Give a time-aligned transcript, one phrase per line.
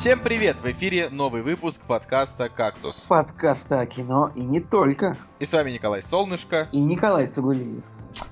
[0.00, 0.62] Всем привет!
[0.62, 3.02] В эфире новый выпуск подкаста «Кактус».
[3.02, 5.18] Подкаста о кино и не только.
[5.40, 6.70] И с вами Николай Солнышко.
[6.72, 7.84] И Николай Цугулиев.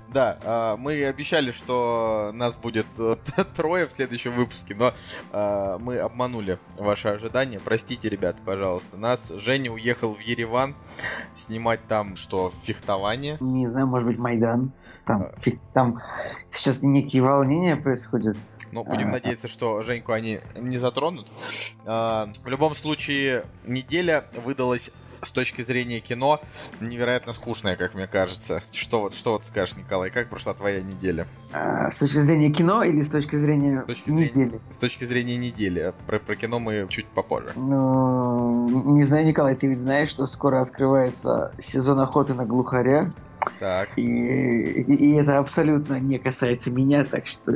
[0.08, 3.16] Да, а, мы обещали, что нас будет э,
[3.54, 4.94] трое в следующем выпуске, но
[5.30, 7.60] а, мы обманули ваши ожидания.
[7.62, 8.96] Простите, ребята, пожалуйста.
[8.96, 10.74] Нас Женя уехал в Ереван
[11.34, 13.36] снимать там что, фехтование?
[13.40, 14.72] Не знаю, может быть, Майдан.
[15.04, 15.38] Там, а...
[15.38, 15.56] фех...
[15.74, 16.00] там
[16.50, 18.38] сейчас некие волнения происходят.
[18.72, 19.12] Ну, будем а...
[19.12, 21.28] надеяться, что Женьку они не затронут.
[21.84, 24.90] В любом случае, неделя выдалась
[25.22, 26.40] с точки зрения кино
[26.80, 28.62] невероятно скучная, как мне кажется.
[28.72, 31.26] Что вот, что вот скажешь, Николай, как прошла твоя неделя?
[31.52, 34.32] А, с точки зрения кино или с точки зрения с точки недели?
[34.32, 35.92] Зрения, с точки зрения недели.
[36.06, 37.52] Про, про кино мы чуть попозже.
[37.56, 43.12] Ну, не знаю, Николай, ты ведь знаешь, что скоро открывается сезон охоты на глухаря.
[43.58, 43.96] Так.
[43.96, 47.52] И, и, это абсолютно не касается меня, так что...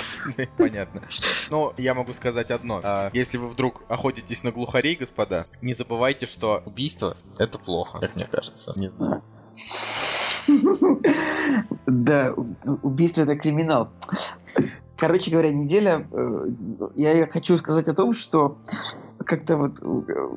[0.56, 1.02] Понятно.
[1.50, 2.80] Но я могу сказать одно.
[2.82, 8.16] А, если вы вдруг охотитесь на глухарей, господа, не забывайте, что убийство— это плохо, как
[8.16, 8.72] мне кажется.
[8.76, 9.22] Не знаю.
[11.86, 12.32] Да,
[12.82, 13.90] убийство— это криминал.
[14.96, 16.08] Короче говоря, неделя.
[16.10, 16.46] Э,
[16.94, 18.58] я хочу сказать о том, что
[19.24, 19.80] как-то вот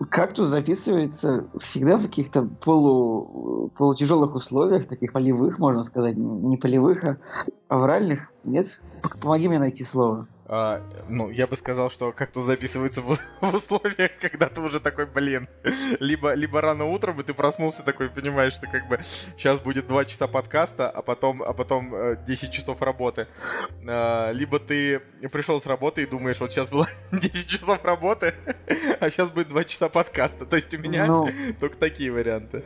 [0.09, 7.17] кактус записывается всегда в каких-то полу, полутяжелых условиях, таких полевых, можно сказать, не полевых, а
[7.67, 8.31] авральных.
[8.43, 8.81] Нет?
[9.21, 10.27] Помоги мне найти слово.
[10.51, 15.05] А, ну, я бы сказал, что как-то записывается в, в условиях, когда ты уже такой,
[15.05, 15.47] блин,
[15.99, 20.05] либо, либо рано утром, и ты проснулся такой, понимаешь, что как бы сейчас будет 2
[20.05, 21.93] часа подкаста, а потом, а потом
[22.25, 23.27] 10 э, часов работы.
[23.87, 28.33] А, либо ты пришел с работы и думаешь, вот сейчас было 10 часов работы,
[28.99, 30.47] а сейчас будет 2 часа подкаста.
[30.47, 32.63] То есть у меня ну, только такие варианты.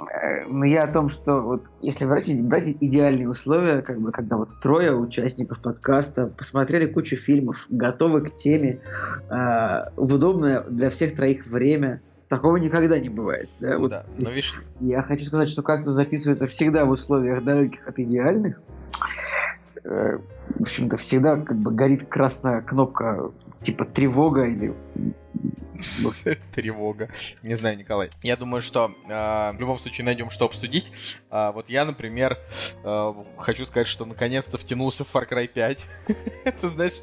[0.00, 4.38] Э, ну, я о том, что вот если брать, брать идеальные условия, как бы, когда
[4.38, 8.80] вот трое участников подкаста посмотрели кучу фильмов, готовы к теме,
[9.28, 12.00] э, в удобное для всех троих время.
[12.28, 13.48] Такого никогда не бывает.
[13.60, 13.78] Да?
[13.78, 14.60] Вот да, но видишь...
[14.80, 18.60] Я хочу сказать, что как-то записывается всегда в условиях далеких от идеальных.
[19.84, 20.18] Э,
[20.54, 23.30] в общем-то, всегда как бы горит красная кнопка
[23.62, 24.74] типа тревога или
[26.52, 27.08] Тревога.
[27.42, 28.10] Не знаю, Николай.
[28.22, 31.18] Я думаю, что э, в любом случае найдем, что обсудить.
[31.30, 32.38] А, вот я, например,
[32.84, 35.86] э, хочу сказать, что наконец-то втянулся в Far Cry 5.
[36.44, 37.00] Это, знаешь,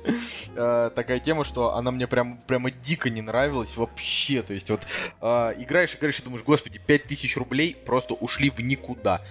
[0.55, 4.41] э, такая тема, что она мне прям, прямо дико не нравилась вообще.
[4.41, 4.85] То есть вот
[5.21, 9.21] играешь, играешь и думаешь, господи, 5000 рублей просто ушли в никуда.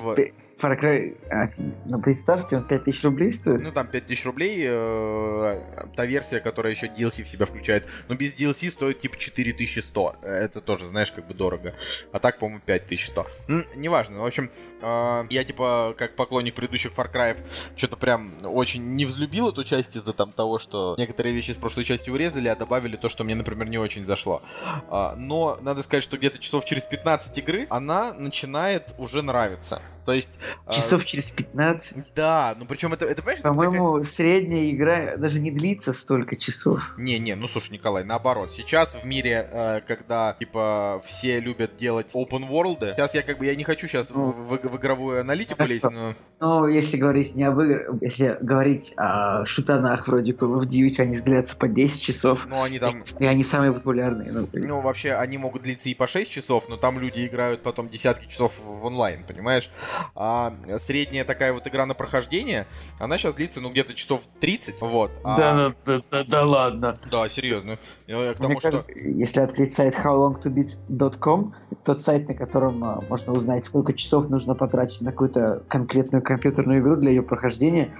[0.00, 0.18] Вот.
[0.60, 1.48] Far Cry а,
[1.84, 3.60] на приставке он 5000 рублей стоит?
[3.60, 5.60] Ну там 5000 рублей, э,
[5.94, 7.86] та версия, которая еще DLC в себя включает.
[8.08, 10.16] Но без DLC стоит типа 4100.
[10.22, 11.74] Это тоже, знаешь, как бы дорого.
[12.12, 13.26] А так, по-моему, 5100.
[13.48, 14.20] Ну, неважно.
[14.20, 14.50] В общем,
[14.80, 17.36] э, я типа, как поклонник предыдущих Far Cry,
[17.76, 21.84] что-то прям очень не взлюбил эту часть из-за там того, что некоторые вещи с прошлой
[21.84, 24.42] части урезали, а добавили то, что мне, например, не очень зашло.
[24.90, 29.80] Э, но надо сказать, что где-то часов через 15 игры она начинает уже нравиться.
[30.04, 30.38] То есть...
[30.66, 32.12] А, Часов э, через 15.
[32.14, 33.42] Да, ну причем это, это понимаешь...
[33.42, 34.12] По-моему, такая...
[34.12, 36.80] средняя игра даже не длится столько часов.
[36.98, 38.50] Не-не, ну слушай, Николай, наоборот.
[38.50, 43.46] Сейчас в мире, э, когда, типа, все любят делать open world, сейчас я как бы,
[43.46, 45.72] я не хочу сейчас ну, в, в, в игровую аналитику хорошо.
[45.72, 46.14] лезть, но...
[46.40, 51.16] Ну, если говорить не об играх, если говорить о шутанах вроде Call of Duty, они
[51.20, 52.46] длятся по 10 часов.
[52.46, 53.04] Ну, они там...
[53.20, 54.32] И они самые популярные.
[54.32, 57.88] Ну, ну, вообще, они могут длиться и по 6 часов, но там люди играют потом
[57.88, 59.70] десятки часов в онлайн, понимаешь?
[60.14, 62.66] А средняя такая вот игра на прохождение,
[62.98, 65.12] она сейчас длится, ну, где-то часов 30, вот.
[65.22, 65.36] А...
[65.36, 66.98] Да, да, да, да, ладно.
[67.10, 67.78] Да, серьезно.
[68.06, 68.84] Я к тому, что...
[68.94, 71.54] Если открыть сайт howlongtobeat.com,
[71.84, 76.80] тот сайт, на котором а, можно узнать, сколько часов нужно потратить на какую-то конкретную компьютерную
[76.80, 77.94] игру для ее прохождения,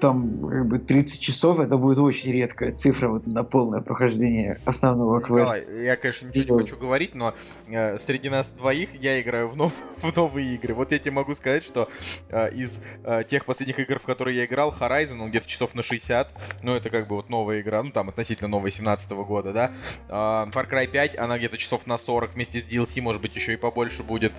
[0.00, 5.20] там как бы 30 часов, это будет очень редкая цифра вот, на полное прохождение основного
[5.20, 5.58] квеста.
[5.58, 7.34] Николай, я, конечно, ничего не хочу говорить, но
[7.66, 9.72] э, среди нас двоих я играю в, нов...
[9.96, 10.74] в новые игры.
[10.74, 11.88] Вот я тебе могу сказать, что
[12.28, 15.82] э, из э, тех последних игр, в которые я играл, Horizon, он где-то часов на
[15.82, 16.32] 60,
[16.62, 19.72] ну это как бы вот новая игра, ну там относительно новая 17 года, да.
[20.08, 23.54] Э, Far Cry 5, она где-то часов на 40 вместе с DLC, может быть, еще
[23.54, 24.32] и побольше будет.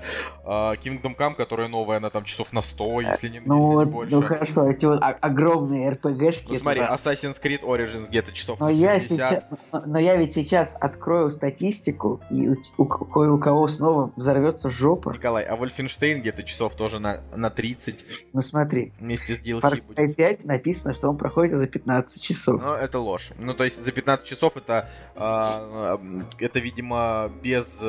[0.46, 3.92] Э, Kingdom Come, которая новая, она там часов на 100, если не, ну, если не
[3.92, 4.16] больше.
[4.16, 6.46] Ну хорошо, эти вот огромные RPG-шки.
[6.48, 6.94] Ну смотри, это...
[6.94, 8.80] Assassin's Creed Origins где-то часов но на 60.
[8.80, 9.44] Я сейчас,
[9.86, 15.12] но я ведь сейчас открою статистику, и у, у, у, у кого снова взорвется жопа.
[15.14, 18.28] Николай, а Wolfenstein где-то часов тоже на на, на 30.
[18.34, 18.94] Ну смотри.
[19.00, 22.62] Вместе с DLC Far Cry 5 написано, что он проходит за 15 часов.
[22.62, 23.32] Ну, это ложь.
[23.40, 25.42] Ну, то есть за 15 часов это, э,
[26.40, 27.82] это видимо, без,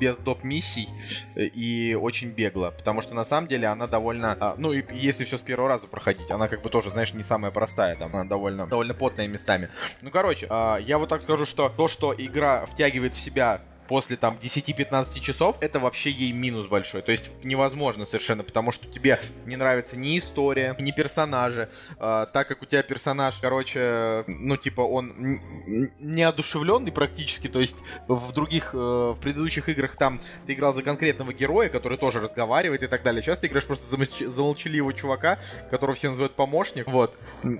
[0.00, 0.44] без доп.
[0.44, 0.88] миссий
[1.36, 2.70] и очень бегло.
[2.70, 4.36] Потому что на самом деле она довольно...
[4.40, 7.22] Э, ну, и если все с первого раза проходить, она как бы тоже, знаешь, не
[7.22, 7.96] самая простая.
[7.96, 9.68] Там она довольно, довольно потная местами.
[10.00, 14.16] Ну, короче, э, я вот так скажу, что то, что игра втягивает в себя после
[14.16, 17.02] там 10-15 часов, это вообще ей минус большой.
[17.02, 21.68] То есть невозможно совершенно, потому что тебе не нравится ни история, ни персонажи.
[21.98, 25.40] Э, так как у тебя персонаж, короче, ну типа он
[25.98, 31.32] неодушевленный практически, то есть в других, э, в предыдущих играх там ты играл за конкретного
[31.32, 33.22] героя, который тоже разговаривает и так далее.
[33.22, 37.18] Сейчас ты играешь просто за, за молчаливого чувака, которого все называют помощник, вот.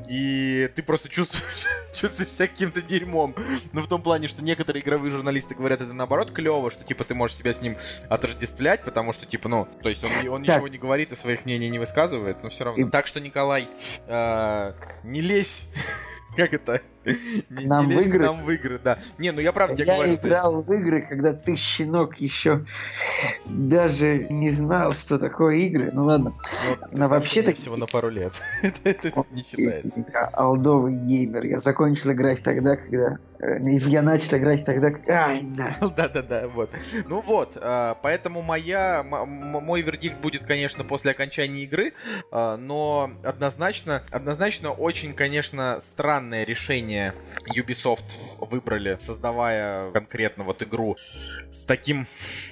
[0.08, 3.34] И ты просто чувствуешь, чувствуешь себя каким-то дерьмом.
[3.72, 7.04] Ну в том плане, что некоторые игровые журналисты говорят это наоборот, наоборот клево, что типа
[7.04, 7.76] ты можешь себя с ним
[8.08, 11.68] отождествлять, потому что типа, ну, то есть он, он ничего не говорит и своих мнений
[11.68, 12.86] не высказывает, но все равно.
[12.86, 12.90] И...
[12.90, 13.68] Так что, Николай,
[14.06, 14.72] э,
[15.04, 15.64] не лезь.
[16.36, 16.80] Как это?
[17.48, 18.24] Не, нам не в игры.
[18.24, 18.98] нам в игры, да.
[19.18, 20.12] Не, ну я правда тебе я говорю.
[20.12, 20.68] Я играл есть...
[20.68, 22.66] в игры, когда ты, щенок, еще
[23.46, 25.88] даже не знал, что такое игры.
[25.92, 26.34] Ну ладно.
[26.68, 27.54] Вот, Но вообще-то...
[27.54, 28.42] Всего на пару лет.
[28.62, 30.04] это, это не считается.
[30.12, 31.44] Я алдовый геймер.
[31.44, 33.18] Я закончил играть тогда, когда...
[33.38, 34.92] Э, я начал играть тогда...
[35.08, 35.74] Ай, да.
[35.96, 36.70] Да-да-да, вот.
[37.08, 39.02] Ну вот, а, поэтому моя...
[39.02, 41.94] Мой вердикт будет, конечно, после окончания игры,
[42.30, 45.80] а, но однозначно, однозначно очень, конечно,
[46.20, 47.14] странное решение
[47.56, 52.06] Ubisoft выбрали, создавая конкретно вот игру с таким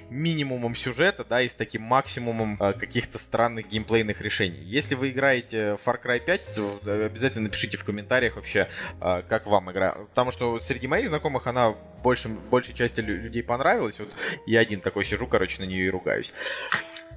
[0.09, 4.61] минимумом сюжета, да, и с таким максимумом э, каких-то странных геймплейных решений.
[4.63, 8.71] Если вы играете Far Cry 5, то обязательно напишите в комментариях вообще,
[9.03, 9.95] э, как вам игра.
[10.09, 14.01] Потому что среди моих знакомых она больше, большей части людей понравилась.
[14.01, 14.17] Вот
[14.47, 16.33] я один такой сижу, короче, на нее и ругаюсь.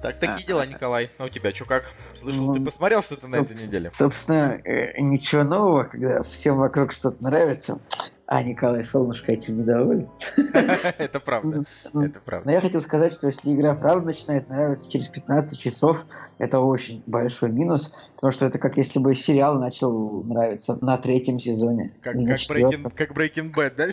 [0.02, 1.10] Так, такие а, дела, Николай.
[1.18, 1.88] А у тебя что как?
[2.14, 3.90] Слышал, ну, ты посмотрел что-то на этой неделе?
[3.94, 7.78] Собственно, э, ничего нового, когда всем вокруг что-то нравится.
[8.32, 10.08] А Николай Солнышко этим недоволен.
[10.96, 11.64] Это правда.
[11.94, 12.46] Это правда.
[12.46, 16.06] Но я хотел сказать, что если игра правда начинает нравиться через 15 часов,
[16.38, 21.38] это очень большой минус, потому что это как если бы сериал начал нравиться на третьем
[21.38, 21.92] сезоне.
[22.00, 23.86] Как, как, breaking, как Breaking Bad, да,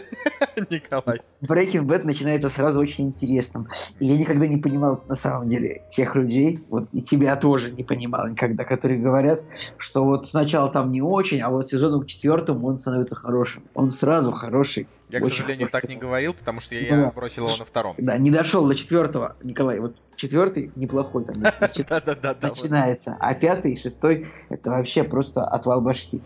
[0.69, 1.21] Николай?
[1.41, 3.67] Breaking Bad начинается сразу очень интересным.
[3.99, 7.83] И я никогда не понимал, на самом деле, тех людей, вот и тебя тоже не
[7.83, 9.43] понимал никогда, которые говорят,
[9.77, 13.63] что вот сначала там не очень, а вот сезону к четвертому он становится хорошим.
[13.75, 14.87] Он сразу сразу хороший.
[15.09, 15.81] Я, к сожалению, хороший.
[15.81, 17.11] так не говорил, потому что я да.
[17.11, 17.95] бросил его на втором.
[17.97, 19.79] Да, не дошел до четвертого, Николай.
[19.79, 21.35] Вот четвертый неплохой там
[22.41, 26.21] начинается, а пятый и шестой это вообще просто отвал башки.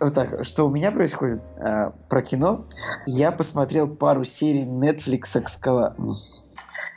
[0.00, 2.66] Вот так, что у меня происходит э, про кино?
[3.06, 5.94] Я посмотрел пару серий Netflix-овского.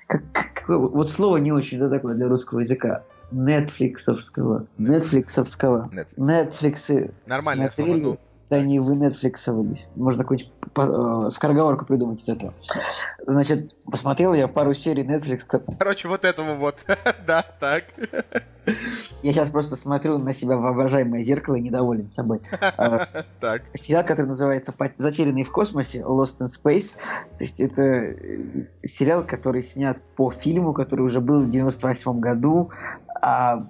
[0.07, 3.03] Как, как, вот слово не очень да, такое для русского языка.
[3.31, 4.65] Netflixовского.
[4.79, 5.89] Netflixовского.
[5.91, 6.15] Netflix.
[6.17, 7.13] Netflix.
[7.27, 8.17] Нормальное слово.
[8.49, 9.87] Да они в Netflixовались.
[9.95, 12.53] Можно какую-нибудь э, скороговорку придумать из этого.
[13.25, 15.45] Значит, посмотрел я пару серий Netflix.
[15.77, 16.79] Короче, вот этого вот.
[17.27, 17.85] да, так.
[19.23, 22.41] Я сейчас просто смотрю на себя воображаемое зеркало и недоволен собой.
[22.59, 23.07] А,
[23.39, 23.63] так.
[23.73, 26.95] Сериал, который называется «Затерянный в космосе», Lost in Space.
[27.29, 32.71] То есть это э, сериал, который снят по фильму, который уже был в 98 году.
[33.21, 33.67] А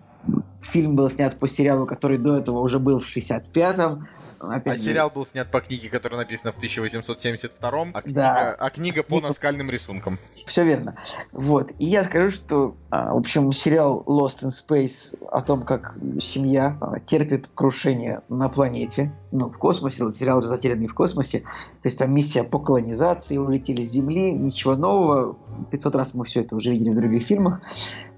[0.62, 4.08] фильм был снят по сериалу, который до этого уже был в 65-м.
[4.40, 4.84] Опять а же...
[4.84, 8.56] сериал был снят по книге, которая написана в 1872 а книга, да.
[8.58, 10.18] а книга по наскальным рисункам.
[10.34, 10.96] Все верно.
[11.32, 11.72] Вот.
[11.80, 16.78] И я скажу, что, а, в общем, сериал Lost in Space о том, как семья
[16.80, 22.00] а, терпит крушение на планете, ну, в космосе, сериал уже затерянный в космосе, то есть
[22.00, 25.38] там миссия по колонизации, улетели с Земли, ничего нового,
[25.72, 27.62] 500 раз мы все это уже видели в других фильмах,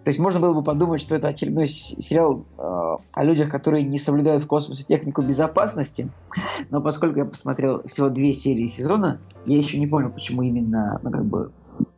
[0.03, 3.99] то есть можно было бы подумать, что это очередной сериал э, о людях, которые не
[3.99, 6.09] соблюдают в космосе технику безопасности.
[6.71, 11.11] Но поскольку я посмотрел всего две серии сезона, я еще не понял, почему именно ну,
[11.11, 11.51] как бы,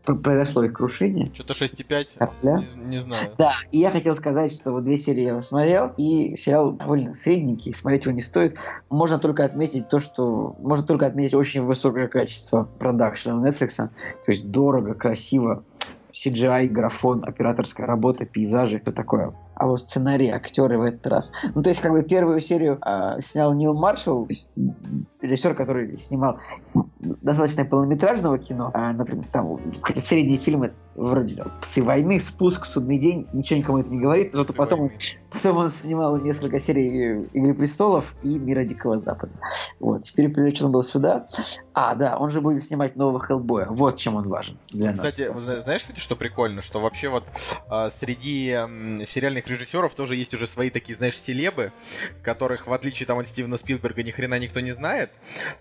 [0.03, 1.31] произошло их крушение.
[1.33, 2.29] Что-то 6,5?
[2.43, 3.31] Не, не знаю.
[3.37, 7.73] Да, и я хотел сказать, что вот две серии я посмотрел, и сериал довольно средненький,
[7.73, 8.57] смотреть его не стоит.
[8.89, 10.55] Можно только отметить то, что...
[10.59, 13.75] Можно только отметить очень высокое качество продакшена Netflix.
[13.75, 13.91] То
[14.27, 15.63] есть дорого, красиво,
[16.13, 19.33] CGI, графон, операторская работа, пейзажи, все такое.
[19.55, 21.31] А вот сценарий, актеры в этот раз.
[21.55, 24.27] Ну, то есть, как бы первую серию э, снял Нил Маршалл,
[25.23, 26.39] режиссер, который снимал
[26.99, 33.27] достаточно полнометражного кино, а, например, там, хотя средние фильмы вроде «Псы войны», «Спуск», «Судный день»,
[33.33, 34.91] ничего никому это не говорит, зато потом
[35.31, 39.33] потом он снимал несколько серий «Игры престолов» и «Мира Дикого Запада».
[39.79, 41.27] Вот, теперь привлечен был сюда.
[41.73, 43.67] А, да, он же будет снимать нового Хеллбоя.
[43.69, 45.63] Вот чем он важен для Кстати, нас.
[45.63, 46.61] знаешь, кстати, что прикольно?
[46.61, 47.25] Что вообще вот
[47.69, 51.71] э, среди э, сериальных режиссеров тоже есть уже свои такие, знаешь, селебы,
[52.21, 55.12] которых, в отличие там от Стивена Спилберга, ни хрена никто не знает,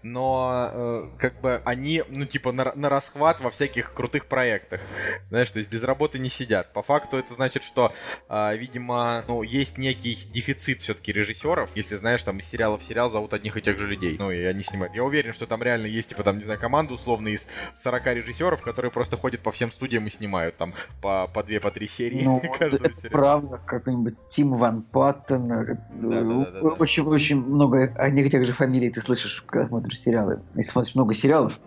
[0.03, 4.81] но э, как бы они, ну, типа, на, на расхват во всяких крутых проектах.
[5.29, 6.73] Знаешь, то есть без работы не сидят.
[6.73, 7.93] По факту это значит, что,
[8.29, 11.71] э, видимо, ну, есть некий дефицит все-таки режиссеров.
[11.75, 14.17] Если, знаешь, там из сериала в сериал зовут одних и тех же людей.
[14.19, 14.95] Ну, и они снимают.
[14.95, 18.63] Я уверен, что там реально есть, типа, там, не знаю, команда условно из 40 режиссеров,
[18.63, 22.23] которые просто ходят по всем студиям и снимают там по, по две, по три серии
[22.25, 23.11] ну, каждую серию.
[23.11, 25.49] Правда, какой-нибудь Тим Ван Паттен.
[25.49, 29.67] Да, да, да, да, очень, очень много одних и тех же фамилий ты слышишь, когда
[29.67, 30.41] смотришь сериалы.
[30.55, 31.59] Если смотришь много сериалов.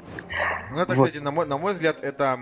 [0.72, 1.08] Ну, это, вот.
[1.08, 2.40] кстати, на мой, на мой взгляд, это,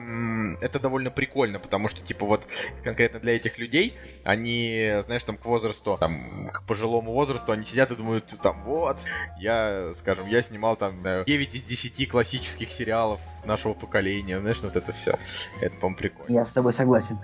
[0.61, 2.45] это довольно прикольно, потому что, типа, вот
[2.83, 7.91] конкретно для этих людей, они, знаешь, там к возрасту, там, к пожилому возрасту, они сидят
[7.91, 8.97] и думают, там, вот,
[9.39, 14.91] я, скажем, я снимал там 9 из 10 классических сериалов нашего поколения, знаешь, вот это
[14.91, 15.17] все.
[15.61, 16.33] Это, по-моему, прикольно.
[16.33, 17.19] Я с тобой согласен.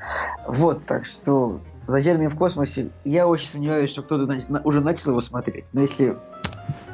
[0.47, 5.69] Вот, так что «Затерянные в космосе», я очень сомневаюсь, что кто-то уже начал его смотреть.
[5.73, 6.15] Но если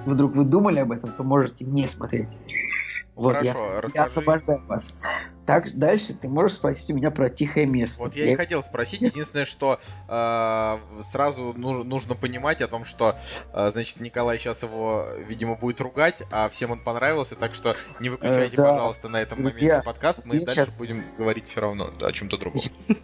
[0.06, 2.38] вдруг вы думали об этом, то можете не смотреть.
[3.16, 3.96] Вот, Хорошо, я, расскажи.
[3.96, 4.98] я освобождаю вас.
[5.46, 8.02] Так, дальше ты можешь спросить у меня про тихое место.
[8.02, 8.34] Вот я, я...
[8.34, 9.02] и хотел спросить.
[9.02, 9.80] Единственное, что
[10.10, 13.18] э, сразу нужно, нужно понимать о том, что,
[13.54, 18.10] э, значит, Николай сейчас его, видимо, будет ругать, а всем он понравился, так что не
[18.10, 18.74] выключайте, э, да.
[18.74, 19.82] пожалуйста, на этом моменте я...
[19.82, 20.22] подкаст.
[20.26, 20.56] Мы сейчас...
[20.56, 22.62] дальше будем говорить все равно о чем-то другом.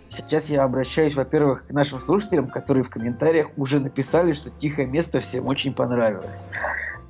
[0.10, 5.22] Сейчас я обращаюсь, во-первых, к нашим слушателям, которые в комментариях уже написали, что тихое место
[5.22, 6.48] всем очень понравилось.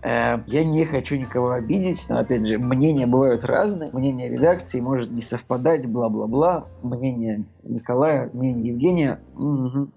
[0.04, 3.92] Э, я не хочу никого обидеть, но, опять же, мнения бывают разные.
[3.92, 6.66] Мнение редакции может не совпадать, бла-бла-бла.
[6.82, 9.20] Мнение Николая, мнение Евгения.
[9.36, 9.90] Угу.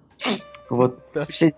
[0.70, 1.54] Вот все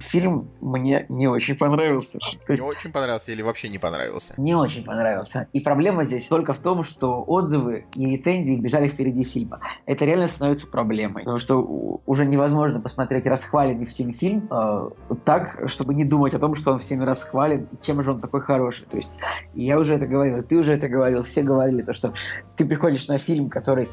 [0.00, 2.18] фильм мне не очень понравился.
[2.20, 2.60] Есть...
[2.60, 4.34] Не очень понравился или вообще не понравился?
[4.36, 5.48] Не очень понравился.
[5.52, 9.60] И проблема здесь только в том, что отзывы и рецензии бежали впереди фильма.
[9.86, 11.24] Это реально становится проблемой.
[11.24, 14.90] Потому что уже невозможно посмотреть расхваленный всеми фильм э,
[15.24, 18.42] так, чтобы не думать о том, что он всеми расхвален и чем же он такой
[18.42, 18.84] хороший.
[18.86, 19.18] То есть
[19.54, 22.12] я уже это говорил, ты уже это говорил, все говорили, то, что
[22.56, 23.88] ты приходишь на фильм, который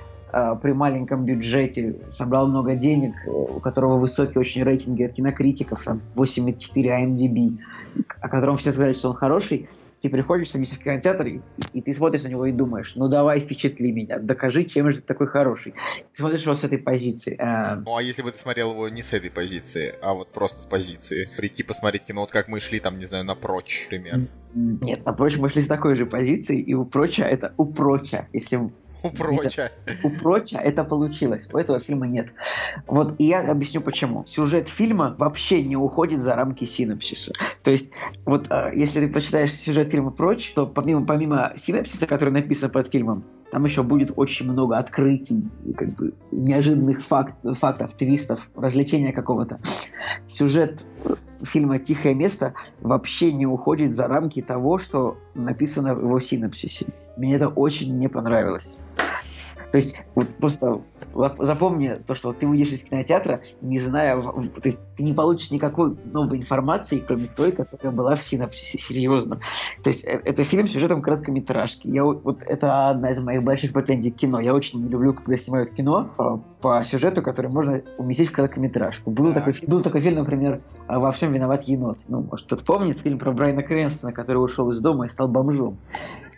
[0.61, 6.01] при маленьком бюджете собрал много денег, э, у которого высокие очень рейтинги от кинокритиков, там
[6.15, 7.57] 8,4 IMDb,
[8.21, 9.67] о котором все сказали, что он хороший,
[10.01, 11.41] ты приходишь, садишься в кинотеатр, и,
[11.73, 15.03] и ты смотришь на него и думаешь, ну давай впечатли меня, докажи, чем же ты
[15.03, 15.73] такой хороший.
[16.13, 17.35] Ты смотришь его с этой позиции.
[17.39, 17.75] А...
[17.75, 20.65] Ну а если бы ты смотрел его не с этой позиции, а вот просто с
[20.65, 24.27] позиции, прийти посмотреть кино, вот как мы шли там, не знаю, на прочь, примерно.
[24.53, 28.27] Нет, на прочь мы шли с такой же позиции, и у проча это у проча.
[28.33, 28.71] Если
[29.03, 29.72] у Проча.
[30.03, 31.48] У Проча это получилось.
[31.51, 32.29] У этого фильма нет.
[32.88, 34.25] Вот, и я объясню почему.
[34.25, 37.34] Сюжет фильма вообще не уходит за рамки синапсиса.
[37.63, 37.89] То есть,
[38.25, 42.88] вот, э, если ты прочитаешь сюжет фильма Проч, то помимо, помимо синапсиса, который написан под
[42.91, 49.60] фильмом, там еще будет очень много открытий, как бы неожиданных факт, фактов, твистов, развлечения какого-то.
[50.25, 50.86] Сюжет
[51.43, 56.88] фильма «Тихое место» вообще не уходит за рамки того, что написано в его синапсисе.
[57.17, 58.77] Мне это очень не понравилось.
[59.71, 60.81] То есть вот просто
[61.39, 65.95] запомни то, что ты выйдешь из кинотеатра, не зная, то есть ты не получишь никакой
[66.05, 69.39] новой информации, кроме той, которая была в синапсисе, серьезно.
[69.83, 71.87] То есть э, это фильм с сюжетом короткометражки.
[71.87, 74.39] Я, вот это одна из моих больших претензий к кино.
[74.39, 79.11] Я очень не люблю, когда снимают кино по, по сюжету, который можно уместить в короткометражку.
[79.11, 81.99] Был, такой, был такой фильм, например, «Во всем виноват енот».
[82.07, 85.77] Ну, может, кто-то помнит фильм про Брайана Крэнстона, который ушел из дома и стал бомжом.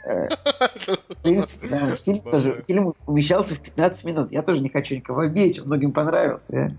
[0.05, 0.27] Э,
[0.75, 4.31] в принципе, да, фильм, тоже, фильм умещался в 15 минут.
[4.31, 6.77] Я тоже не хочу никого обидеть, он многим понравился.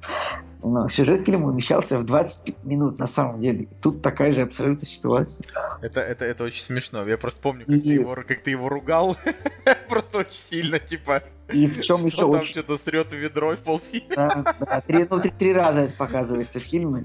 [0.62, 3.68] Но сюжет фильма умещался в 20 минут на самом деле.
[3.82, 5.44] Тут такая же абсолютно ситуация.
[5.82, 7.06] Это, это, это очень смешно.
[7.06, 7.80] Я просто помню, как, и...
[7.80, 9.16] ты, его, как ты его ругал.
[9.88, 11.22] просто очень сильно, типа.
[11.52, 12.52] И в чем еще там очень...
[12.52, 14.14] что-то срет ведро в полфильма.
[14.16, 17.02] Да, да, три, ну, три, три раза это показывается в фильме.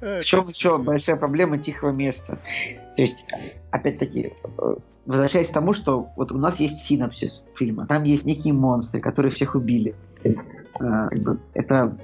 [0.00, 2.38] В чем еще большая проблема тихого места?
[2.94, 3.26] То есть,
[3.72, 4.32] опять-таки,
[5.06, 9.32] возвращаясь к тому, что вот у нас есть синапсис фильма, там есть некие монстры, которые
[9.32, 9.94] всех убили.
[10.80, 11.08] А,
[11.52, 11.96] это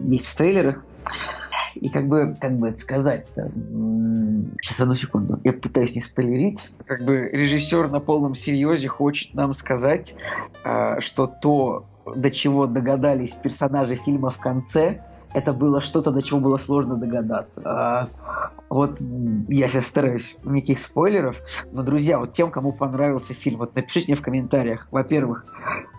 [0.00, 0.84] есть в трейлерах.
[1.74, 5.40] И как бы, как бы это сказать Сейчас, одну секунду.
[5.42, 6.68] Я пытаюсь не спойлерить.
[6.84, 10.14] Как бы режиссер на полном серьезе хочет нам сказать,
[10.64, 15.02] а, что то, до чего догадались персонажи фильма в конце,
[15.34, 17.62] это было что-то, до чего было сложно догадаться.
[17.64, 18.08] А,
[18.68, 18.98] вот
[19.48, 21.36] я сейчас стараюсь, никаких спойлеров,
[21.72, 25.44] но, друзья, вот тем, кому понравился фильм, вот напишите мне в комментариях, во-первых,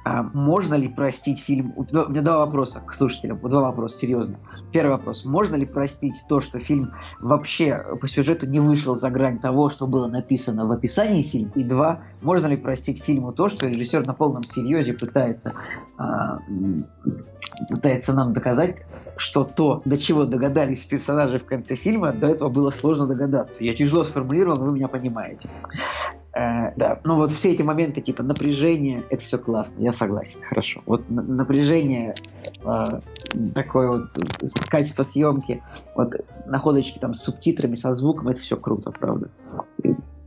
[0.05, 1.73] а, можно ли простить фильм...
[1.77, 4.37] У меня два вопроса к слушателям, два вопроса, серьезно.
[4.71, 5.23] Первый вопрос.
[5.23, 9.87] Можно ли простить то, что фильм вообще по сюжету не вышел за грань того, что
[9.87, 11.51] было написано в описании фильма?
[11.55, 15.53] И два, можно ли простить фильму то, что режиссер на полном серьезе пытается,
[15.97, 16.39] а,
[17.69, 18.77] пытается нам доказать,
[19.17, 23.63] что то, до чего догадались персонажи в конце фильма, до этого было сложно догадаться.
[23.63, 25.50] Я тяжело сформулировал, но вы меня понимаете.
[26.33, 30.81] Э, да, ну вот все эти моменты, типа напряжение, это все классно, я согласен, хорошо.
[30.86, 32.15] Вот напряжение,
[32.65, 32.83] э,
[33.53, 34.10] такое вот
[34.67, 35.62] качество съемки,
[35.95, 36.15] вот
[36.48, 39.29] находочки там с субтитрами, со звуком, это все круто, правда.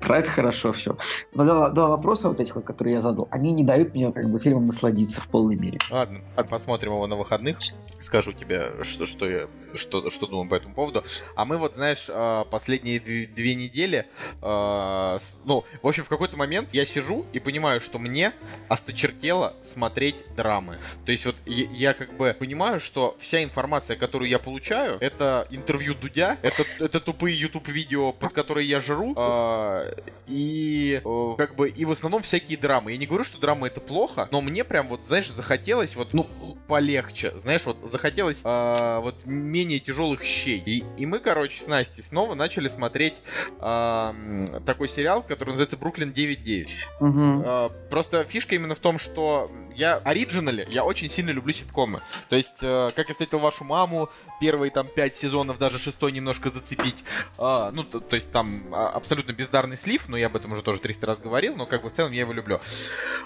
[0.01, 0.97] Про это хорошо все.
[1.35, 4.31] Но два, два вопроса вот этих, вот, которые я задал, они не дают мне как
[4.31, 5.79] бы фильмом насладиться в полной мере.
[5.91, 7.59] Ладно, посмотрим его на выходных.
[8.01, 11.05] Скажу тебе, что, что я что, что думаю по этому поводу.
[11.35, 14.07] А мы вот, знаешь, а, последние две, недели,
[14.43, 18.33] а, ну, в общем, в какой-то момент я сижу и понимаю, что мне
[18.69, 20.79] осточертело смотреть драмы.
[21.05, 25.95] То есть вот я, как бы понимаю, что вся информация, которую я получаю, это интервью
[25.95, 29.85] Дудя, это, это тупые YouTube-видео, под которые я жру, а,
[30.27, 31.01] и
[31.39, 32.93] как бы и в основном всякие драмы.
[32.93, 36.27] Я не говорю, что драма это плохо, но мне прям вот, знаешь, захотелось вот, ну,
[36.67, 40.63] полегче, знаешь, вот захотелось вот менее менее тяжелых щей.
[40.65, 43.21] И, и мы, короче, с Настей снова начали смотреть
[43.61, 46.69] э, такой сериал, который называется «Бруклин 9.9».
[47.01, 47.43] Угу.
[47.45, 52.01] Э, просто фишка именно в том, что я оригинали, я очень сильно люблю ситкомы.
[52.29, 54.09] То есть, э, как я встретил вашу маму,
[54.41, 57.05] первые там пять сезонов, даже шестой немножко зацепить.
[57.39, 60.63] Э, ну, то, то есть там а, абсолютно бездарный слив, но я об этом уже
[60.63, 62.61] тоже 300 раз говорил, но как бы в целом я его люблю.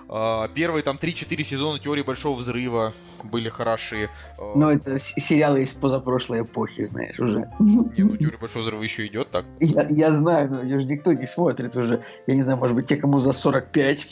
[0.09, 2.95] Э, первые там 3-4 сезона теории Большого Взрыва
[3.25, 4.09] были хороши.
[4.39, 5.73] Э, ну, это сериалы из
[6.31, 7.51] позапрошлой эпохи, знаешь, уже.
[7.59, 9.47] Не, ну теория Большого Взрыва еще идет так.
[9.61, 12.03] Я, я знаю, но ее же никто не смотрит уже.
[12.27, 14.07] Я не знаю, может быть, те, кому за 45.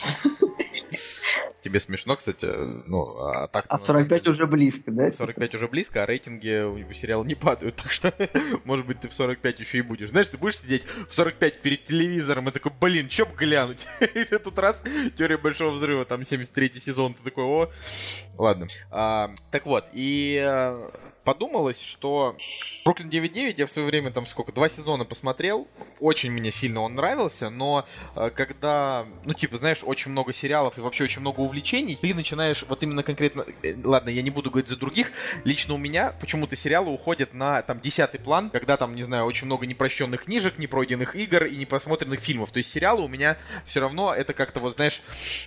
[1.61, 2.47] Тебе смешно, кстати,
[2.87, 5.11] ну, а так А 45 деле, уже близко, да?
[5.11, 8.15] 45 уже близко, а рейтинги у сериала не падают, так что,
[8.65, 10.11] может быть, ты в 45 еще и будешь.
[10.11, 13.89] Знаешь, ты будешь сидеть в 45 перед телевизором и такой, блин, чё б глянуть?
[14.01, 14.83] и ты тут раз,
[15.17, 17.71] теория Большого Взрыва, там 73 сезон, ты такой, о,
[18.39, 18.69] ладно.
[18.93, 20.91] А, так вот, и э,
[21.29, 22.39] подумалось, что
[22.87, 25.69] Бруклин 9.9 я в свое время там сколько, два сезона посмотрел,
[26.01, 27.85] очень мне сильно он нравился, но
[28.17, 32.65] э, когда, ну типа, знаешь, очень много сериалов и вообще очень много увлечений, ты начинаешь
[32.67, 35.13] вот именно конкретно, э, ладно, я не буду говорить за других,
[35.45, 39.45] лично у меня почему-то сериалы уходят на там десятый план, когда там, не знаю, очень
[39.45, 44.15] много непрощенных книжек, непройденных игр и непосмотренных фильмов, то есть сериалы у меня все равно
[44.15, 45.03] это как-то вот, знаешь,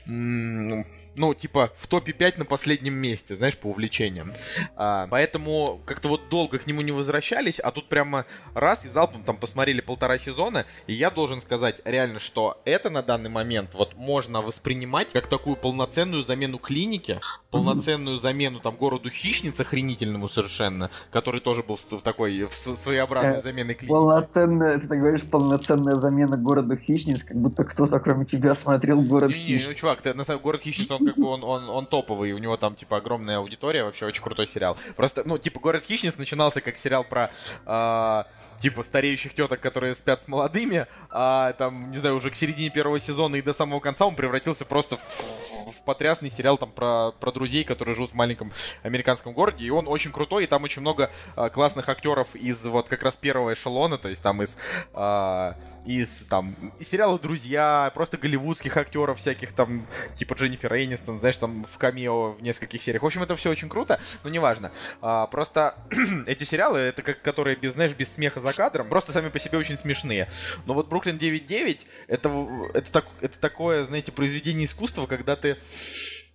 [0.05, 4.31] ну типа в топе 5 на последнем месте, знаешь, по увлечениям.
[4.75, 9.23] А, поэтому как-то вот долго к нему не возвращались, а тут прямо раз и залпом
[9.23, 13.95] там посмотрели полтора сезона, и я должен сказать реально, что это на данный момент вот
[13.95, 21.41] можно воспринимать как такую полноценную замену клиники, полноценную замену там городу Хищниц охренительному совершенно, который
[21.41, 23.93] тоже был в такой в своеобразной э, заменой клиники.
[23.93, 29.29] Полноценная, ты так говоришь, полноценная замена городу Хищниц, как будто кто-то кроме тебя смотрел город
[29.29, 29.61] не, Хищниц.
[29.63, 32.31] Не, ну чувак, ты, на самом город Хищниц, он как бы он, он, он топовый,
[32.33, 34.77] у него там типа огромная аудитория, вообще очень крутой сериал.
[34.95, 37.31] Просто, ну, типа, «Город хищниц» начинался как сериал про,
[37.65, 38.23] э,
[38.61, 42.99] типа, стареющих теток, которые спят с молодыми, а там, не знаю, уже к середине первого
[42.99, 47.31] сезона и до самого конца он превратился просто в, в потрясный сериал там про, про
[47.31, 48.51] друзей, которые живут в маленьком
[48.83, 52.87] американском городе, и он очень крутой, и там очень много э, классных актеров из вот
[52.87, 54.57] как раз первого эшелона, то есть там из,
[54.93, 55.53] э,
[55.85, 61.63] из там, из сериала «Друзья», просто голливудских актеров всяких там, типа Дженнифер Энистон, знаешь, там
[61.63, 63.01] в камео в нескольких сериях.
[63.01, 64.71] В общем, это все очень круто, но неважно.
[65.01, 65.75] А, просто
[66.27, 69.57] эти сериалы, это как, которые без, знаешь, без смеха за кадром, просто сами по себе
[69.57, 70.27] очень смешные.
[70.65, 75.57] Но вот Бруклин 9.9 это, это, так, это такое, знаете, произведение искусства, когда ты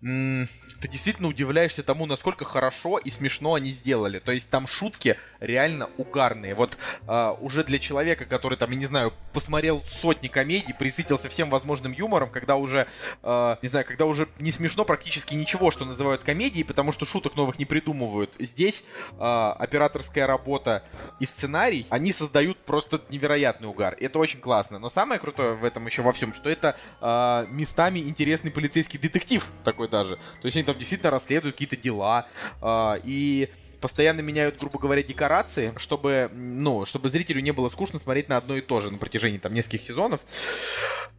[0.00, 4.18] ты действительно удивляешься тому, насколько хорошо и смешно они сделали.
[4.18, 6.54] То есть там шутки реально угарные.
[6.54, 6.76] Вот
[7.08, 11.92] э, уже для человека, который там, я не знаю, посмотрел сотни комедий, присытился всем возможным
[11.92, 12.86] юмором, когда уже,
[13.22, 17.34] э, не знаю, когда уже не смешно практически ничего, что называют комедией, потому что шуток
[17.34, 18.36] новых не придумывают.
[18.38, 20.84] Здесь э, операторская работа
[21.20, 23.96] и сценарий, они создают просто невероятный угар.
[23.98, 24.78] Это очень классно.
[24.78, 29.50] Но самое крутое в этом еще во всем, что это э, местами интересный полицейский детектив
[29.64, 30.16] такой даже.
[30.16, 32.26] То есть они там действительно расследуют какие-то дела.
[32.60, 33.48] Э, и
[33.86, 38.56] постоянно меняют, грубо говоря, декорации, чтобы, ну, чтобы зрителю не было скучно смотреть на одно
[38.56, 40.22] и то же на протяжении там нескольких сезонов.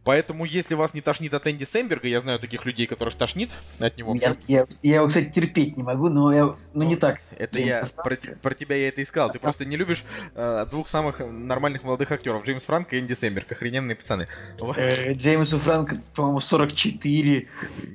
[0.04, 3.96] Поэтому, если вас не тошнит от Энди Сэмберга, я знаю таких людей, которых тошнит от
[3.96, 4.14] него.
[4.14, 7.20] Я, я, я его, кстати, терпеть не могу, но я, ну не так.
[7.36, 9.30] Это я про, про тебя я это искал.
[9.30, 10.04] Ты просто не любишь
[10.34, 14.28] э, двух самых нормальных молодых актеров: Джеймс Франк и Энди Сэмберг, охрененные пацаны.
[14.76, 17.48] Э, Джеймсу Франк, по-моему, 44,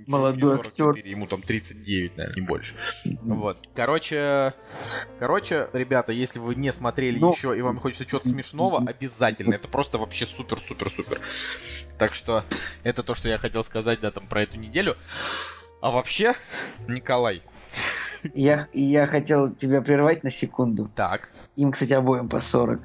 [0.07, 0.95] молодой актер.
[0.95, 2.75] Ему там 39, наверное, не больше.
[3.21, 3.57] Вот.
[3.75, 4.53] Короче,
[5.19, 9.53] короче, ребята, если вы не смотрели ну, еще и вам хочется чего-то смешного, обязательно.
[9.53, 11.19] Это просто вообще супер-супер-супер.
[11.97, 12.43] Так что
[12.83, 14.95] это то, что я хотел сказать, да, там про эту неделю.
[15.81, 16.33] А вообще,
[16.87, 17.41] Николай.
[18.33, 20.89] Я, я хотел тебя прервать на секунду.
[20.95, 21.29] Так.
[21.55, 22.79] Им, кстати, обоим по 40.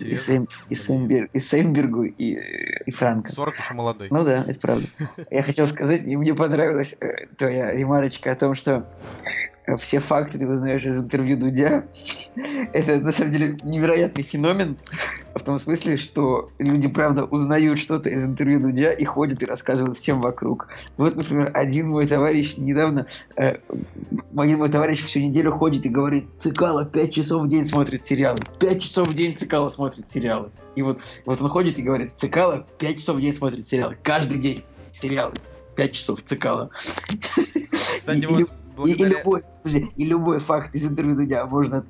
[0.00, 2.38] И, Сэм, и, Сэмбер, и Сэмбергу, и,
[2.86, 3.32] и Франко.
[3.32, 4.08] 40 еще молодой.
[4.10, 4.86] Ну да, это правда.
[5.30, 8.86] Я хотел сказать, и мне понравилась э, твоя ремарочка о том, что
[9.78, 11.84] все факты ты узнаешь из интервью Дудя.
[12.72, 14.76] Это на самом деле невероятный феномен
[15.34, 19.98] в том смысле, что люди, правда, узнают что-то из интервью Дудя и ходят и рассказывают
[19.98, 20.68] всем вокруг.
[20.96, 23.56] Вот, например, один мой товарищ недавно, э,
[24.36, 28.38] один мой товарищ всю неделю ходит и говорит, Цикало 5 часов в день смотрит сериалы.
[28.60, 30.50] 5 часов в день Цикало смотрит сериалы.
[30.76, 33.96] И вот, вот он ходит и говорит, Цикало 5 часов в день смотрит сериалы.
[34.02, 35.34] Каждый день сериалы.
[35.74, 36.70] 5 часов Цикало.
[37.98, 39.08] Кстати, вот благодаря...
[39.08, 41.84] И, и, любой, подожди, и любой факт из интервью Дудя можно...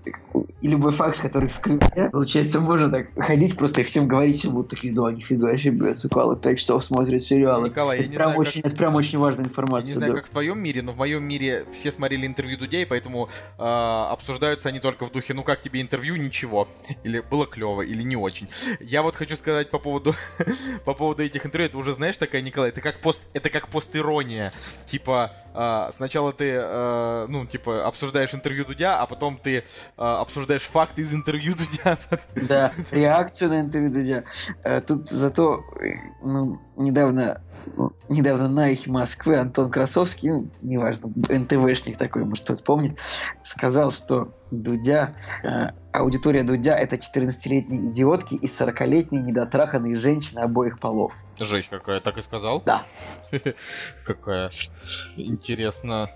[0.66, 4.74] И любой факт, который вскрыт, получается, можно так ходить просто и всем говорить, что будто
[4.74, 7.68] фига, нифига себе, блядь, Сукала 5 часов смотрит сериалы.
[7.68, 8.72] Николай, это я не прям знаю, очень, как...
[8.72, 9.90] Это прям очень важная информация.
[9.90, 10.18] Я не знаю, да.
[10.18, 13.62] как в твоем мире, но в моем мире все смотрели интервью Дудя, и поэтому э,
[13.62, 16.66] обсуждаются они только в духе, ну как тебе интервью, ничего.
[17.04, 18.48] Или было клево, или не очень.
[18.80, 20.16] Я вот хочу сказать по поводу,
[20.84, 24.52] по поводу этих интервью, это уже знаешь такая, Николай, это как пост, это как пост-ирония.
[24.84, 29.62] Типа, э, сначала ты, э, ну, типа, обсуждаешь интервью Дудя, а потом ты э,
[29.96, 31.98] обсуждаешь факты из интервью Дудя.
[32.48, 34.24] Да, реакцию на интервью Дудя.
[34.62, 35.64] Э, тут зато
[36.22, 37.40] ну, недавно
[37.76, 42.96] ну, недавно на их Москвы Антон Красовский, ну, неважно, НТВшник такой, может кто-то помнит,
[43.42, 51.12] сказал, что Дудя, э, аудитория Дудя это 14-летние идиотки и 40-летние недотраханные женщины обоих полов.
[51.38, 52.62] Жесть какая, так и сказал?
[52.64, 52.82] Да.
[54.04, 54.50] Какая
[55.16, 56.10] интересно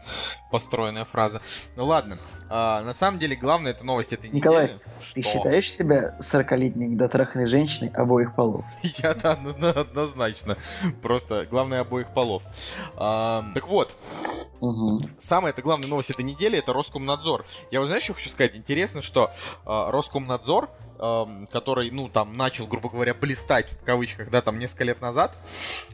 [0.51, 1.41] построенная фраза.
[1.77, 4.81] Ну ладно, а, на самом деле главное это новость этой Николай, недели.
[5.15, 8.65] ты считаешь себя 40-летней недотраханной женщиной обоих полов?
[8.83, 10.57] Я-то однозначно.
[11.03, 12.43] Просто главное обоих полов.
[12.97, 13.97] А, так вот,
[14.61, 15.01] Угу.
[15.19, 17.47] Самая это главная новость этой недели это Роскомнадзор.
[17.71, 18.55] Я вот знаешь, что хочу сказать?
[18.55, 19.31] Интересно, что
[19.65, 20.69] э, Роскомнадзор
[21.01, 25.39] который, ну, там, начал, грубо говоря, блистать, в кавычках, да, там, несколько лет назад,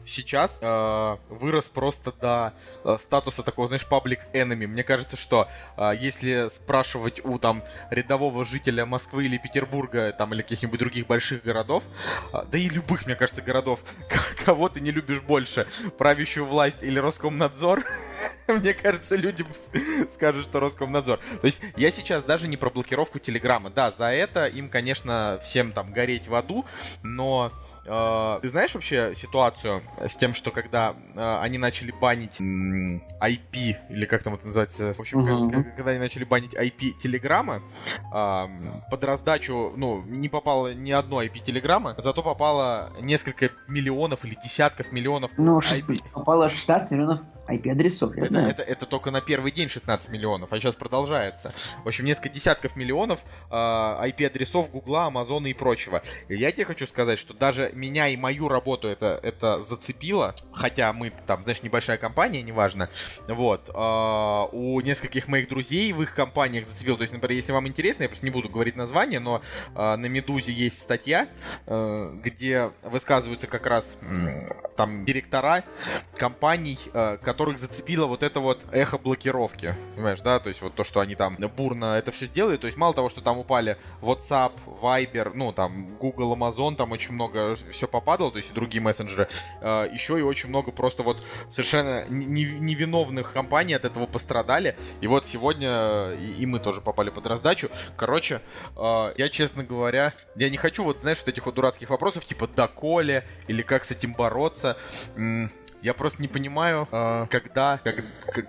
[0.05, 4.67] сейчас э, вырос просто до э, статуса такого, знаешь, public enemy.
[4.67, 10.41] Мне кажется, что э, если спрашивать у, там, рядового жителя Москвы или Петербурга, там, или
[10.41, 11.85] каких-нибудь других больших городов,
[12.33, 13.83] э, да и любых, мне кажется, городов,
[14.45, 15.67] кого ты не любишь больше,
[15.97, 17.83] правящую власть или Роскомнадзор,
[18.47, 19.45] мне кажется, люди
[20.09, 21.19] скажут, что Роскомнадзор.
[21.41, 23.69] То есть я сейчас даже не про блокировку Телеграма.
[23.69, 24.96] Да, за это им, конечно,
[25.41, 26.65] всем там гореть в аду,
[27.03, 27.51] но
[27.87, 33.75] э, ты знаешь вообще ситуацию с тем, что когда э, они начали банить м, IP,
[33.89, 35.51] или как там это называется, в общем, uh-huh.
[35.51, 37.61] когда, когда они начали банить IP Телеграма,
[38.13, 38.47] э,
[38.91, 44.91] под раздачу, ну, не попало ни одно IP Телеграма, зато попало несколько миллионов или десятков
[44.91, 46.11] миллионов ну, IP.
[46.11, 48.49] попало 16 миллионов IP-адресов, я это, знаю.
[48.49, 51.53] Это, это только на первый день 16 миллионов, а сейчас продолжается.
[51.83, 56.01] В общем, несколько десятков миллионов э, IP-адресов Гугла, Амазона и прочего.
[56.27, 60.91] И я тебе хочу сказать, что даже меня и мою работу это, это зацепило, хотя
[60.93, 62.89] мы там, знаешь, небольшая компания, неважно.
[63.27, 63.69] Вот.
[63.69, 66.97] Э, у нескольких моих друзей в их компаниях зацепило.
[66.97, 69.41] То есть, например, если вам интересно, я просто не буду говорить название, но
[69.75, 71.27] э, на Медузе есть статья,
[71.65, 73.97] э, где высказываются как раз
[74.77, 75.63] там директора
[76.15, 79.75] компаний, э, которых зацепило вот это вот эхо блокировки.
[79.95, 80.39] Понимаешь, да?
[80.39, 82.57] То есть вот то, что они там бурно это все сделали.
[82.57, 87.13] То есть мало того, что там упали WhatsApp, Viber, ну там Google, Amazon, там очень
[87.13, 89.27] много все попадало, то есть и другие мессенджеры.
[89.61, 94.77] Э, еще и очень много просто вот совершенно невиновных компаний от этого пострадали.
[95.01, 97.69] И вот сегодня и, и мы тоже попали под раздачу.
[97.95, 98.41] Короче,
[98.75, 102.47] э, я, честно говоря, я не хочу вот, знаешь, вот этих вот дурацких вопросов, типа
[102.47, 104.66] доколе, или как с этим бороться
[105.15, 105.49] 嗯，
[105.81, 107.79] Я просто не понимаю, э, когда,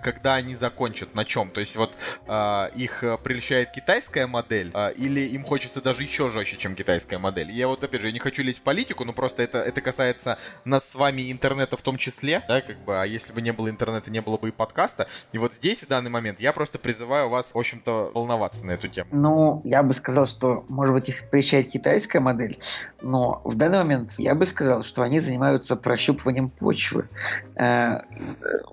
[0.01, 1.51] когда они закончат, на чем.
[1.51, 1.95] То есть вот
[2.27, 7.51] э, их прельщает китайская модель, э, или им хочется даже еще жестче, чем китайская модель.
[7.51, 10.37] Я вот, опять же, я не хочу лезть в политику, но просто это, это касается
[10.65, 13.69] нас с вами интернета в том числе, да, как бы, а если бы не было
[13.69, 15.07] интернета, не было бы и подкаста.
[15.31, 18.87] И вот здесь, в данный момент, я просто призываю вас, в общем-то, волноваться на эту
[18.87, 19.09] тему.
[19.11, 22.59] Ну, я бы сказал, что, может быть, их прельщает китайская модель,
[23.01, 27.07] но в данный момент я бы сказал, что они занимаются прощупыванием почвы,
[27.55, 28.01] э,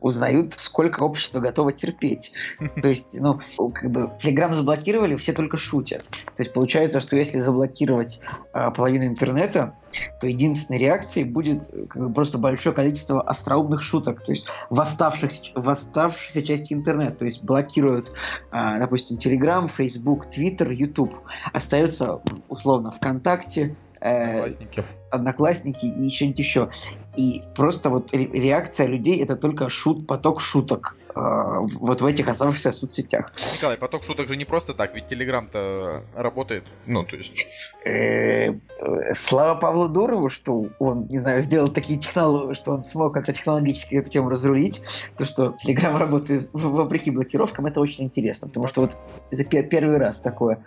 [0.01, 2.33] узнают, сколько общество готово терпеть.
[2.83, 3.41] То есть, ну,
[3.73, 6.09] как бы, Телеграм заблокировали, все только шутят.
[6.37, 8.21] То есть, получается, что если заблокировать
[8.53, 9.75] э, половину интернета,
[10.21, 15.53] то единственной реакцией будет как бы, просто большое количество остроумных шуток, то есть в, оставшихся,
[15.55, 18.13] в оставшейся части интернета, то есть блокируют,
[18.53, 21.15] э, допустим, Телеграм, Facebook, Twitter, YouTube.
[21.53, 24.85] Остается условно ВКонтакте, Одноклассники.
[25.17, 26.71] Одноклассники и что-нибудь еще.
[27.17, 32.73] И просто вот реакция людей это только шут, поток шуток э, вот в этих оставшихся
[32.73, 33.33] соцсетях.
[33.55, 37.47] Николай, поток шуток же не просто так, ведь Телеграм-то работает, ну, то есть...
[37.87, 43.15] Э, э, слава Павлу Дурову, что он, не знаю, сделал такие технологии, что он смог
[43.15, 44.83] как-то технологически эту тему разрулить.
[45.17, 48.93] То, что Телеграм работает вопреки блокировкам, это очень интересно, потому что вот
[49.31, 50.63] это первый раз такое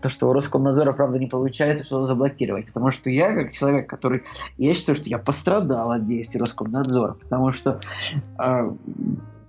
[0.00, 2.66] то, что у Роскомнадзора, правда, не получается что заблокировать.
[2.66, 4.22] Потому что я, как человек, который...
[4.58, 7.14] Я считаю, что я пострадал от действий Роскомнадзора.
[7.14, 7.80] Потому что
[8.38, 8.70] э,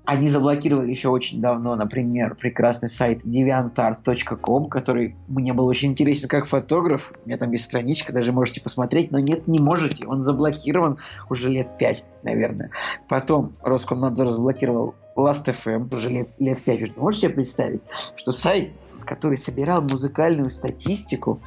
[0.05, 6.47] они заблокировали еще очень давно, например, прекрасный сайт deviantart.com, который мне был очень интересен как
[6.47, 7.13] фотограф.
[7.23, 9.11] У меня там есть страничка, даже можете посмотреть.
[9.11, 10.07] Но нет, не можете.
[10.07, 10.97] Он заблокирован
[11.29, 12.71] уже лет пять, наверное.
[13.07, 16.81] Потом Роскомнадзор заблокировал Last.fm уже лет, лет 5.
[16.81, 17.81] Вы можете себе представить,
[18.15, 18.71] что сайт
[19.05, 21.41] который собирал музыкальную статистику.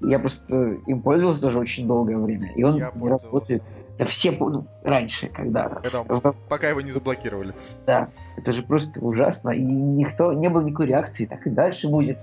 [0.00, 2.52] Я просто им пользовался тоже очень долгое время.
[2.54, 3.62] И он не работает.
[4.00, 5.68] Да все, ну, раньше, когда...
[5.68, 6.32] когда в...
[6.48, 7.52] Пока его не заблокировали.
[7.86, 8.08] Да,
[8.38, 9.50] это же просто ужасно.
[9.50, 12.18] И никто, не было никакой реакции, так и дальше будет.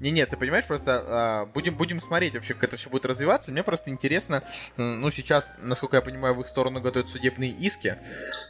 [0.00, 3.52] Не-не, ты понимаешь, просто а, будем, будем смотреть вообще, как это все будет развиваться.
[3.52, 4.42] Мне просто интересно,
[4.76, 7.96] ну, сейчас, насколько я понимаю, в их сторону готовят судебные иски.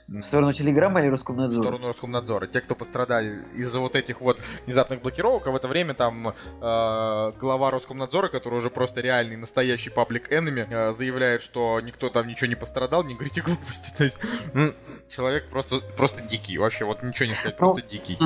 [0.09, 1.63] В сторону Телеграма или Роскомнадзора?
[1.63, 2.49] В сторону Роскомнадзора.
[2.49, 6.33] Те, кто пострадали из-за вот этих вот внезапных блокировок, а в это время там э,
[6.61, 12.49] глава Роскомнадзора, который уже просто реальный, настоящий паблик enemy, э, заявляет, что никто там ничего
[12.49, 13.93] не пострадал, не говорите глупости.
[13.97, 14.19] То есть,
[14.53, 14.75] ну,
[15.09, 16.59] человек просто, просто дикий.
[16.59, 18.19] Вообще, вот ничего не сказать, просто ну, дикий.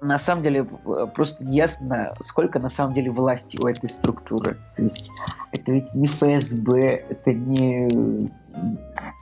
[0.00, 4.58] На самом деле, просто ясно, сколько на самом деле власти у этой структуры.
[4.76, 5.10] То есть,
[5.52, 8.30] это ведь не ФСБ, это не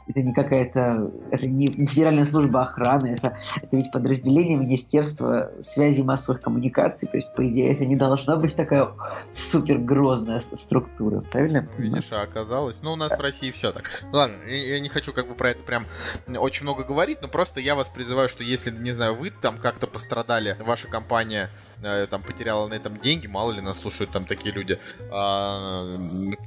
[0.08, 6.02] это не какая-то, это не федеральная служба охраны, это, это ведь подразделение Министерства связи и
[6.02, 8.92] массовых коммуникаций, то есть, по идее, это не должна быть такая
[9.32, 11.68] супер грозная структура, правильно?
[11.76, 13.90] Видишь, а оказалось, ну, у нас в России все так.
[14.12, 15.86] Ладно, я не хочу как бы про это прям
[16.28, 19.86] очень много говорить, но просто я вас призываю, что если, не знаю, вы там как-то
[19.86, 21.50] пострадали, ваша компания
[21.82, 24.78] э, там потеряла на этом деньги, мало ли нас слушают там такие люди,
[25.10, 25.84] а,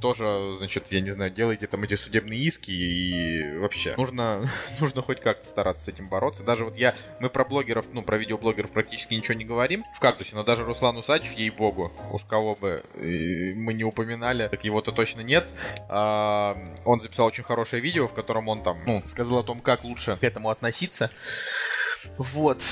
[0.00, 4.42] тоже, значит, я не знаю, делайте там эти судебные иски и вообще нужно,
[4.80, 6.42] нужно хоть как-то стараться с этим бороться.
[6.42, 10.34] Даже вот я, мы про блогеров, ну, про видеоблогеров практически ничего не говорим в кактусе,
[10.34, 15.46] но даже Руслан Усачев, ей-богу, уж кого бы мы не упоминали, так его-то точно нет.
[15.88, 19.84] А, он записал очень хорошее видео, в котором он там, ну, сказал о том, как
[19.84, 21.10] лучше к этому относиться.
[22.18, 22.62] Вот.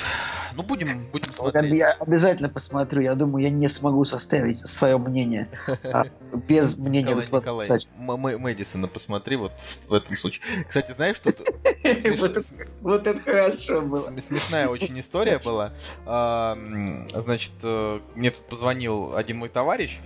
[0.54, 1.76] Ну, будем, будем смотреть.
[1.76, 3.02] Я обязательно посмотрю.
[3.02, 5.48] Я думаю, я не смогу составить свое мнение
[5.84, 9.52] а, без мнения Николай, Николай, Мэдисона посмотри вот
[9.88, 10.44] в, этом случае.
[10.66, 11.30] Кстати, знаешь, что
[12.80, 13.96] Вот это хорошо было.
[13.96, 15.72] Смешная очень история была.
[16.06, 16.58] А,
[17.14, 20.00] значит, э, мне тут позвонил один мой товарищ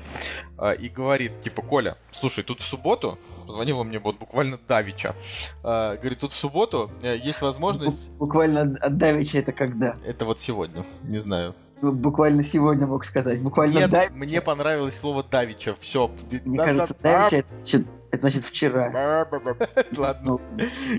[0.59, 5.15] а, и говорит, типа, Коля, слушай, тут в субботу Позвонил он мне вот буквально Давича.
[5.63, 8.11] Говорит, тут в субботу э, есть возможность...
[8.13, 9.95] Буквально от Давича это когда?
[10.07, 11.55] Это вот сегодня, не знаю.
[11.83, 13.41] Ну, буквально сегодня мог сказать.
[13.41, 14.13] Буквально Нет, Давича.
[14.15, 15.75] мне понравилось слово Давича.
[15.75, 16.11] Все.
[16.45, 19.27] Мне кажется, Давича это значит, это значит вчера.
[19.97, 20.39] Ладно.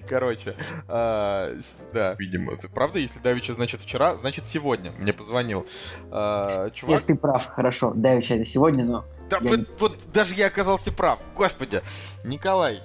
[0.10, 0.56] Короче,
[0.89, 1.54] а,
[1.93, 2.58] да, видимо.
[2.73, 4.91] Правда, если Давича значит вчера, значит сегодня.
[4.99, 5.65] Мне позвонил
[6.12, 6.95] а, чувак.
[6.95, 7.93] Нет, ты прав, хорошо.
[7.95, 9.06] Давича это сегодня, но
[9.39, 9.65] да, вот, не...
[9.80, 11.19] вот даже я оказался прав.
[11.36, 11.82] Господи.
[12.24, 12.82] Николай.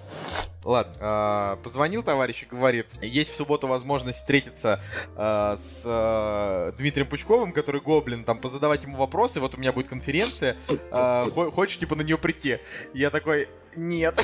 [0.64, 4.82] Ладно, э, позвонил товарищ и говорит, есть в субботу возможность встретиться
[5.16, 9.88] э, с э, Дмитрием Пучковым, который гоблин, там, позадавать ему вопросы, вот у меня будет
[9.88, 12.58] конференция, э, хочешь, типа, на нее прийти?
[12.92, 14.16] Я такой, нет.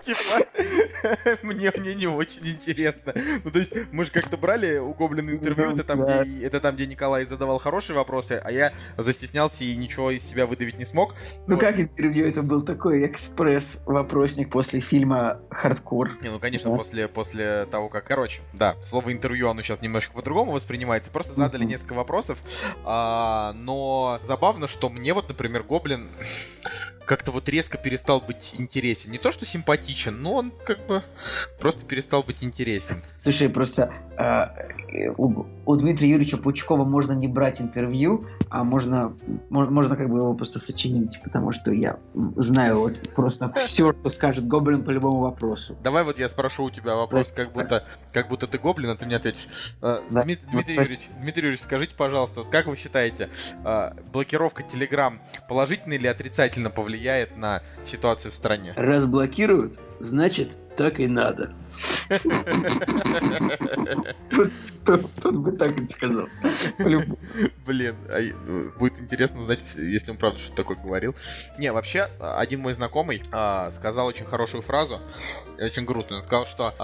[0.00, 0.46] Типа,
[1.42, 3.14] Мне, мне не очень интересно.
[3.44, 6.74] Ну, то есть, мы же как-то брали у Гоблина интервью, это там, где, это там,
[6.74, 11.14] где Николай задавал хорошие вопросы, а я застеснялся и ничего из себя выдавить не смог.
[11.46, 12.26] Ну, как интервью?
[12.26, 16.18] Это был такой экспресс-вопросник после фильма «Хардкор».
[16.22, 18.06] Не, ну, конечно, после, после того, как...
[18.06, 21.10] Короче, да, слово интервью, оно сейчас немножко по-другому воспринимается.
[21.10, 22.38] Просто задали несколько вопросов,
[22.84, 26.08] а, но забавно, что мне вот, например, Гоблин
[27.06, 29.12] как-то вот резко перестал быть интересен.
[29.12, 31.02] Не то, что симпатичен, но он как бы
[31.60, 33.02] просто перестал быть интересен.
[33.16, 39.16] Слушай, просто э, у, у Дмитрия Юрьевича Пучкова можно не брать интервью, а можно,
[39.50, 41.98] можно как бы его просто сочинить, потому что я
[42.34, 45.76] знаю вот просто все, что скажет Гоблин по любому вопросу.
[45.82, 49.06] Давай вот я спрошу у тебя вопрос, как будто, как будто ты Гоблин, а ты
[49.06, 49.46] мне ответишь.
[49.80, 50.22] Э, да.
[50.22, 53.30] Дмитрий, Дмитрий, Юрьевич, Дмитрий Юрьевич, скажите, пожалуйста, вот как вы считаете,
[53.64, 58.72] э, блокировка Telegram положительно или отрицательно повлияет влияет на ситуацию в стране.
[58.76, 61.52] Разблокируют, значит, так и надо.
[64.84, 66.28] Тот бы так и сказал.
[66.78, 71.14] Блин, а ну, будет интересно узнать, если он правда что-то такое говорил.
[71.58, 75.00] Не, вообще, один мой знакомый а, сказал очень хорошую фразу,
[75.58, 76.20] очень грустную.
[76.20, 76.74] Он сказал, что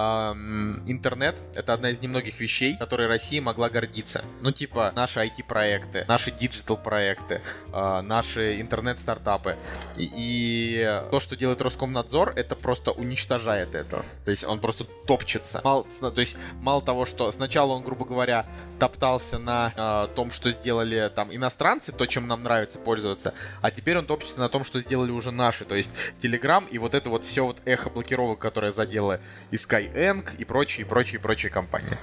[0.87, 4.25] интернет— это одна из немногих вещей, которые Россия могла гордиться.
[4.41, 9.57] Ну, типа, наши IT-проекты, наши диджитал-проекты, а, наши интернет-стартапы.
[9.99, 13.82] И то, что делает Роскомнадзор, это просто уничтожает это.
[13.85, 15.61] То есть он просто топчется.
[15.65, 18.47] Мало, то есть мало того, что сначала он, грубо говоря,
[18.79, 23.99] топтался на э, том, что сделали там иностранцы, то, чем нам нравится пользоваться, а теперь
[23.99, 25.91] он топчется на том, что сделали уже наши, то есть
[26.21, 30.87] Telegram и вот это вот все вот эхо блокировок, которое задело и Skyeng и прочие,
[30.87, 31.97] прочие, прочие компании.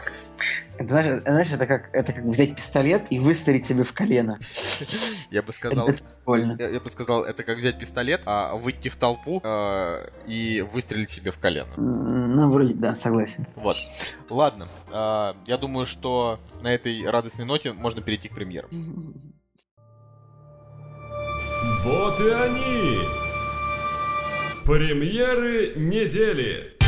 [0.78, 4.40] Это, знаешь, знаешь, это как, это как взять пистолет и выстрелить себе в колено.
[5.32, 5.90] Я бы сказал,
[6.36, 11.10] я, я бы сказал, это как взять пистолет, а выйти в толпу э, и выстрелить
[11.10, 11.70] себе в колено.
[11.78, 13.46] Ну, вроде, да, согласен.
[13.56, 13.78] Вот.
[14.30, 14.68] Ладно.
[14.92, 18.70] Э, я думаю, что на этой радостной ноте можно перейти к премьерам.
[21.84, 23.00] Вот и они!
[24.66, 26.79] Премьеры недели!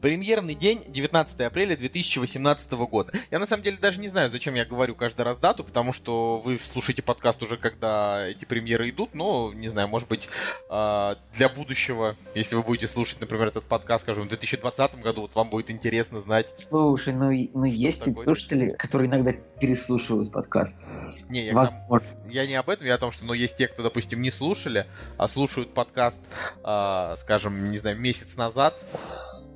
[0.00, 3.12] Премьерный день 19 апреля 2018 года.
[3.32, 6.38] Я на самом деле даже не знаю, зачем я говорю каждый раз дату, потому что
[6.38, 10.28] вы слушаете подкаст уже, когда эти премьеры идут, но, не знаю, может быть,
[10.68, 15.34] а, для будущего, если вы будете слушать, например, этот подкаст, скажем, в 2020 году, вот
[15.34, 16.54] вам будет интересно знать.
[16.56, 18.24] Слушай, ну, ну есть такое?
[18.24, 20.84] слушатели, которые иногда переслушивают подкаст.
[21.28, 23.82] Не, я, там, я не об этом, я о том, что, ну, есть те, кто,
[23.82, 26.22] допустим, не слушали, а слушают подкаст,
[26.64, 28.84] э, скажем, не знаю, месяц назад,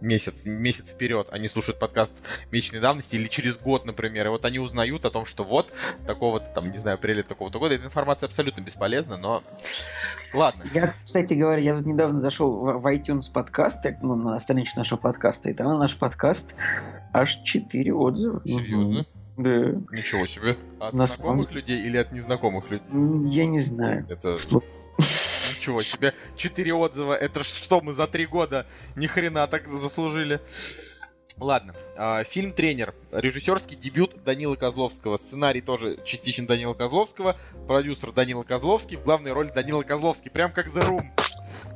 [0.02, 4.58] месяц, месяц вперед они слушают подкаст месячной давности или через год, например, и вот они
[4.58, 5.72] узнают о том, что вот
[6.06, 7.74] такого-то там, не знаю, апреля такого-то года.
[7.74, 9.42] Эта информация абсолютно бесполезна, но
[10.34, 10.64] ладно.
[10.74, 15.50] Я, кстати говоря, я вот недавно зашел в, iTunes подкаст, ну, на страничку нашего подкаста,
[15.50, 16.48] и там наш подкаст
[17.12, 18.42] аж 4 отзыва.
[18.44, 19.06] Серьезно?
[19.36, 19.50] Да.
[19.92, 20.58] Ничего себе.
[20.78, 21.56] От на знакомых самом...
[21.56, 22.86] людей или от незнакомых людей?
[23.30, 24.06] Я не знаю.
[24.08, 24.34] Это...
[25.62, 26.12] Ничего себе.
[26.36, 27.12] Четыре отзыва.
[27.12, 30.40] Это что, мы за три года ни хрена так заслужили?
[31.38, 32.96] Ладно, а, фильм «Тренер».
[33.12, 35.16] Режиссерский дебют Данила Козловского.
[35.16, 37.38] Сценарий тоже частично Данила Козловского.
[37.68, 38.96] Продюсер Данила Козловский.
[38.96, 40.32] В главной роли Данила Козловский.
[40.32, 41.06] Прям как The Room.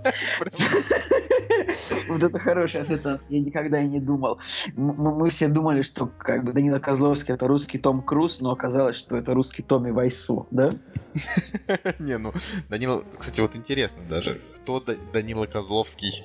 [2.09, 4.39] Вот это хорошая ассоциация, я никогда и не думал.
[4.77, 9.17] Мы все думали, что как бы Данила Козловский это русский Том Круз, но оказалось, что
[9.17, 10.71] это русский Томми Вайсу, да?
[11.99, 12.33] Не, ну,
[12.69, 16.25] Данила, кстати, вот интересно даже, кто Данила Козловский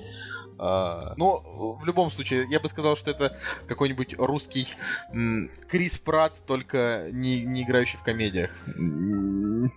[1.16, 4.68] ну, в любом случае, я бы сказал, что это какой-нибудь русский
[5.10, 8.50] м, Крис Пратт, только не, не играющий в комедиях.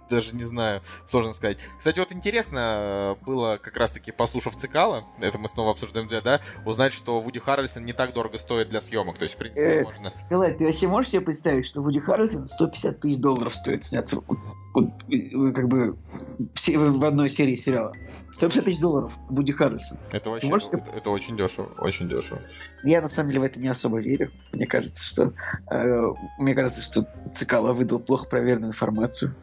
[0.10, 1.67] Даже не знаю, сложно сказать.
[1.78, 7.19] Кстати, вот интересно было, как раз-таки послушав Цикала, это мы снова обсуждаем, да, узнать, что
[7.19, 9.17] Вуди Харрельсон не так дорого стоит для съемок.
[9.17, 10.13] То есть, в принципе, э, можно...
[10.26, 14.21] Николай, ты вообще можешь себе представить, что Вуди Харрельсон 150 тысяч долларов стоит сняться
[15.53, 15.97] как бы
[16.38, 17.93] в одной серии сериала?
[18.31, 19.97] 150 тысяч долларов Вуди Харрельсон.
[20.11, 22.41] Это вообще это, это очень дешево, очень дешево.
[22.83, 24.31] Я на самом деле в это не особо верю.
[24.51, 25.33] Мне кажется, что
[25.71, 29.33] э, мне кажется, что Цикало выдал плохо проверенную информацию.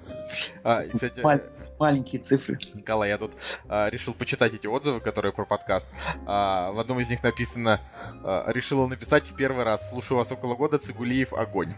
[0.63, 1.43] А, кстати, Маль
[1.83, 2.59] маленькие цифры.
[2.75, 3.33] Николай, я тут
[3.69, 5.91] а, решил почитать эти отзывы, которые про подкаст.
[6.27, 7.81] А, в одном из них написано,
[8.23, 9.91] а, решила написать в первый раз.
[9.91, 11.75] Слушаю вас около года, Цигулиев огонь.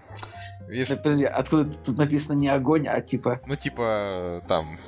[0.69, 0.89] Видишь?
[0.89, 3.41] Подожди, откуда тут написано не огонь, а типа...
[3.47, 4.79] Ну, типа, там...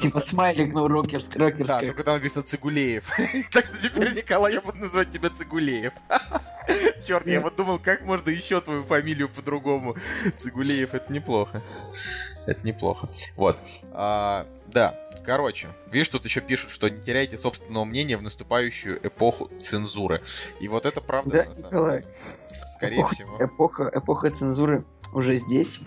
[0.00, 1.26] Типа смайлик, ну, рокерс.
[1.28, 3.10] Да, только там написано Цигулеев.
[3.52, 5.92] так что теперь, Николай, я буду называть тебя Цигулеев.
[7.06, 9.96] Черт, я вот думал, как можно еще твою фамилию по-другому.
[10.36, 11.62] Цигулеев, это неплохо.
[12.46, 13.08] Это неплохо.
[13.36, 13.58] Вот.
[13.92, 19.50] А, Да, короче, видишь, тут еще пишут, что не теряйте собственного мнения в наступающую эпоху
[19.60, 20.22] цензуры.
[20.60, 22.00] И вот это правда, Да, на самом Николай.
[22.00, 22.14] деле.
[22.74, 23.36] Скорее Эпоха- всего.
[23.44, 25.80] Эпоха, эпоха цензуры уже здесь.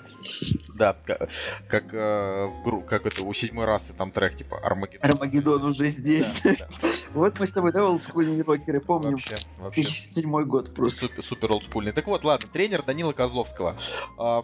[0.76, 1.28] Да, ка-
[1.68, 2.82] как, э, в гру...
[2.82, 5.10] как это у седьмой расы там трек типа Армагеддон.
[5.12, 6.34] Армагеддон уже здесь.
[6.44, 6.68] Да, да.
[7.14, 9.12] Вот мы с тобой, да, олдскульные рокеры, помним.
[9.12, 11.02] Вообще, вообще 2007 год просто.
[11.02, 11.92] супер, супер олдскульный.
[11.92, 13.76] Так вот, ладно, тренер Данила Козловского.
[14.18, 14.44] А,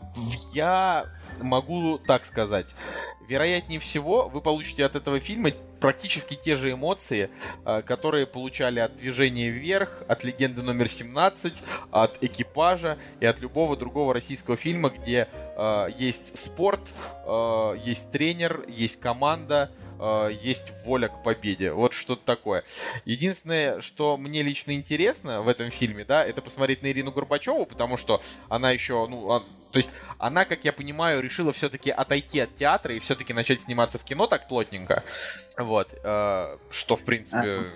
[0.53, 1.05] Я
[1.41, 2.75] могу так сказать.
[3.27, 5.51] Вероятнее всего, вы получите от этого фильма
[5.83, 7.29] практически те же эмоции,
[7.65, 13.75] а, которые получали от движения вверх, от легенды номер 17, от экипажа и от любого
[13.75, 15.27] другого российского фильма, где
[15.57, 16.93] а, есть спорт,
[17.25, 21.71] а, есть тренер, есть команда, а, есть воля к победе.
[21.71, 22.63] Вот что-то такое.
[23.05, 27.97] Единственное, что мне лично интересно в этом фильме, да, это посмотреть на Ирину Горбачеву, потому
[27.97, 32.55] что она еще, ну, а- то есть она, как я понимаю, решила все-таки отойти от
[32.55, 35.03] театра и все-таки начать сниматься в кино так плотненько.
[35.57, 35.89] Вот.
[36.03, 37.71] э, что, в принципе,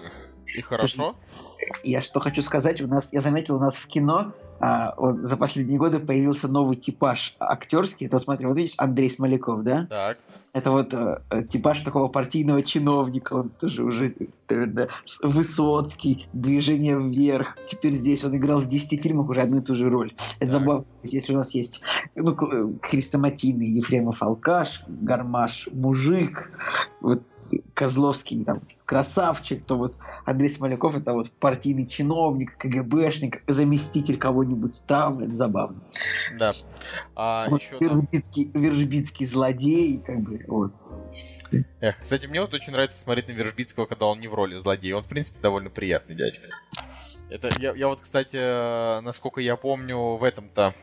[0.56, 1.16] и хорошо.
[1.84, 5.38] Я что хочу сказать, у нас, я заметил, у нас в кино а, вот за
[5.38, 8.10] последние годы появился новый типаж актерский.
[8.12, 9.86] Вот смотри, вот видишь, Андрей Смоляков, да?
[9.90, 10.18] Так.
[10.54, 14.16] Это вот э, типаж такого партийного чиновника, он тоже уже
[14.50, 14.88] да,
[15.22, 17.58] Высоцкий, движение вверх.
[17.68, 20.14] Теперь здесь он играл в 10 фильмах уже одну и ту же роль.
[20.40, 20.50] Это Так.
[20.50, 20.84] забавно.
[20.84, 21.82] То Если у нас есть
[22.16, 22.36] ну,
[22.82, 26.52] хрестоматийный Ефремов алкаш, Гармаш мужик,
[27.02, 27.22] вот
[27.74, 29.96] Козловский там красавчик, то вот
[30.26, 35.82] Андрей Смоляков это вот партийный чиновник, КГБшник, заместитель кого-нибудь там, это забавно.
[36.40, 36.52] Да.
[37.16, 40.74] А Вот еще Вержбицкий, Вержбицкий злодей, как бы, вот.
[41.80, 44.96] Эх, кстати, мне вот очень нравится смотреть на Вержбицкого, когда он не в роли злодея.
[44.96, 46.50] Он, в принципе, довольно приятный дядька.
[47.30, 50.74] Это я, я вот, кстати, э, насколько я помню, в этом-то,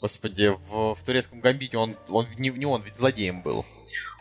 [0.00, 3.64] господи, в, в турецком гамбите он, он не, не он, ведь злодеем был.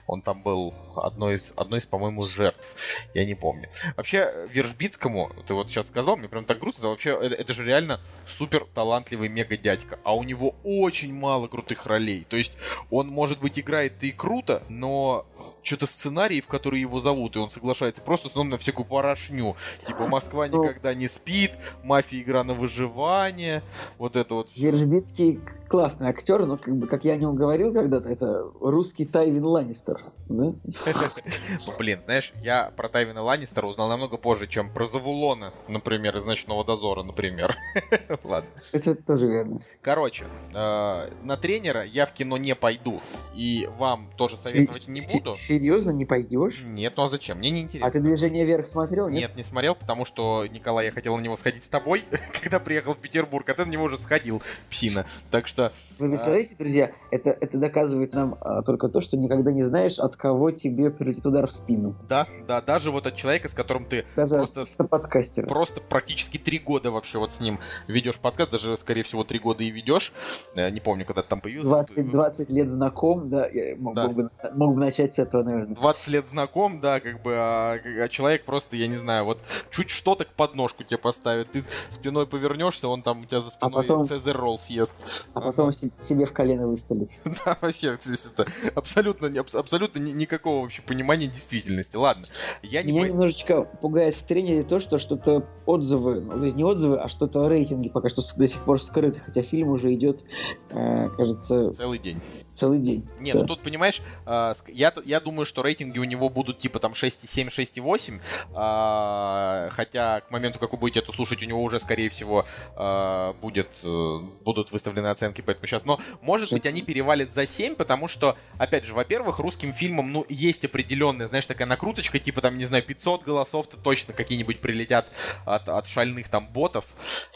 [0.07, 2.75] Он там был одной из, одной из, по-моему, жертв.
[3.13, 3.69] Я не помню.
[3.95, 8.01] Вообще, Вержбицкому, ты вот сейчас сказал, мне прям так грустно, вообще, это, это же реально
[8.25, 9.99] супер талантливый мега дядька.
[10.03, 12.25] А у него очень мало крутых ролей.
[12.29, 12.53] То есть,
[12.89, 15.25] он, может быть, играет и круто, но
[15.63, 19.55] что-то сценарий, в который его зовут, и он соглашается просто снова на всякую порошню.
[19.87, 20.63] Типа Москва Ну.
[20.63, 23.63] никогда не спит, мафия игра на выживание,
[23.97, 24.51] вот это вот.
[24.55, 29.43] Вержбицкий классный актер, но как бы, как я о нем говорил когда-то, это русский Тайвин
[29.43, 30.01] Ланнистер.
[30.29, 30.43] да?
[30.43, 30.59] Ну,
[31.79, 36.63] блин, знаешь, я про Тайвина Ланнистера узнал намного позже, чем про Завулона, например, из «Ночного
[36.63, 37.55] дозора», например.
[38.23, 38.49] Ладно.
[38.71, 39.59] Это тоже верно.
[39.81, 43.01] Короче, э, на тренера я в кино не пойду,
[43.33, 45.33] и вам тоже советовать не буду.
[45.53, 46.63] Серьезно, не пойдешь?
[46.67, 47.37] Нет, ну а зачем?
[47.37, 47.91] Мне не А интересно.
[47.91, 49.07] ты движение вверх смотрел?
[49.07, 49.21] Нет.
[49.29, 52.03] Нет, не смотрел, потому что, Николай, я хотел на него сходить с тобой,
[52.41, 55.05] когда приехал в Петербург, а ты на него уже сходил, псина.
[55.29, 59.61] Так что, Вы представляете, друзья, это, это доказывает нам а, только то, что никогда не
[59.61, 61.95] знаешь, от кого тебе прилетит удар в спину.
[62.09, 65.45] да, да, даже вот от человека, с которым ты Даже Просто- подкастера.
[65.45, 69.63] просто практически три года вообще вот с ним ведешь подкаст, даже, скорее всего, три года
[69.63, 70.13] и ведешь.
[70.55, 71.69] Э, Не помню, когда ты там появился.
[71.69, 74.07] 20, 20 лет знаком, да, я мог, Да.
[74.09, 75.75] бы, мог бы начать с этого, наверное.
[75.75, 79.41] 20 лет знаком, да, как бы, а, а человек просто, я не знаю, вот
[79.71, 83.73] чуть что так подножку тебе поставит, ты спиной повернешься, он там у тебя за спиной
[83.73, 84.95] потом- Цезарь ролл съест.
[85.33, 87.09] А потом се- себе в колено выстрелит.
[87.45, 91.95] Да, вообще, то есть это абсолютно, абсолютно ни- никакого вообще понимания действительности.
[91.95, 92.25] Ладно,
[92.61, 92.91] я не...
[92.91, 96.97] Меня по- немножечко пугает в тренере то, что что-то отзывы, ну, то есть не отзывы,
[96.99, 100.23] а что-то рейтинги пока что до сих пор скрыты, хотя фильм уже идет,
[100.69, 102.21] э, кажется, Целый день.
[102.53, 103.07] целый день.
[103.19, 103.39] Не, Да.
[103.39, 107.49] ну тут, понимаешь, а, я, я думаю, что рейтинги у него будут типа там 6,7,
[107.49, 108.21] 6,8,
[108.53, 113.33] а, хотя к моменту, как вы будете это слушать, у него уже, скорее всего, а,
[113.41, 118.07] будет, э, будут выставлены оценки, поэтому сейчас, но, может быть, они перевалят за 7, потому
[118.07, 122.65] что, опять же, во-первых, русским фильмам, ну, есть определенная, знаешь, такая накруточка, типа там, не
[122.65, 125.11] знаю, 500 голосов-то точно какие-нибудь прилетят
[125.45, 126.85] от, от шальных там ботов.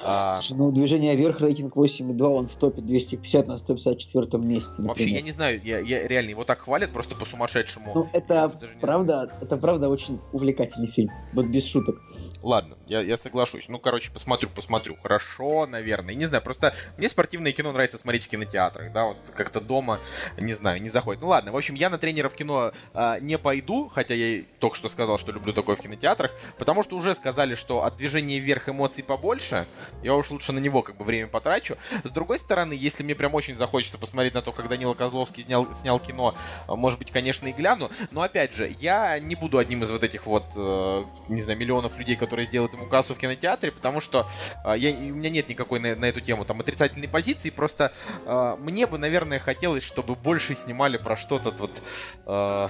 [0.01, 4.73] А, Слушай, ну, движение вверх, рейтинг 8,2, он в топе 250 на 154 месте.
[4.77, 5.15] вообще, например.
[5.15, 7.86] я не знаю, я, я реально его так хвалят просто по-сумасшедшему.
[7.95, 11.11] Ну, это правда, это правда очень увлекательный фильм.
[11.33, 12.01] Вот без шуток.
[12.43, 13.67] Ладно, я, я соглашусь.
[13.67, 14.95] Ну, короче, посмотрю, посмотрю.
[15.01, 16.15] Хорошо, наверное.
[16.15, 19.99] Не знаю, просто мне спортивное кино нравится смотреть в кинотеатрах, да, вот как-то дома,
[20.39, 21.21] не знаю, не заходит.
[21.21, 24.75] Ну ладно, в общем, я на тренера в кино а, не пойду, хотя я только
[24.75, 28.69] что сказал, что люблю такое в кинотеатрах, потому что уже сказали, что от движения вверх
[28.69, 29.67] эмоций побольше,
[30.03, 31.77] я уж лучше на него как бы время потрачу.
[32.03, 35.73] С другой стороны, если мне прям очень захочется посмотреть на то, как Данила Козловский снял,
[35.73, 36.35] снял кино,
[36.67, 37.89] может быть, конечно, и гляну.
[38.11, 41.97] Но опять же, я не буду одним из вот этих вот, э, не знаю, миллионов
[41.97, 44.27] людей, которые сделают ему кассу в кинотеатре, потому что
[44.65, 47.49] э, я, у меня нет никакой на, на эту тему там отрицательной позиции.
[47.49, 47.93] Просто
[48.25, 51.81] э, мне бы, наверное, хотелось, чтобы больше снимали про что-то вот,
[52.25, 52.67] э,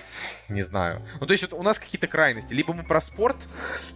[0.49, 1.01] не знаю.
[1.19, 2.53] Ну, то есть вот у нас какие-то крайности.
[2.53, 3.47] Либо мы про спорт,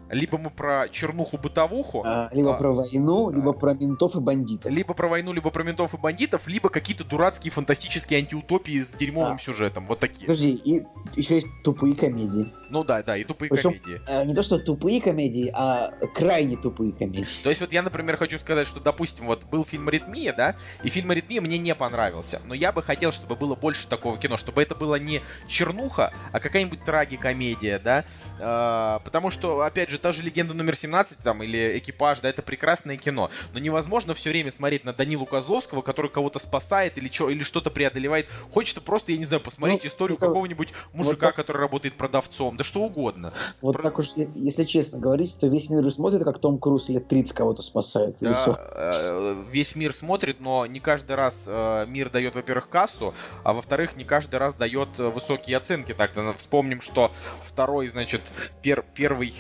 [0.10, 2.02] либо мы про чернуху-бытовуху.
[2.04, 4.72] А, либо а, про войну, либо про ментов и бандитов.
[4.72, 9.36] Либо про войну, либо про ментов и бандитов, либо какие-то дурацкие фантастические антиутопии с дерьмовым
[9.36, 9.38] А.
[9.38, 9.86] сюжетом.
[9.86, 10.26] Вот такие.
[10.26, 10.84] Подожди, и
[11.16, 12.52] еще есть тупые комедии.
[12.72, 14.02] Ну да, да, и тупые Причем- комедии.
[14.08, 17.28] А, не то, что тупые комедии, а крайне тупые комедии.
[17.44, 20.88] То есть вот я, например, хочу сказать, что, допустим, вот был фильм «Аритмия», да, и
[20.90, 24.62] фильм «Аритмия» мне не понравился, но я бы хотел, чтобы было больше такого кино, чтобы
[24.62, 28.06] это было не чернуха, а какая-нибудь трагикомедия, да,
[28.40, 32.42] А, потому что, опять же, та же «Легенда номер 17», там, или «Экипаж», да, это
[32.42, 37.30] прекрасное кино, но невозможно все время смотреть на Данилу Козловского, который кого-то спасает или, чё,
[37.30, 38.28] или что-то преодолевает.
[38.54, 41.96] Хочется просто, я не знаю, посмотреть Ну, историю это- какого-нибудь вот мужика, так- который работает
[41.98, 43.34] продавцом, да что угодно.
[43.62, 47.08] Вот Про- так уж, если честно говорить, то весь мир смотрит, как Том Круз лет
[47.08, 48.18] 30 кого-то спасает.
[48.20, 53.54] Да, э, весь мир смотрит, но не каждый раз э, мир дает, во-первых, кассу, а
[53.54, 55.94] во-вторых, не каждый раз дает э, высокие оценки.
[55.94, 58.22] Так, вспомним, что второй, значит,
[58.62, 59.34] пер- первый,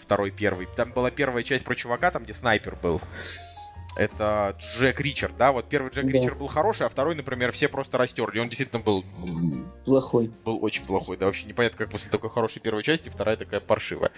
[0.00, 3.00] второй первый, там была первая часть про чувака, там где снайпер был.
[3.96, 6.12] Это Джек Ричард, да, вот первый Джек Да.
[6.12, 8.40] Ричард был хороший, а второй, например, все просто растерли.
[8.40, 9.04] Он действительно был
[9.84, 10.32] Плохой.
[10.44, 11.16] был очень плохой.
[11.16, 14.10] Да, вообще непонятно, как после такой хорошей первой части вторая такая паршивая.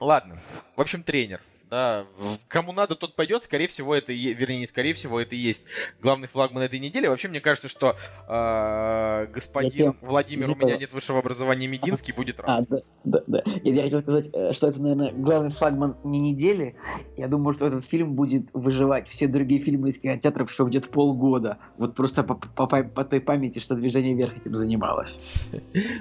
[0.00, 0.40] Ладно.
[0.76, 1.40] В общем, тренер.
[1.72, 2.04] Да,
[2.48, 3.44] кому надо, тот пойдет.
[3.44, 5.64] Скорее всего, это, и вернее, не скорее всего, это и есть
[6.02, 7.06] главный флагман этой недели.
[7.06, 7.96] Вообще, мне кажется, что
[8.28, 12.50] э, господин Я Владимир, у извини, меня нет высшего образования Мединский, будет рад.
[12.50, 13.42] А, да, да, да.
[13.62, 16.76] Я, я хотел сказать, э, что это, наверное, главный флагман не недели.
[17.16, 21.56] Я думаю, что этот фильм будет выживать все другие фильмы из кинотеатров еще где-то полгода.
[21.78, 25.48] Вот просто по, по- по- по той памяти, что «Движение вверх» этим занималось.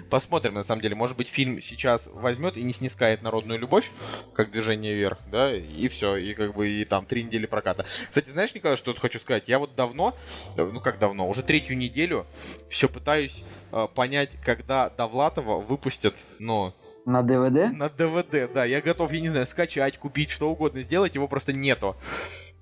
[0.09, 0.95] Посмотрим, на самом деле.
[0.95, 3.89] Может быть, фильм сейчас возьмет и не снискает народную любовь,
[4.34, 7.84] как движение вверх, да, и все, и как бы и там три недели проката.
[7.84, 9.47] Кстати, знаешь, Николай, что я хочу сказать?
[9.47, 10.16] Я вот давно,
[10.57, 12.26] э, ну как давно, уже третью неделю
[12.70, 16.74] все пытаюсь э, понять, когда Довлатова выпустят, ну,
[17.05, 17.72] На ДВД?
[17.74, 18.66] на ДВД, да.
[18.66, 21.95] Я готов, я не знаю, скачать, купить, что угодно сделать, его просто нету.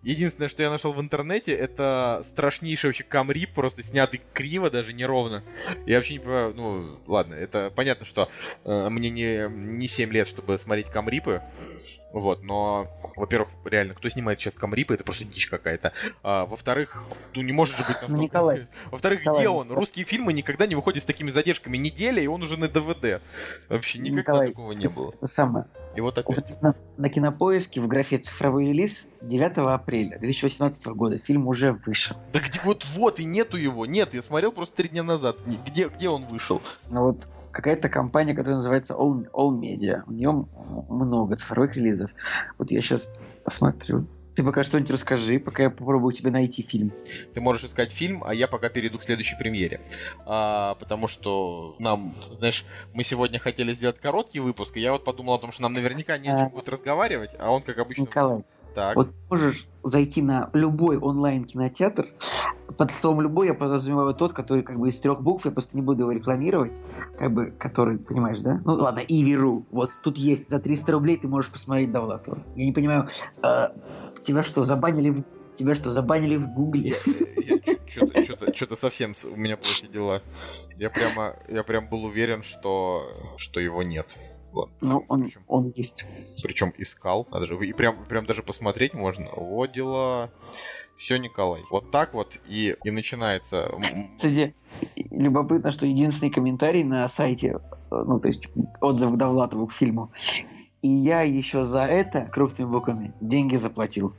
[0.02, 5.44] Единственное, что я нашел в интернете, это страшнейший вообще камрип, просто снятый криво, даже неровно.
[5.86, 8.30] Я вообще не понимаю, ну, ладно, это понятно, что
[8.64, 11.42] э, мне не, не 7 лет, чтобы смотреть камрипы,
[12.14, 15.92] вот, но, во-первых, реально, кто снимает сейчас камрипы, это просто дичь какая-то.
[16.24, 18.24] А, во-вторых, ну, не может же быть настолько...
[18.24, 19.66] Николай, Во-вторых, Николай, где он?
[19.66, 19.80] Николай.
[19.80, 21.78] Русские фильмы никогда не выходят с такими задержками.
[21.78, 23.22] Неделя, и он уже на ДВД.
[23.68, 25.14] Вообще никогда Николай, такого не было.
[25.22, 25.66] Самое.
[25.96, 26.62] И вот опять.
[26.62, 32.16] На, на кинопоиске в графе цифровой релиз 9 апреля 2018 года фильм уже вышел.
[32.32, 33.86] Да где вот вот и нету его.
[33.86, 35.38] Нет, я смотрел просто три дня назад.
[35.66, 36.62] Где, где он вышел?
[36.90, 40.48] Но вот какая-то компания, которая называется All, All Media, у нее
[40.90, 42.12] много цифровых релизов.
[42.58, 43.10] Вот я сейчас
[43.44, 44.06] посмотрю.
[44.40, 46.94] Ты пока что-нибудь расскажи, пока я попробую тебе найти фильм.
[47.34, 49.82] Ты можешь искать фильм, а я пока перейду к следующей премьере.
[50.26, 52.64] А, потому что нам, знаешь,
[52.94, 56.18] мы сегодня хотели сделать короткий выпуск, и я вот подумал о том, что нам наверняка
[56.18, 58.04] не о чем будет разговаривать, а он, как обычно...
[58.04, 58.96] Николай, Так.
[58.96, 62.08] вот можешь зайти на любой онлайн-кинотеатр.
[62.78, 65.84] Под словом «любой» я подразумеваю тот, который как бы из трех букв, я просто не
[65.84, 66.80] буду его рекламировать,
[67.18, 68.62] как бы, который, понимаешь, да?
[68.64, 69.66] Ну ладно, Иви.ру.
[69.72, 72.40] Вот тут есть за 300 рублей ты можешь посмотреть Довлатова.
[72.56, 73.10] Я не понимаю,
[73.42, 73.74] а,
[74.30, 75.24] тебя что, забанили в...
[75.56, 76.94] Тебя что, забанили в Гугле?
[77.88, 80.22] Что-то, совсем у меня плохи дела.
[80.78, 83.04] Я прямо, я прям был уверен, что,
[83.38, 84.20] что его нет.
[84.52, 84.70] Вот.
[84.82, 86.06] Ну, он, Причем- он есть.
[86.44, 87.28] Причем искал.
[87.32, 89.30] Надо же, и прям, прям даже посмотреть можно.
[89.36, 90.30] Вот дела.
[90.96, 91.62] Все, Николай.
[91.72, 93.72] Вот так вот и, и начинается.
[94.16, 94.56] Кстати,
[94.96, 97.60] любопытно, что единственный комментарий на сайте,
[97.92, 98.50] э, ну, то есть
[98.82, 100.12] отзыв Довлатова к фильму,
[100.82, 104.14] и я еще за это крупными буквами деньги заплатил.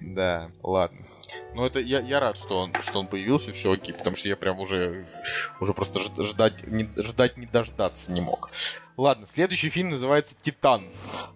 [0.00, 0.98] Да, ладно.
[1.54, 4.36] Ну, это я, я рад, что он, что он появился, все окей, потому что я
[4.36, 5.06] прям уже,
[5.60, 8.50] уже просто жд- ждать, не, ждать не дождаться не мог.
[9.02, 10.84] Ладно, следующий фильм называется «Титан».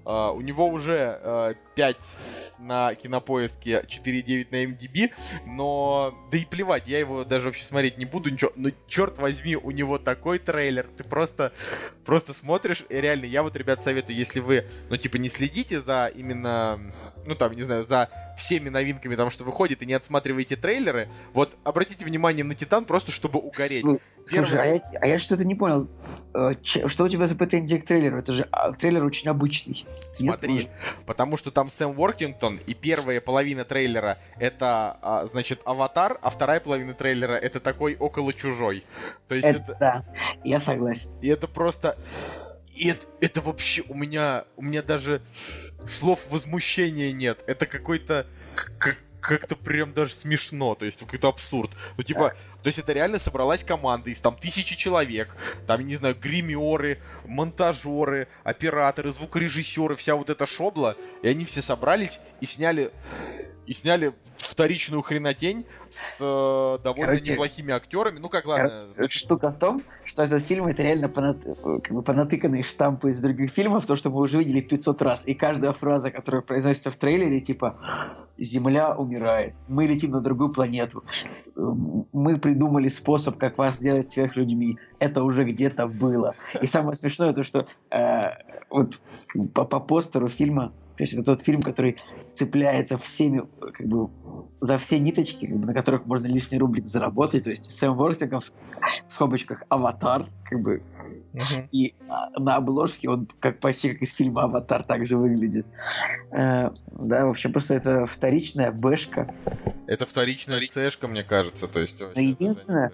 [0.05, 2.15] А, у него уже а, 5
[2.61, 5.13] на кинопоиске, 4.9 на MDB,
[5.47, 9.57] но да и плевать, я его даже вообще смотреть не буду, ничего, но черт возьми,
[9.57, 11.53] у него такой трейлер, ты просто,
[12.05, 16.07] просто смотришь, и реально, я вот, ребят, советую, если вы, ну, типа, не следите за
[16.15, 16.81] именно,
[17.27, 18.09] ну, там, не знаю, за
[18.39, 23.11] всеми новинками там, что выходит, и не отсматриваете трейлеры, вот обратите внимание на Титан просто,
[23.11, 23.85] чтобы угореть.
[23.85, 24.01] Слу-
[24.31, 25.89] Первый- Слушай, а я, а я что-то не понял.
[26.35, 28.19] Э, что у тебя за претензии к трейлеру?
[28.19, 29.87] Это же а, трейлер очень обычный.
[30.13, 30.71] Смотри, Нет,
[31.07, 36.61] потому что там Сэм Уоркингтон, и первая половина трейлера это, а, значит, аватар, а вторая
[36.61, 38.85] половина трейлера это такой около чужой.
[39.29, 40.05] То есть это, это, да,
[40.45, 41.11] я согласен.
[41.21, 41.97] и это просто,
[42.75, 45.23] и это, это вообще у меня, у меня даже
[45.87, 47.43] слов возмущения нет.
[47.47, 48.27] Это какой-то
[49.27, 51.73] как-то прям даже смешно, то есть какой-то абсурд.
[51.97, 52.35] Ну, типа,
[52.67, 55.37] то есть это реально собралась команда из там тысячи человек,
[55.69, 62.19] там, не знаю, гримеры, монтажеры, операторы, звукорежиссеры, вся вот эта шобла, и они все собрались
[62.41, 62.91] и сняли
[63.67, 68.19] и сняли вторичную хренотень с э, довольно Короче, неплохими актерами.
[68.19, 71.39] Ну как, ладно, Кор- Штука в том, что этот фильм это реально понат...
[71.45, 75.27] э, как бы понатыканные штампы из других фильмов, то, что мы уже видели 500 раз.
[75.27, 77.77] И каждая фраза, которая произносится в трейлере, типа
[78.39, 81.03] «Земля умирает», «Мы летим на другую планету»,
[81.57, 86.35] «М, «Мы придумали способ, как вас сделать сверхлюдьми», это уже где-то было.
[86.63, 88.23] И самое смешное то, что э,
[88.71, 88.99] вот
[89.53, 91.99] по, по постеру фильма, то есть это тот фильм, который
[92.35, 94.09] цепляется всеми, как бы,
[94.61, 97.45] за все ниточки, как бы, на которых можно лишний рублик заработать.
[97.45, 100.83] То есть Сэм Ворсингом в скобочках «Аватар», как бы,
[101.71, 105.67] и а, на обложке он как почти как из фильма «Аватар» также выглядит.
[106.31, 109.35] Э, да, в общем, просто это вторичная бэшка.
[109.87, 112.01] это вторичная цешка, мне кажется, то есть...
[112.01, 112.93] вообще, единственное,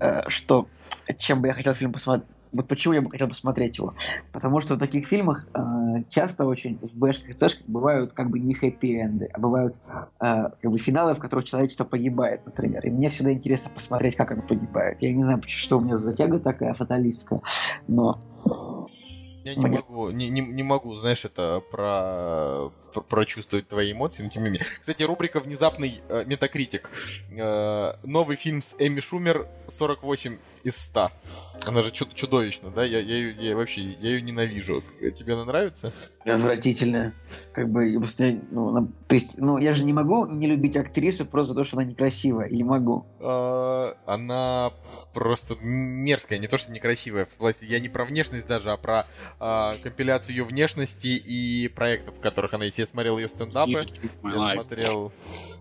[0.00, 0.68] э, что,
[1.18, 3.94] чем бы я хотел фильм посмотреть, вот почему я бы хотел посмотреть его.
[4.32, 8.38] Потому что в таких фильмах э, часто очень в бэшках и цэшках бывают как бы
[8.38, 9.76] не хэппи-энды, а бывают
[10.20, 12.84] э, как бы финалы, в которых человечество погибает, например.
[12.86, 14.98] И мне всегда интересно посмотреть, как оно погибает.
[15.00, 17.40] Я не знаю, что у меня за затяга такая фаталистская,
[17.88, 18.20] но
[19.44, 22.70] Я не могу, не, не, не могу, знаешь, это про-
[23.00, 24.64] прочувствовать твои эмоции, но тем не менее.
[24.80, 26.90] Кстати, рубрика «Внезапный э, метакритик».
[27.36, 31.10] Э, новый фильм с Эми Шумер 48 из 100.
[31.66, 32.84] Она же чуд- чудовищна, да?
[32.84, 34.82] Я, я, её- я вообще, я ее ненавижу.
[35.16, 35.92] Тебе она нравится?
[36.24, 37.14] отвратительная.
[37.52, 40.76] Как бы, я просто, ну, она- то есть, ну, я же не могу не любить
[40.76, 42.46] актрису просто за то, что она некрасивая.
[42.46, 43.06] Или могу?
[43.18, 44.72] Э, она
[45.12, 47.24] просто мерзкая, не то что некрасивая.
[47.24, 49.06] В смысле, я не про внешность даже, а про
[49.40, 52.78] э, компиляцию ее внешности и проектов, в которых она есть.
[52.82, 53.86] Я смотрел ее стендапы.
[54.24, 55.12] Я смотрел,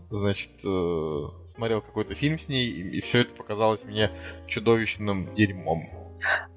[0.09, 4.09] значит, э, смотрел какой-то фильм с ней, и, все это показалось мне
[4.47, 5.87] чудовищным дерьмом.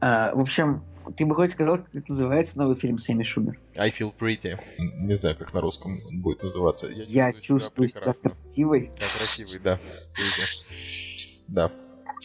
[0.01, 0.83] А, в общем,
[1.19, 3.61] ты бы хоть сказал, как это называется новый фильм Сэмми Шумер?
[3.77, 4.59] I feel pretty.
[4.79, 6.89] Не знаю, как на русском он будет называться.
[6.89, 8.91] Я чувствую себя красивой.
[8.99, 9.79] Да, красивый, да.
[10.15, 11.29] Pretty.
[11.47, 11.73] Да.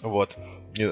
[0.02, 0.38] Вот.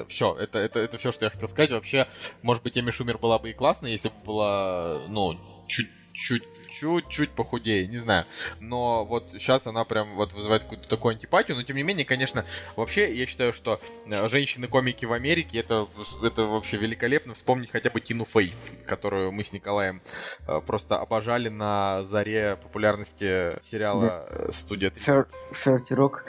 [0.08, 1.70] Все, это, это, это все, что я хотел сказать.
[1.70, 2.08] Вообще,
[2.42, 5.88] может быть, Эми Шумер была бы и классная, если бы была, ну, чуть
[6.18, 8.26] чуть-чуть похудее, не знаю.
[8.60, 11.56] Но вот сейчас она прям вот вызывает какую-то такую антипатию.
[11.56, 12.44] Но тем не менее, конечно,
[12.76, 15.88] вообще я считаю, что э, женщины-комики в Америке это,
[16.22, 17.34] это вообще великолепно.
[17.34, 18.52] Вспомнить хотя бы Тину Фей,
[18.86, 20.00] которую мы с Николаем
[20.46, 25.04] э, просто обожали на заре популярности сериала э, «Студия 30».
[25.06, 26.24] Шер- Шерти Рок.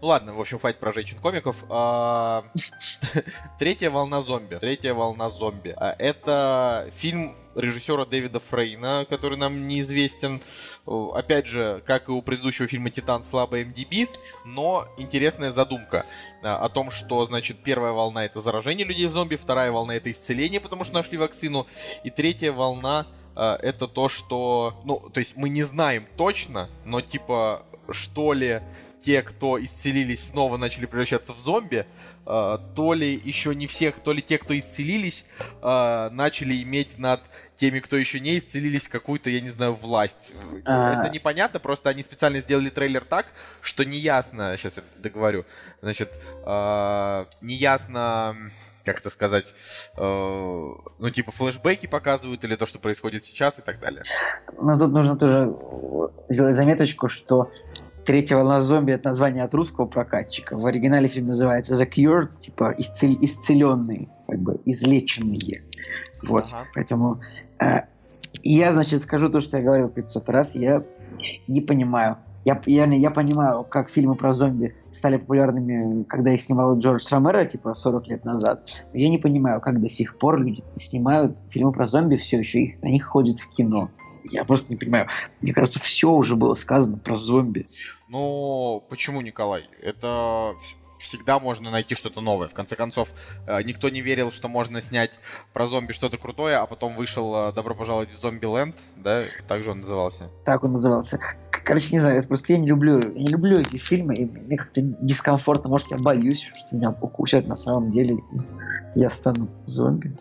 [0.00, 1.56] Ну ладно, в общем, хватит про женщин-комиков.
[1.68, 2.44] А,
[3.58, 4.56] Третья волна зомби.
[4.56, 5.74] Третья волна зомби.
[5.76, 10.42] А, Это фильм режиссера Дэвида Фрейна, который нам неизвестен.
[10.86, 14.08] Опять же, как и у предыдущего фильма «Титан» слабо MDB,
[14.44, 16.06] но интересная задумка
[16.42, 20.10] а, о том, что, значит, первая волна— это заражение людей в зомби, вторая волна— это
[20.10, 21.66] исцеление, потому что нашли вакцину,
[22.04, 24.80] и третья волна а,— это то, что...
[24.84, 28.62] Ну, то есть мы не знаем точно, но типа, что ли
[29.02, 31.86] те, кто исцелились, снова начали превращаться в зомби,
[32.24, 35.26] э, то ли еще не всех, то ли те, кто исцелились,
[35.60, 37.20] э, начали иметь над
[37.56, 40.34] теми, кто еще не исцелились, какую-то, я не знаю, власть.
[40.64, 41.00] А.
[41.00, 43.26] Это непонятно, просто они специально сделали трейлер так,
[43.60, 45.44] что неясно, сейчас я договорю,
[45.80, 46.12] значит,
[46.44, 48.36] э, неясно,
[48.84, 49.54] как это сказать,
[49.96, 54.04] э, ну, типа, флешбеки показывают, или то, что происходит сейчас, и так далее.
[54.60, 55.52] Но тут нужно тоже
[56.28, 57.50] сделать заметочку, что
[58.04, 60.56] Третья волна зомби это название от русского прокатчика.
[60.56, 63.16] В оригинале фильм называется The Cured, типа исцел...
[63.20, 65.62] исцеленные, как бы излеченные.
[66.22, 66.46] Вот.
[66.46, 66.64] Ага.
[66.74, 67.20] Поэтому
[67.60, 67.82] э,
[68.42, 70.54] я, значит, скажу то, что я говорил 500 раз.
[70.54, 70.82] Я
[71.46, 72.18] не понимаю.
[72.44, 77.44] Я, я, я понимаю, как фильмы про зомби стали популярными, когда их снимал Джордж Ромеро,
[77.44, 78.84] типа 40 лет назад.
[78.92, 82.58] Но я не понимаю, как до сих пор люди снимают фильмы про зомби все еще,
[82.58, 83.90] и на них ходят в кино.
[84.24, 85.08] Я просто не понимаю.
[85.40, 87.66] Мне кажется, все уже было сказано про зомби.
[88.08, 89.68] Ну, почему, Николай?
[89.80, 92.48] Это вс- всегда можно найти что-то новое.
[92.48, 93.12] В конце концов,
[93.46, 95.18] э, никто не верил, что можно снять
[95.52, 99.22] про зомби что-то крутое, а потом вышел э, «Добро пожаловать в Зомби-ленд», да?
[99.48, 100.28] Так же он назывался.
[100.44, 101.18] Так он назывался.
[101.64, 104.80] Короче, не знаю, это просто я не люблю, не люблю эти фильмы, и мне как-то
[104.80, 110.12] дискомфортно, может, я боюсь, что меня укусят на самом деле, и я стану зомби.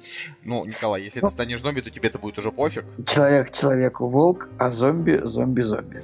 [0.43, 2.85] Ну, Николай, если ты станешь зомби, то тебе это будет уже пофиг.
[3.07, 6.03] Человек человеку волк, а зомби зомби зомби.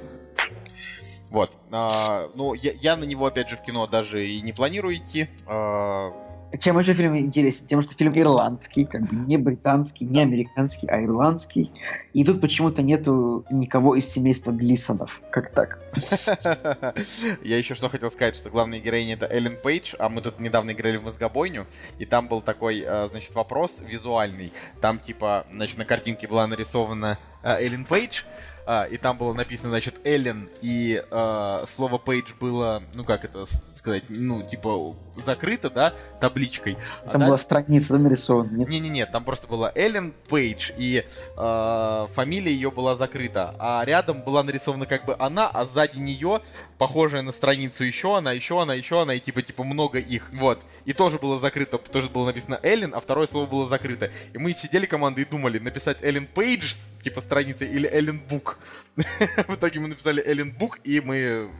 [1.30, 1.58] Вот.
[1.70, 5.28] А, ну, я, я на него, опять же, в кино даже и не планирую идти.
[5.46, 6.12] А,
[6.60, 7.66] Чем еще фильм интересен?
[7.66, 11.70] Тем, что фильм ирландский, как бы не британский, не американский, а ирландский.
[12.14, 15.20] И тут почему-то нету никого из семейства Глисонов.
[15.30, 15.78] Как так?
[17.42, 20.70] Я еще что хотел сказать, что главная героиня это Эллен Пейдж, а мы тут недавно
[20.72, 21.66] играли в мозгобойню,
[21.98, 24.52] и там был такой, э, значит, вопрос визуальный.
[24.80, 28.22] Там, типа, значит, на картинке была нарисована э, Эллен Пейдж,
[28.70, 33.46] а, и там было написано, значит, Эллен, и э, слово Пейдж было, ну как это
[33.72, 36.76] сказать, ну, типа, закрыто, да, табличкой.
[37.04, 38.64] А Там даль- была страница там нарисована.
[38.64, 41.04] Не-не-не, там просто была Эллен Пейдж, и
[41.36, 43.54] э, фамилия ее была закрыта.
[43.58, 46.40] А рядом была нарисована как бы она, а сзади нее,
[46.78, 50.30] похожая на страницу еще она, еще она, еще она, и типа, типа много их.
[50.32, 50.60] Вот.
[50.84, 54.10] И тоже было закрыто, тоже было написано Эллен, а второе слово было закрыто.
[54.32, 58.58] И мы сидели командой и думали, написать Эллен Пейдж, типа страница, или Эллен Бук.
[59.48, 61.50] В итоге мы написали Эллен Бук, и мы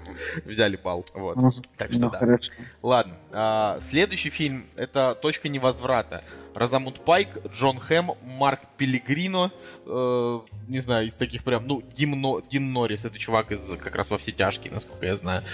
[0.44, 1.04] взяли балл.
[1.14, 1.36] Вот.
[1.36, 1.52] Мгм.
[1.76, 2.38] Так что Ну, да.
[2.82, 3.14] Ладно,
[3.48, 6.22] а, следующий фильм это «Точка невозврата».
[6.54, 9.50] Розамунд Пайк, Джон Хэм, Марк Пелигрино,
[9.86, 13.94] э, не знаю, из таких прям, ну, Дим Но- Дин Норрис, это чувак из как
[13.94, 15.44] раз во все тяжкие, насколько я знаю.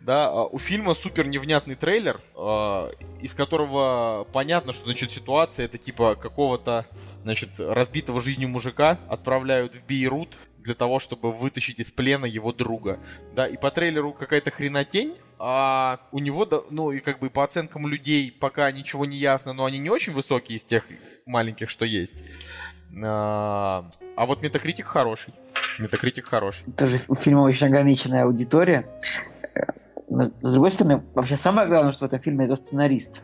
[0.00, 2.90] Да, а, у фильма супер невнятный трейлер, а,
[3.20, 6.86] из которого понятно, что, значит, ситуация это типа какого-то,
[7.22, 12.98] значит, разбитого жизнью мужика отправляют в Бейрут для того, чтобы вытащить из плена его друга.
[13.34, 17.86] Да, и по трейлеру какая-то хренотень, а у него, ну и как бы по оценкам
[17.86, 20.84] людей пока ничего не ясно, но они не очень высокие из тех
[21.24, 22.18] маленьких, что есть.
[23.02, 25.32] А, а вот Метакритик хороший.
[25.78, 26.70] Метакритик хороший.
[26.72, 28.86] Тоже у фильма очень ограниченная аудитория.
[30.10, 33.22] Но, с другой стороны, вообще самое главное, что в этом фильме это сценарист.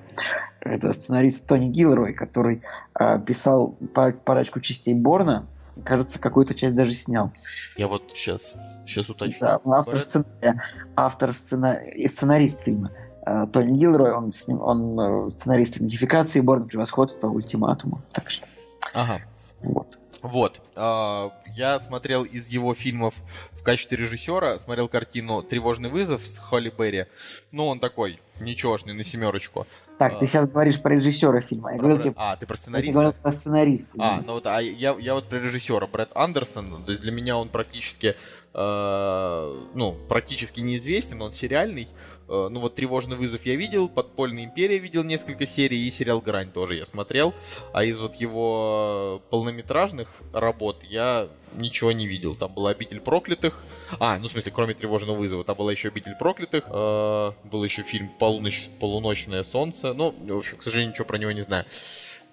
[0.61, 2.63] Это сценарист Тони Гилрой, который
[2.99, 5.47] э, писал па- парочку частей Борна.
[5.85, 7.33] Кажется, какую-то часть даже снял.
[7.77, 8.55] Я вот сейчас,
[8.87, 9.39] сейчас уточню.
[9.41, 10.63] Да, автор, сценария,
[10.97, 12.93] автор сцена- и сценарист фильма.
[13.27, 18.01] Э, Тони Гилрой, он, с ним- он э, сценарист идентификации Борна, превосходства, ультиматума.
[18.13, 18.47] Так что,
[18.95, 19.21] Ага.
[19.61, 19.99] вот.
[20.23, 20.63] Вот.
[20.77, 23.15] а, я смотрел из его фильмов
[23.53, 27.05] в качестве режиссера, смотрел картину «Тревожный вызов» с Холли Берри.
[27.53, 29.67] Ну, он такой, ничегошный, на семерочку.
[29.99, 30.17] Так, А.
[30.19, 31.73] ты сейчас говоришь про режиссера фильма.
[31.73, 32.93] Я Про говорил Брэд- тебе А, ты про я сценариста?
[32.93, 33.91] говорил про сценариста.
[33.99, 37.37] А, ну вот, а я, я вот про режиссера Брэд Андерсон, то есть для меня
[37.39, 38.15] он практически,
[38.55, 41.89] э, ну, практически неизвестен, он сериальный.
[42.29, 46.51] Э, ну вот «Тревожный вызов» я видел, «Подпольная империя» видел несколько серий, и сериал «Грань»
[46.51, 47.35] тоже я смотрел.
[47.73, 52.35] А из вот его полнометражных работ я ничего не видел.
[52.35, 53.65] Там была «Обитель проклятых».
[53.99, 57.83] А, ну в смысле, кроме «Тревожного вызова», там была еще «Обитель проклятых», э, был еще
[57.83, 59.93] фильм «Полуночь, «Полуночное солнце».
[59.93, 61.65] Ну, в общем, к сожалению, ничего про него не знаю.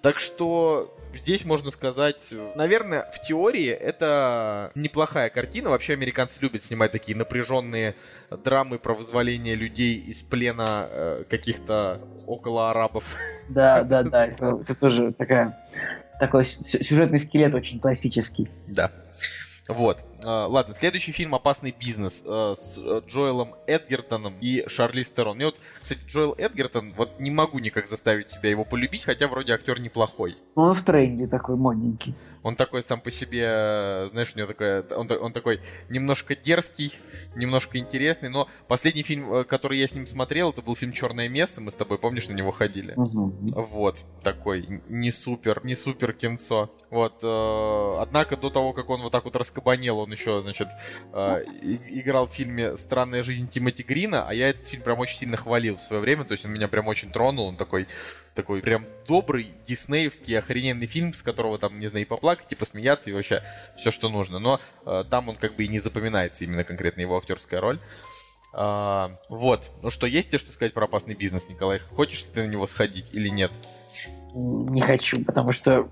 [0.04, 5.70] Так что здесь можно сказать, наверное, в теории это неплохая картина.
[5.70, 7.94] Вообще американцы любят снимать такие напряженные
[8.44, 13.16] драмы про вызволение людей из плена э, каких-то около арабов.
[13.48, 15.58] Да, да, да, это, это тоже такая,
[16.20, 18.50] такой сю- сюжетный скелет очень классический.
[18.66, 18.90] Да.
[19.68, 20.04] Вот.
[20.24, 25.36] А, Ладно, следующий фильм «Опасный бизнес» э, с э, Джоэлом Эдгертоном и Шарлиз Терон.
[25.36, 29.52] Мне вот, кстати, Джоэл Эдгертон, вот не могу никак заставить себя его полюбить, хотя вроде
[29.52, 30.36] актер неплохой.
[30.54, 32.14] Он в тренде такой модненький.
[32.42, 36.92] Он такой сам по себе, знаешь, у него такая, он, он такой немножко дерзкий,
[37.34, 41.28] немножко интересный, но последний фильм, э, который я с ним смотрел, это был фильм «Черное
[41.28, 42.92] место», мы с тобой, помнишь, на него ходили?
[42.96, 43.34] Мгм.
[43.54, 46.70] Вот, такой, не супер, не супер кинцо.
[46.90, 50.68] Вот, э, однако до того, как он вот так вот раскабанел, он еще, значит,
[51.12, 55.18] э, и- играл в фильме «Странная жизнь Тимоти Грина», а я этот фильм прям очень
[55.18, 57.86] сильно хвалил в свое время, то есть он меня прям очень тронул, он такой,
[58.34, 63.10] такой прям добрый, диснеевский, охрененный фильм, с которого там, не знаю, и поплакать, и посмеяться,
[63.10, 63.42] и вообще
[63.76, 64.38] все, что нужно.
[64.38, 67.78] Но э, там он как бы и не запоминается, именно конкретно его актерская роль.
[68.56, 69.72] А, вот.
[69.82, 71.78] Ну что, есть тебе что сказать про опасный бизнес, Николай?
[71.78, 73.52] Хочешь ли ты на него сходить или нет?
[74.36, 75.88] Не хочу, потому что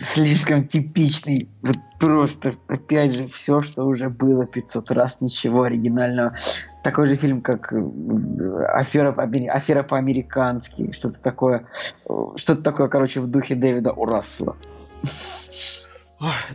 [0.00, 1.50] слишком типичный.
[1.60, 6.34] Вот просто, опять же, все, что уже было 500 раз, ничего оригинального.
[6.82, 9.12] Такой же фильм, как э, «Афера,
[9.50, 11.66] «Афера по-американски», что-то такое,
[12.08, 14.56] э, что-то такое, короче, в духе Дэвида Урасла.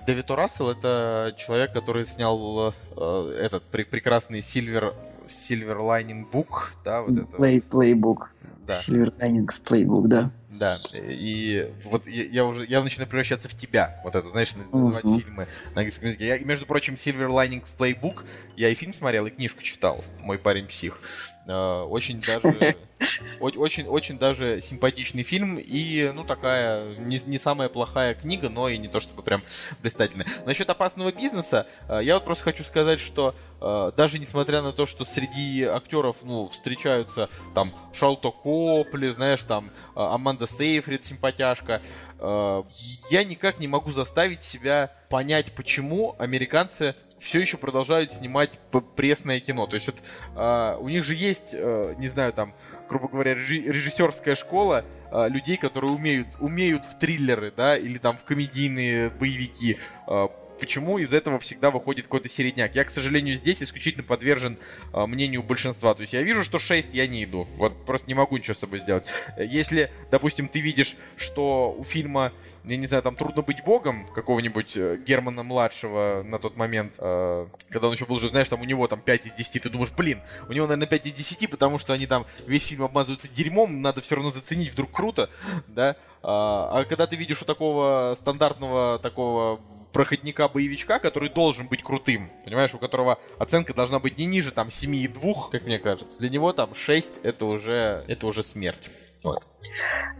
[0.08, 0.36] Дэвид О.
[0.36, 4.96] Рассел это человек, который снял э, этот пре- прекрасный Silver,
[5.28, 7.38] Silver Lining Book, да, вот это.
[7.38, 8.28] Play, Playbook.
[8.66, 10.32] Да, Silver Linings Playbook, да.
[10.60, 14.00] Да, и вот я, я уже я начинаю превращаться в тебя.
[14.04, 15.20] Вот это, знаешь, называть Мгм.
[15.22, 16.28] фильмы на английском языке.
[16.28, 20.04] Я, между прочим, Silver Linings Playbook, я и фильм смотрел, и книжку читал.
[20.20, 21.00] Мой парень псих.
[21.48, 22.76] Э, Очень даже
[23.40, 28.78] очень, очень даже симпатичный фильм и, ну, такая не, не самая плохая книга, но и
[28.78, 29.44] не то чтобы прям
[29.82, 30.28] блистательная.
[30.46, 34.86] Насчет опасного бизнеса, э, я вот просто хочу сказать, что э, даже несмотря на то,
[34.86, 41.82] что среди актеров, ну, встречаются там Шалто Копли, знаешь, там Аманда Сейфрид, симпатяшка,
[42.20, 48.60] я никак не могу заставить себя понять, почему американцы все еще продолжают снимать
[48.96, 49.68] пресное кино.
[49.68, 49.98] То есть вот,
[50.36, 52.54] э, у них же есть, э, не знаю, там,
[52.90, 58.18] грубо говоря, режи- режиссерская школа э, людей, которые умеют, умеют в триллеры, да, или там
[58.18, 59.78] в комедийные боевики.
[60.08, 60.28] Э,
[60.60, 62.76] Почему из этого всегда выходит какой-то середняк?
[62.76, 64.58] Я, к сожалению, здесь исключительно подвержен
[64.94, 65.94] э, мнению большинства.
[65.94, 67.48] То есть я вижу, что 6, я не иду.
[67.58, 69.08] Вот просто не могу ничего с собой сделать.
[69.38, 72.32] Если, допустим, ты видишь, что у фильма,
[72.64, 77.48] я не знаю, там «Трудно быть богом» какого-нибудь э, Германа младшего на тот момент, э,
[77.70, 79.92] когда он еще был жив, знаешь, там у него там 5 из 10, ты думаешь,
[79.92, 83.82] блин, у него, наверное, 5 из 10, потому что они там весь фильм обмазываются дерьмом,
[83.82, 85.30] надо все равно заценить, вдруг круто,
[85.68, 85.96] да?
[86.24, 89.62] А, а когда ты видишь у такого стандартного такого
[89.98, 95.50] проходника-боевичка, который должен быть крутым, понимаешь, у которого оценка должна быть не ниже там 7,2,
[95.52, 96.20] как мне кажется.
[96.20, 98.92] Для него там 6 это уже, это уже смерть.
[99.24, 99.48] Вот.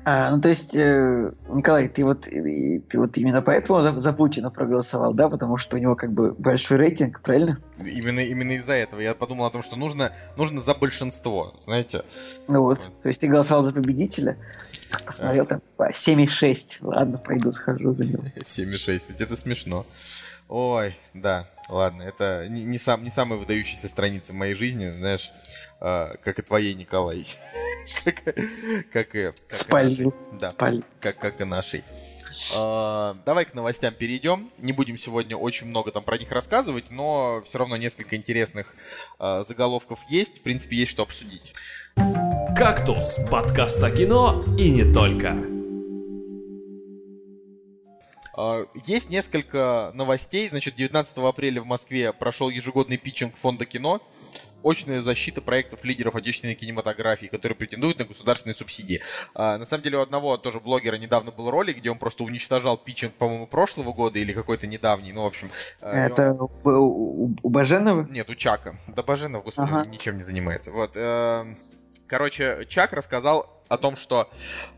[0.06, 4.50] А, ну, то есть, э, Николай, ты вот, ты вот именно поэтому за, за Путина
[4.50, 5.28] проголосовал, да?
[5.28, 7.60] Потому что у него как бы большой рейтинг, правильно?
[7.84, 12.04] Именно, именно из-за этого я подумал о том, что нужно, нужно за большинство, знаете.
[12.48, 12.80] Ну вот.
[13.04, 14.38] То есть ты голосовал за победителя.
[15.06, 16.78] Посмотрел там по 7,6.
[16.82, 18.24] Ладно, пойду схожу за него.
[18.36, 19.86] 7,6, это смешно.
[20.50, 25.34] Ой, да, ладно, это не, не, сам, не самая выдающаяся страница в моей жизни, знаешь,
[25.82, 27.26] а, как и твоей, Николай.
[28.06, 28.36] Как,
[28.94, 30.14] как и, как и Спалил.
[30.32, 30.40] нашей.
[30.40, 30.84] Да, Спалил.
[31.00, 31.84] как, как и нашей.
[32.56, 34.52] А, давай к новостям перейдем.
[34.60, 38.76] Не будем сегодня очень много там про них рассказывать, но все равно несколько интересных
[39.20, 40.40] а, заголовков есть.
[40.40, 41.54] В принципе, есть что обсудить.
[42.56, 45.36] «Кактус»— подкаст о кино и не только.
[48.36, 50.48] А, Есть несколько новостей.
[50.50, 54.02] Значит, 19 апреля в Москве прошел ежегодный питчинг фонда кино.
[54.64, 59.02] Очная защита проектов лидеров отечественной кинематографии, которые претендуют на государственные субсидии.
[59.34, 62.78] А, на самом деле у одного тоже блогера недавно был ролик, где он просто уничтожал
[62.78, 65.14] питчинг, по-моему, прошлого года или какой-то недавний.
[65.14, 65.50] Ну, в общем...
[65.82, 68.08] а, и он- Это у, Баженова?
[68.10, 68.76] нет, у Чака.
[68.88, 69.90] Да Баженов, господи, Ага.
[69.90, 70.72] ничем не занимается.
[70.72, 70.92] Вот.
[70.96, 71.58] эм,
[72.08, 74.30] Короче, Чак рассказал о том, что...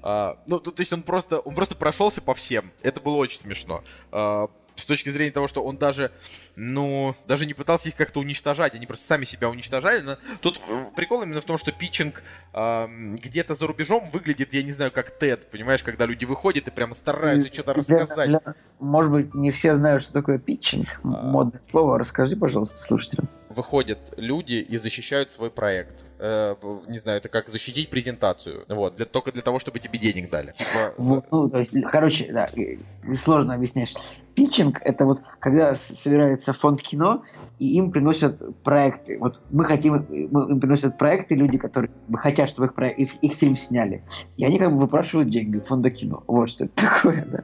[0.04, 2.72] э, ну, то то есть он просто, он просто прошелся по всем.
[2.82, 3.84] Это было очень смешно.
[4.12, 4.48] Э,
[4.82, 6.12] с точки зрения того, что он даже,
[6.56, 10.02] ну, даже не пытался их как-то уничтожать, они просто сами себя уничтожали.
[10.02, 12.24] Но тут э, прикол именно в том, что питчинг
[12.54, 16.72] эм, где-то за рубежом выглядит, я не знаю, как TED, понимаешь, когда люди выходят и
[16.72, 18.28] прямо стараются что-то Для- рассказать.
[18.30, 18.42] для-
[18.80, 20.88] Может быть, не все знают, что такое питчинг.
[21.04, 21.08] А.
[21.08, 21.98] Модное слово.
[21.98, 23.30] Расскажи, пожалуйста, слушателям.
[23.50, 26.06] Выходят люди и защищают свой проект.
[26.20, 26.56] Э,
[26.88, 28.66] не знаю, это как защитить презентацию.
[28.70, 30.52] Вот, для, только для того, чтобы тебе денег дали.
[30.52, 32.48] Типа, Вот, ну, то есть, короче, да,
[33.16, 33.96] сложно объяснять.
[34.36, 37.24] Питчинг— это вот когда собирается фонд кино,
[37.58, 39.18] и им приносят проекты.
[39.20, 43.34] Вот мы хотим, мы- им приносят проекты люди, которые хотят, чтобы их, проект- их, их
[43.34, 44.04] фильм сняли.
[44.38, 46.24] И они как бы выпрашивают деньги фонда кино.
[46.28, 47.44] Вот что это такое, да.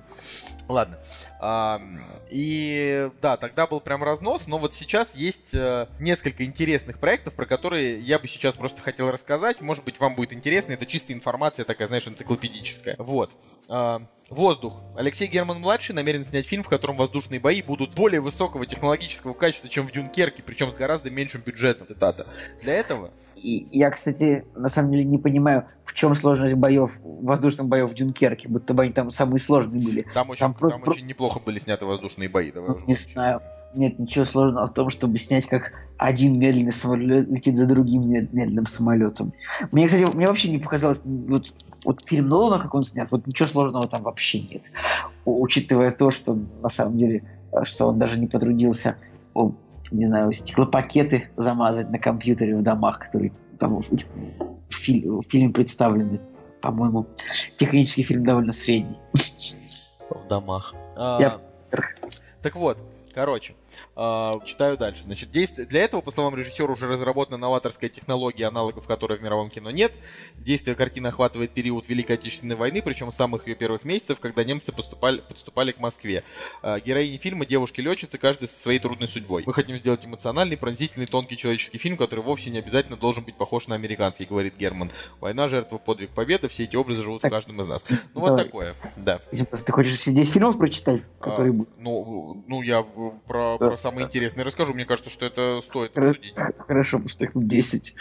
[0.68, 0.98] Ладно.
[1.40, 7.36] Ам, и да, тогда был прям разнос, но вот сейчас есть э, несколько интересных проектов,
[7.36, 9.62] про которые я бы сейчас просто хотел рассказать.
[9.62, 10.74] Может быть, вам будет интересно.
[10.74, 12.96] Это чистая информация такая, знаешь, энциклопедическая.
[12.98, 13.32] Вот.
[13.70, 14.82] Ам, Воздух.
[14.98, 19.88] Алексей Герман-младший намерен снять фильм, в котором воздушные бои будут более высокого технологического качества, чем
[19.88, 21.86] в Дюнкерке, причем с гораздо меньшим бюджетом.
[21.86, 22.26] Цитата.
[22.64, 27.68] Для этого И я, кстати, на самом деле не понимаю, в чем сложность боев, воздушных
[27.68, 30.06] боев в Дюнкерке, будто бы они там самые сложные были.
[30.14, 32.52] там очень, Там там просто- очень неплохо были сняты воздушные бои.
[32.52, 33.42] Давай Ну, уже не знаю.
[33.76, 38.32] Нет ничего сложного в том, чтобы снять, как один медленный самолет летит за другим мед-
[38.34, 39.32] медленным самолетом.
[39.72, 41.54] Мне, кстати, мне вообще не показалось, вот,
[41.84, 44.72] вот фильм Нолана, как он снят, вот ничего сложного там вообще нет.
[45.26, 48.96] Учитывая то, что на самом деле, э, что он даже не потрудился,
[49.34, 49.52] о,
[49.92, 55.50] не знаю, стеклопакеты замазать на компьютере в домах, которые там в, в филь- в фильме
[55.54, 56.20] представлены.
[56.62, 57.06] По-моему,
[57.58, 58.98] технический фильм довольно средний.
[60.10, 60.74] в домах.
[60.98, 61.40] А, Я-
[62.42, 62.84] Так вот,
[63.16, 63.56] Короче,
[63.96, 65.04] э, читаю дальше.
[65.04, 65.66] Значит, действие...
[65.66, 69.94] для этого, по словам режиссера, уже разработана новаторская технология, аналогов которой в мировом кино нет.
[70.36, 74.74] Действие картины охватывает период Великой Отечественной войны, причем с самых ее первых месяцев, когда немцы
[74.74, 76.24] поступали, подступали к Москве.
[76.62, 79.44] Э, героини фильма девушки-летчицы, каждая со своей трудной судьбой.
[79.46, 83.70] Мы хотим сделать эмоциональный, пронзительный, тонкий человеческий фильм, который вовсе не обязательно должен быть похож
[83.70, 84.92] на американский, говорит Герман.
[85.22, 87.86] Война, жертва, подвиг, победа, все эти образы живут Так, в каждом из нас.
[88.14, 88.44] Ну вот давай.
[88.44, 89.22] такое, да.
[89.32, 92.84] Ты хочешь все 10 фильмов прочитать, которые А, ну, ну, я
[93.28, 93.68] про, Да.
[93.68, 94.74] про самые интересные расскажу.
[94.74, 96.34] Мне кажется, что это стоит обсудить.
[96.68, 97.96] Хорошо, потому что их тут 10.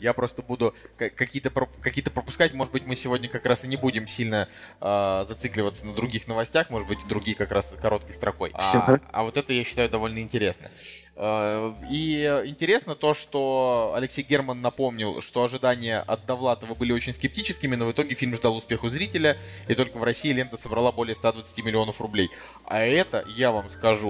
[0.00, 1.50] Я просто буду ка- какие-то
[1.80, 2.52] какие-то пропускать.
[2.54, 4.48] Может быть, мы сегодня как раз и не будем сильно
[4.80, 6.70] а, зацикливаться на других новостях.
[6.70, 8.50] Может быть, другие как раз короткой строкой.
[8.54, 10.70] А, а вот это я считаю довольно интересно.
[11.16, 17.76] А, И интересно то, что Алексей Герман напомнил, что ожидания от Довлатова были очень скептическими,
[17.76, 19.36] но в итоге фильм ждал успех у зрителя,
[19.68, 22.30] и только в России лента собрала более 120 миллионов рублей.
[22.64, 24.07] А это, я вам скажу,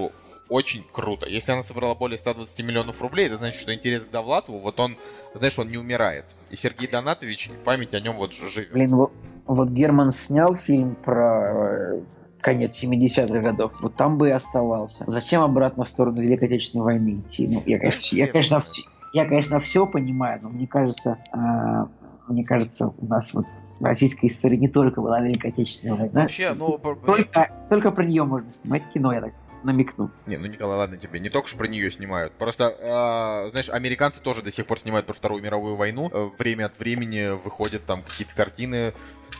[0.49, 1.27] очень круто.
[1.27, 4.97] Если она собрала более 120 миллионов рублей, это значит, что интерес к Довлатову, вот он,
[5.33, 6.25] знаешь, он не умирает.
[6.49, 8.71] И Сергей Донатович, память о нем вот живет.
[8.73, 9.13] Блин, вот,
[9.45, 12.01] вот Герман снял фильм про э,
[12.41, 13.79] конец 70-х годов.
[13.81, 15.03] Вот там бы и оставался.
[15.07, 17.47] Зачем обратно в сторону Великой Отечественной войны идти?
[17.47, 18.81] Ну, я, конечно, я, конечно, все,
[19.13, 21.87] я, конечно, все понимаю, но мне кажется, а,
[22.27, 23.45] мне кажется, у нас вот
[23.79, 26.21] в российской истории не только была Великая Отечественная война.
[26.21, 26.79] Вообще, ну...
[27.05, 29.33] Только, только про нее можно снимать кино, я так
[29.63, 30.11] намекну.
[30.25, 32.33] Не, ну Николай, ладно тебе, не только что про нее снимают.
[32.33, 36.09] Просто, а, знаешь, американцы тоже до сих пор снимают про Вторую мировую войну.
[36.13, 38.93] Э, Время от времени выходят там какие-то картины.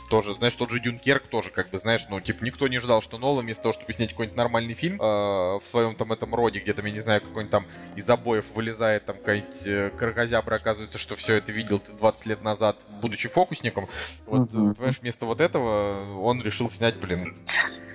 [0.09, 3.17] Тоже, знаешь, тот же Дюнкерк тоже, как бы, знаешь, ну, типа, никто не ждал, что
[3.19, 6.73] Нолан вместо того, чтобы снять какой-нибудь нормальный фильм э, в своем там этом роде, где
[6.73, 7.65] там, я не знаю, какой-нибудь там
[7.95, 12.41] из обоев вылезает там какая-нибудь э, крокозябра, оказывается, что все это видел ты 20 лет
[12.41, 13.87] назад, будучи фокусником.
[14.25, 17.35] Вот, э, понимаешь, вместо вот этого он решил снять, блин,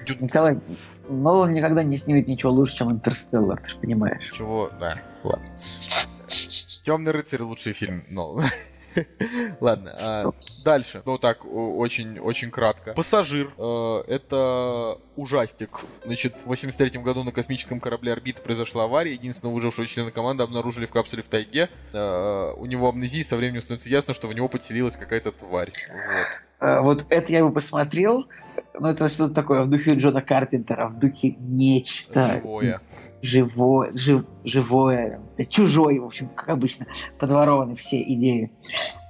[0.06, 0.58] Дюн- Николай,
[1.08, 4.30] Нолан никогда не снимет ничего лучше, чем Интерстеллар, ты же понимаешь.
[4.32, 4.70] Чего?
[4.80, 5.44] Да, ладно.
[6.82, 8.38] Темный рыцарь лучший фильм, но.
[9.60, 10.30] Ладно, а,
[10.64, 11.02] дальше.
[11.04, 12.92] Ну так, о- очень, очень кратко.
[12.92, 13.50] Пассажир.
[13.58, 15.80] э, это ужастик.
[16.04, 19.12] Значит, в 83 году на космическом корабле «Орбита» произошла авария.
[19.12, 21.68] Единственного выжившего члена команды обнаружили в капсуле в тайге.
[21.92, 25.72] Э, у него амнезия, со временем становится ясно, что в него подселилась какая-то тварь.
[25.90, 26.26] Вот.
[26.60, 28.26] А, Вот это я бы посмотрел,
[28.78, 32.36] но это что-то такое в духе Джона Карпентера, в духе нечто.
[32.36, 32.80] Живое.
[33.24, 35.18] Живое, жив- живое,
[35.48, 36.86] чужой, в общем, как обычно,
[37.18, 38.52] подворованы все идеи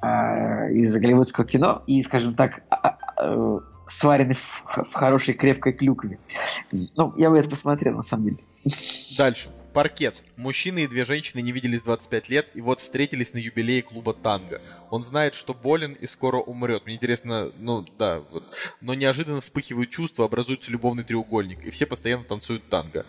[0.00, 2.62] а, из голливудского кино и, скажем так,
[3.18, 3.58] э,
[3.88, 6.20] сварены в, в хорошей крепкой клюкве.
[6.70, 8.36] Ну, я бы это посмотрел, на самом деле.
[9.18, 9.48] Дальше.
[9.72, 10.22] Паркет.
[10.36, 14.62] Мужчина и две женщины не виделись 25 лет, и вот встретились на юбилее клуба танго.
[14.90, 16.86] Он знает, что болен и скоро умрет.
[16.86, 18.44] Мне интересно, ну да, вот.
[18.80, 23.04] Но неожиданно вспыхивают чувства, образуется любовный треугольник, и все постоянно танцуют танго.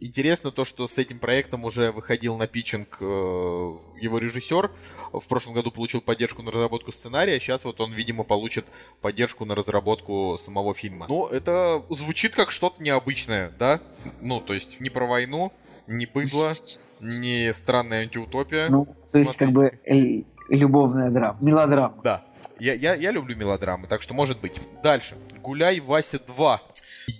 [0.00, 4.70] Интересно то, что с этим проектом уже выходил на питчинг э, его режиссер.
[5.12, 8.66] В прошлом году получил поддержку на разработку сценария, сейчас вот он, видимо, получит
[9.00, 11.06] поддержку на разработку самого фильма.
[11.08, 13.80] Ну, это звучит как что-то необычное, да?
[14.20, 15.52] Ну, то есть не про войну,
[15.88, 16.52] не быдло,
[17.00, 18.68] не странная антиутопия.
[18.68, 22.00] Ну, то есть, как бы, э, любовная драма, мелодрама.
[22.04, 22.24] Да.
[22.60, 24.60] Я, я, я люблю мелодрамы, так что может быть.
[24.82, 25.16] Дальше.
[25.42, 26.62] Гуляй, Вася 2.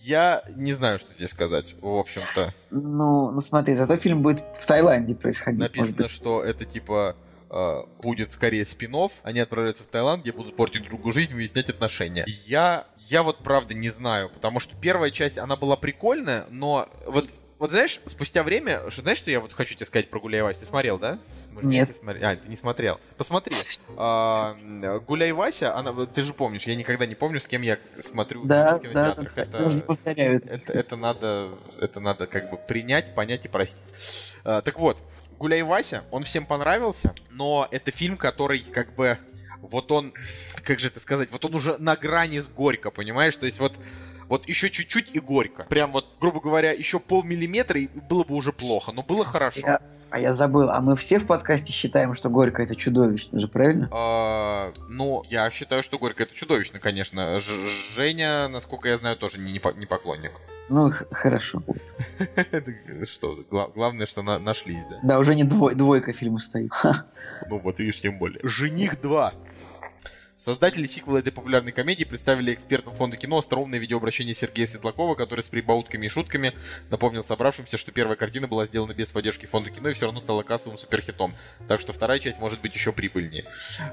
[0.03, 2.53] Я не знаю, что тебе сказать, в общем-то.
[2.71, 5.61] Ну, ну смотри, зато фильм будет в Таиланде происходить.
[5.61, 7.17] Написано, что это типа
[7.51, 12.25] э, будет скорее спин Они отправляются в Таиланд, где будут портить другу жизнь, выяснять отношения.
[12.47, 17.29] Я, я вот правда не знаю, потому что первая часть, она была прикольная, но вот
[17.59, 20.61] вот знаешь, спустя время, что, знаешь, что я вот хочу тебе сказать про Гуляй Вася?
[20.61, 21.19] Ты смотрел, да?
[21.53, 21.95] Мы Нет.
[21.95, 22.25] смотрели.
[22.25, 23.01] А, ты не смотрел.
[23.17, 23.57] Посмотри.
[23.97, 24.55] А,
[25.07, 28.77] Гуляй Вася, она, ты же помнишь, я никогда не помню, с кем я смотрю Да,
[28.77, 29.35] в кинотеатрах.
[29.35, 29.57] да, это,
[30.05, 30.53] это.
[30.53, 31.51] это, это надо,
[31.81, 34.37] это надо как бы принять, понять и простить.
[34.45, 35.03] А, так вот,
[35.39, 39.19] Гуляй Вася, он всем понравился, но это фильм, который как бы
[39.61, 40.13] вот он,
[40.63, 43.37] как же это сказать, вот он уже на грани с горько, понимаешь?
[43.37, 43.75] То есть вот
[44.29, 45.63] вот еще чуть-чуть и горько.
[45.71, 49.61] Прям вот, грубо говоря, еще полмиллиметра и было бы уже плохо, но было хорошо.
[49.61, 49.81] Я-
[50.11, 53.89] А я забыл, а мы все в подкасте считаем, что Горько это чудовищно же, правильно?
[53.93, 57.41] А, ну, я считаю, что горько это чудовищно, конечно.
[57.41, 57.53] Ж-
[57.95, 60.33] Женя, насколько я знаю, тоже не, не не поклонник.
[60.71, 61.63] Ну, хорошо.
[63.05, 64.99] Что, гла- главное, что на- нашлись, да?
[65.03, 66.73] Да, уже не двой- двойка фильма стоит.
[67.49, 68.41] Ну вот, видишь, тем более.
[68.43, 69.33] «Жених 2».
[70.39, 75.49] Создатели сиквела этой популярной комедии представили экспертам фонда кино остроумное видеообращение Сергея Светлакова, который с
[75.49, 76.53] прибаутками и шутками
[76.91, 80.45] напомнил собравшимся, что первая картина была сделана без поддержки фонда кино и все равно стала
[80.45, 81.35] кассовым суперхитом.
[81.67, 83.47] Так что вторая часть может быть еще прибыльнее.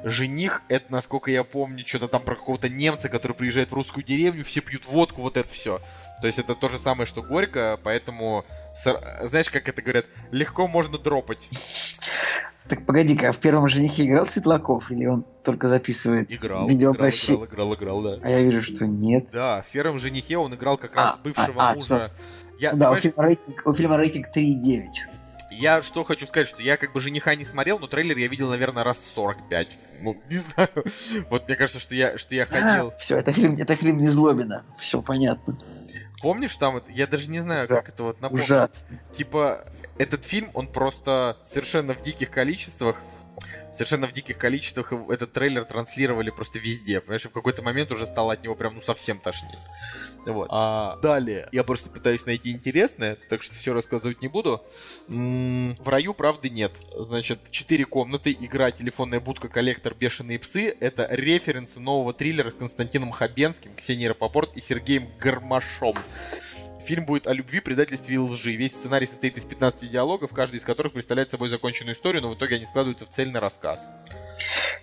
[0.04, 4.44] Жених, это, насколько я помню, что-то там про какого-то немца, который приезжает в русскую деревню,
[4.44, 5.82] все пьют водку, вот это все.
[6.22, 8.46] То есть это то же самое, что Горько, поэтому,
[9.24, 11.50] знаешь, как это говорят, легко можно дропать.
[12.68, 17.46] Так погоди-ка, а в первом женихе играл Светлаков или он только записывает играл, видеообращение?
[17.46, 18.20] Играл, играл, играл, да.
[18.24, 19.28] А я вижу, что нет.
[19.32, 22.12] Да, в первом женихе он играл как раз а, бывшего а, а, мужа.
[22.60, 24.86] Я, да, у фильма, рейтинг, у фильма рейтинг 3,9.
[25.52, 28.50] Я что хочу сказать, что я как бы жениха не смотрел, но трейлер я видел,
[28.50, 29.78] наверное, раз 45.
[30.02, 30.70] Ну, не знаю.
[31.30, 32.88] Вот мне кажется, что я, что я ходил.
[32.90, 34.64] А, все, это фильм, это фильм не Злобина.
[34.78, 35.58] Все понятно.
[36.22, 38.46] Помнишь там, я даже не знаю, как это вот напомнить.
[38.46, 39.00] Ужасно.
[39.12, 39.66] Типа,
[39.98, 43.02] этот фильм, он просто совершенно в диких количествах
[43.76, 47.02] совершенно в диких количествах этот трейлер транслировали просто везде.
[47.02, 49.60] Понимаешь, и в какой-то момент уже стало от него прям ну совсем тошнить.
[50.26, 50.48] Вот.
[50.50, 54.64] А далее я просто пытаюсь найти интересное, так что все рассказывать не буду.
[55.10, 56.80] М-м, в раю правды нет.
[56.98, 60.76] Значит, четыре комнаты, игра, телефонная будка, коллектор, бешеные псы.
[60.80, 65.96] Это референсы нового триллера с Константином Хабенским, Ксенией Рапопорт и Сергеем Гармашом.
[66.86, 68.52] Фильм будет о любви, предательстве и лжи.
[68.52, 72.36] Весь сценарий состоит из 15 диалогов, каждый из которых представляет собой законченную историю, но в
[72.36, 73.90] итоге они складываются в цельный рассказ.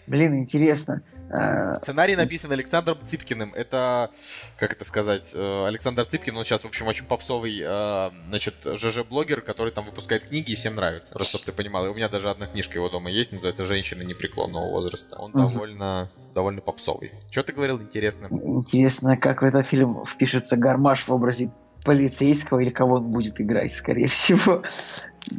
[0.08, 1.02] Блин, интересно.
[1.30, 3.54] А, сценарий написан Александром Цыпкиным.
[3.54, 4.10] Это,
[4.58, 9.40] как это сказать, э, Александр Цыпкин, он сейчас, в общем, очень попсовый, э, значит, ЖЖ-блогер,
[9.40, 11.12] который там выпускает книги и всем нравится.
[11.14, 11.86] Просто чтобы ты понимал.
[11.86, 15.16] И у меня даже одна книжка его дома есть, называется «Женщины непреклонного возраста».
[15.18, 15.38] Он угу.
[15.38, 17.12] довольно, довольно попсовый.
[17.30, 18.26] Что ты говорил интересно?
[18.30, 21.52] Интересно, как в этот фильм впишется Гармаш в образе
[21.84, 24.62] полицейского или кого он будет играть, скорее всего.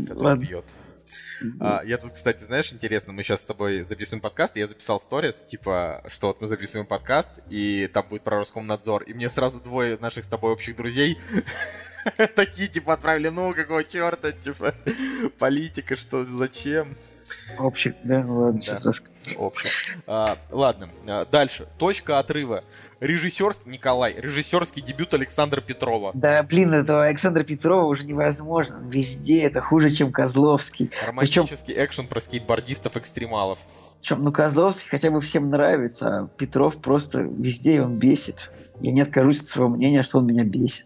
[0.07, 0.65] Который бьет.
[1.59, 5.41] А, я тут, кстати, знаешь, интересно, мы сейчас с тобой записываем подкаст, я записал сторис,
[5.41, 9.97] типа, что вот мы записываем подкаст, и там будет про Роскомнадзор, и мне сразу двое
[9.99, 11.17] наших с тобой общих друзей
[12.35, 14.73] такие, типа, отправили, ну, какого черта, типа,
[15.37, 16.95] политика, что, зачем?
[17.59, 18.25] Общий, да?
[18.27, 18.59] Ладно, да.
[18.59, 19.13] сейчас расскажу.
[19.37, 19.69] Общий.
[20.07, 21.67] А, ладно, а, дальше.
[21.77, 22.63] Точка отрыва.
[22.99, 26.11] Режиссерский, Николай, режиссерский дебют Александра Петрова.
[26.13, 28.81] Да, блин, этого Александра Петрова уже невозможно.
[28.85, 30.91] Везде это хуже, чем Козловский.
[31.05, 31.85] Романтический Причем...
[31.85, 33.59] экшен про скейтбордистов-экстремалов.
[34.01, 38.51] Причем, ну, Козловский хотя бы всем нравится, а Петров просто везде он бесит.
[38.79, 40.85] Я не откажусь от своего мнения, что он меня бесит.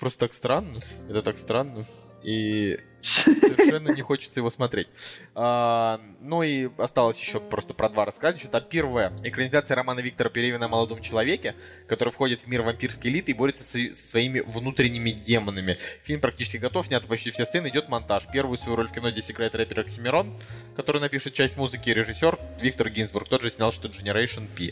[0.00, 0.80] Просто так странно.
[1.08, 1.86] Это так странно
[2.22, 4.88] и совершенно не хочется его смотреть.
[5.34, 8.32] А, ну и осталось еще просто про два рассказа.
[8.34, 11.54] Значит, а первая экранизация романа Виктора Перевина о молодом человеке,
[11.86, 15.76] который входит в мир вампирской элиты и борется со, своими внутренними демонами.
[16.02, 18.28] Фильм практически готов, снято почти все сцены, идет монтаж.
[18.32, 20.32] Первую свою роль в кино здесь играет рэпер Оксимирон,
[20.76, 24.70] который напишет часть музыки, режиссер Виктор Гинзбург, тот же снял что Generation P.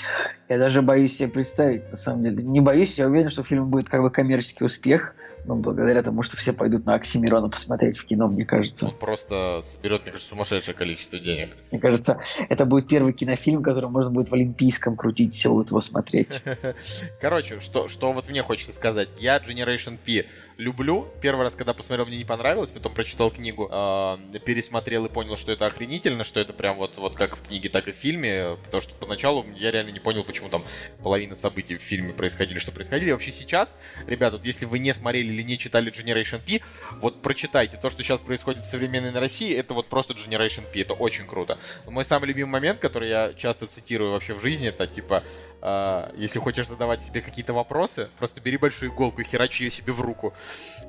[0.48, 2.42] Я даже боюсь себе представить, на самом деле.
[2.42, 5.14] Не боюсь, я уверен, что фильм будет как бы коммерческий успех,
[5.44, 8.86] ну, благодаря тому, что все пойдут на Оксимирона посмотреть в кино, мне кажется.
[8.86, 11.56] Он просто соберет, мне кажется, сумасшедшее количество денег.
[11.70, 15.80] Мне кажется, это будет первый кинофильм, который можно будет в Олимпийском крутить, все будут его
[15.80, 16.42] смотреть.
[17.20, 19.08] Короче, что, что вот мне хочется сказать.
[19.18, 20.26] Я Generation P
[20.56, 21.08] люблю.
[21.20, 25.52] Первый раз, когда посмотрел, мне не понравилось, потом прочитал книгу, э, пересмотрел и понял, что
[25.52, 28.80] это охренительно, что это прям вот, вот как в книге, так и в фильме, потому
[28.80, 30.64] что поначалу я реально не понял, почему там
[31.02, 33.10] половина событий в фильме происходили, что происходили.
[33.10, 33.76] И вообще сейчас,
[34.06, 36.62] ребята, вот если вы не смотрели или не читали Generation P,
[37.00, 37.76] вот прочитайте.
[37.76, 41.58] То, что сейчас происходит в современной России, это вот просто Generation P, это очень круто.
[41.88, 45.22] Мой самый любимый момент, который я часто цитирую вообще в жизни, это типа,
[45.62, 49.92] э, если хочешь задавать себе какие-то вопросы, просто бери большую иголку и херачи ее себе
[49.92, 50.34] в руку,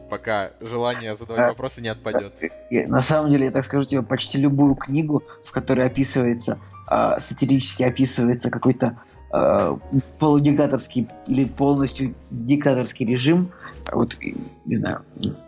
[0.09, 2.33] пока желание задавать а, вопросы не отпадет.
[2.69, 7.83] На самом деле, я так скажу тебе, почти любую книгу, в которой описывается, э, сатирически
[7.83, 9.01] описывается какой-то
[9.33, 9.77] э,
[10.19, 13.51] полудиктаторский или полностью диктаторский режим,
[13.91, 14.15] вот,
[14.65, 15.03] не знаю,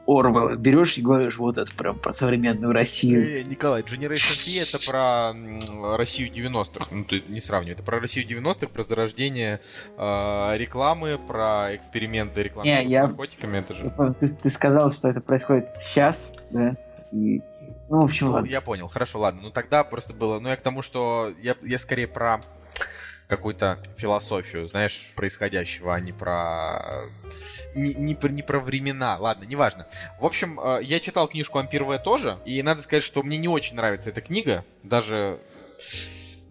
[0.07, 3.41] Орвел берешь и говоришь, вот это прям про современную Россию.
[3.41, 6.87] Э, Николай, Generation P это про Россию 90-х.
[6.91, 7.75] Ну, ты не сравнивай.
[7.75, 9.59] Это про Россию 90-х, про зарождение
[9.97, 13.07] э, рекламы, про эксперименты рекламы не, с я...
[13.07, 13.57] наркотиками.
[13.57, 13.93] Это же...
[14.19, 16.75] Ты, ты сказал, что это происходит сейчас, да?
[17.11, 17.41] И
[17.89, 18.47] ну, в общем, ну, ладно.
[18.47, 19.41] Я понял, хорошо, ладно.
[19.43, 20.39] Ну тогда просто было.
[20.39, 22.41] Ну, я к тому, что я, я скорее про
[23.27, 27.03] какую-то философию, знаешь, происходящего, а не про...
[27.75, 29.17] Не, не, не про времена.
[29.19, 29.87] Ладно, неважно.
[30.19, 33.47] В общем, э, я читал книжку «Ампир В» тоже, и надо сказать, что мне не
[33.47, 34.65] очень нравится эта книга.
[34.83, 35.39] Даже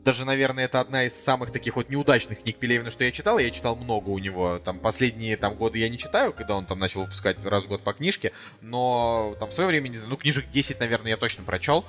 [0.05, 3.39] даже, наверное, это одна из самых таких вот неудачных книг Пелевина, что я читал.
[3.39, 4.59] Я читал много у него.
[4.59, 7.85] Там последние там годы я не читаю, когда он там начал выпускать раз в год
[7.85, 8.33] по книжке.
[8.61, 11.85] Но там в свое время, не знаю, ну, книжек 10, наверное, я точно прочел.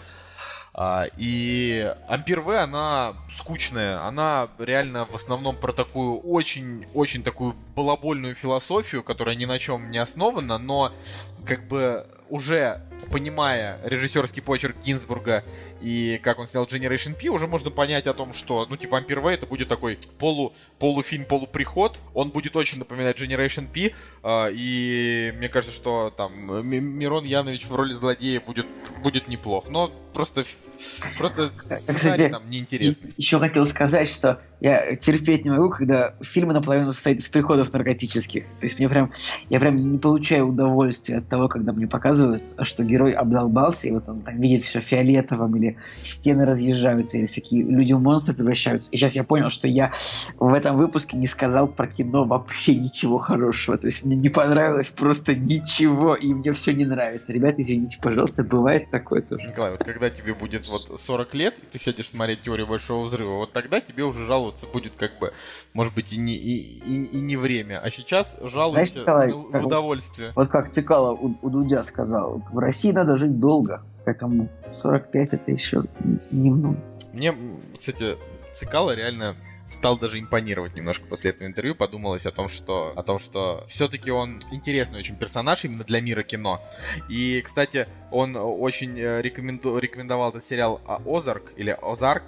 [0.75, 8.33] А, и Ампер В, она скучная, она реально в основном про такую очень-очень такую балабольную
[8.33, 10.91] философию, которая ни на чем не основана, но
[11.45, 12.81] как бы уже
[13.11, 15.43] понимая режиссерский почерк Гинзбурга
[15.81, 19.19] и как он снял Generation P, уже можно понять о том, что, ну, типа, Ампер
[19.27, 21.99] это будет такой полу, полуфильм, полуприход.
[22.13, 26.31] Он будет очень напоминать Generation P, э, и мне кажется, что там
[26.67, 28.65] Мирон Янович в роли злодея будет,
[29.03, 29.67] будет неплох.
[29.69, 30.43] Но просто,
[31.17, 33.13] просто сценарий Кстати, там неинтересный.
[33.17, 38.45] Еще хотел сказать, что я терпеть не могу, когда фильмы наполовину состоят из приходов наркотических.
[38.45, 39.11] То есть мне прям,
[39.49, 44.07] я прям не получаю удовольствия от того, когда мне показывают, что герой обдолбался, и вот
[44.07, 48.91] он там видит все фиолетовым, или стены разъезжаются, или всякие люди в монстры превращаются.
[48.91, 49.91] И сейчас я понял, что я
[50.37, 53.79] в этом выпуске не сказал про кино вообще ничего хорошего.
[53.79, 57.33] То есть мне не понравилось просто ничего, и мне все не нравится.
[57.33, 59.47] Ребята, извините, пожалуйста, бывает такое тоже.
[59.47, 63.37] Николай, вот когда тебе будет вот 40 лет, и ты сядешь смотреть теорию большого взрыва,
[63.37, 65.33] вот тогда тебе уже жаловаться будет как бы,
[65.73, 67.79] может быть, и не, и, и, и не время.
[67.79, 70.31] А сейчас жалуешься Николай, в удовольствие.
[70.35, 75.51] Вот как Цикало у, у Дудя сказал, в России надо жить долго, поэтому 45 это
[75.51, 75.85] еще
[76.31, 76.77] немного.
[77.13, 77.33] Мне,
[77.77, 78.17] кстати,
[78.51, 79.35] Цикало реально
[79.73, 81.75] стал даже импонировать немножко после этого интервью.
[81.75, 86.23] Подумалось о том, что, о том, что все-таки он интересный очень персонаж именно для мира
[86.23, 86.61] кино.
[87.09, 92.23] И, кстати, он очень э, рекоменду- рекомендовал этот сериал а, Озарк или Озарк.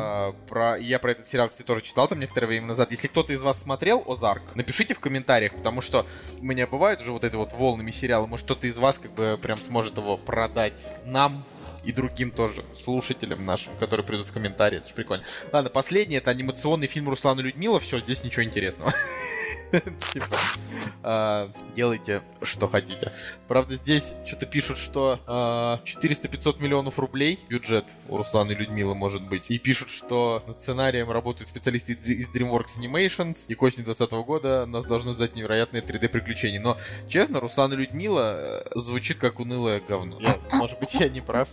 [0.00, 2.90] А, про, я про этот сериал, кстати, тоже читал там некоторое время назад.
[2.90, 6.06] Если кто-то из вас смотрел Озарк, напишите в комментариях, потому что
[6.40, 8.26] у меня бывают уже вот эти вот волнами сериалы.
[8.26, 11.44] Может, кто-то из вас как бы прям сможет его продать нам
[11.84, 14.78] и другим тоже слушателям нашим, которые придут в комментарии.
[14.78, 15.24] Это же прикольно.
[15.52, 17.78] Ладно, последний это анимационный фильм Руслана Людмила.
[17.80, 18.92] Все, здесь ничего интересного.
[20.12, 20.36] Типа,
[21.02, 23.12] а, делайте, что хотите.
[23.48, 29.22] Правда, здесь что-то пишут, что а, 400-500 миллионов рублей бюджет у Руслана и Людмилы может
[29.22, 29.50] быть.
[29.50, 34.66] И пишут, что над сценарием работают специалисты из DreamWorks Animations, и к осени 2020 года
[34.66, 36.60] нас должно ждать невероятные 3D-приключения.
[36.60, 36.76] Но,
[37.08, 40.18] честно, Руслан и Людмила э, звучит как унылое говно.
[40.20, 41.48] Я- может быть, я не прав.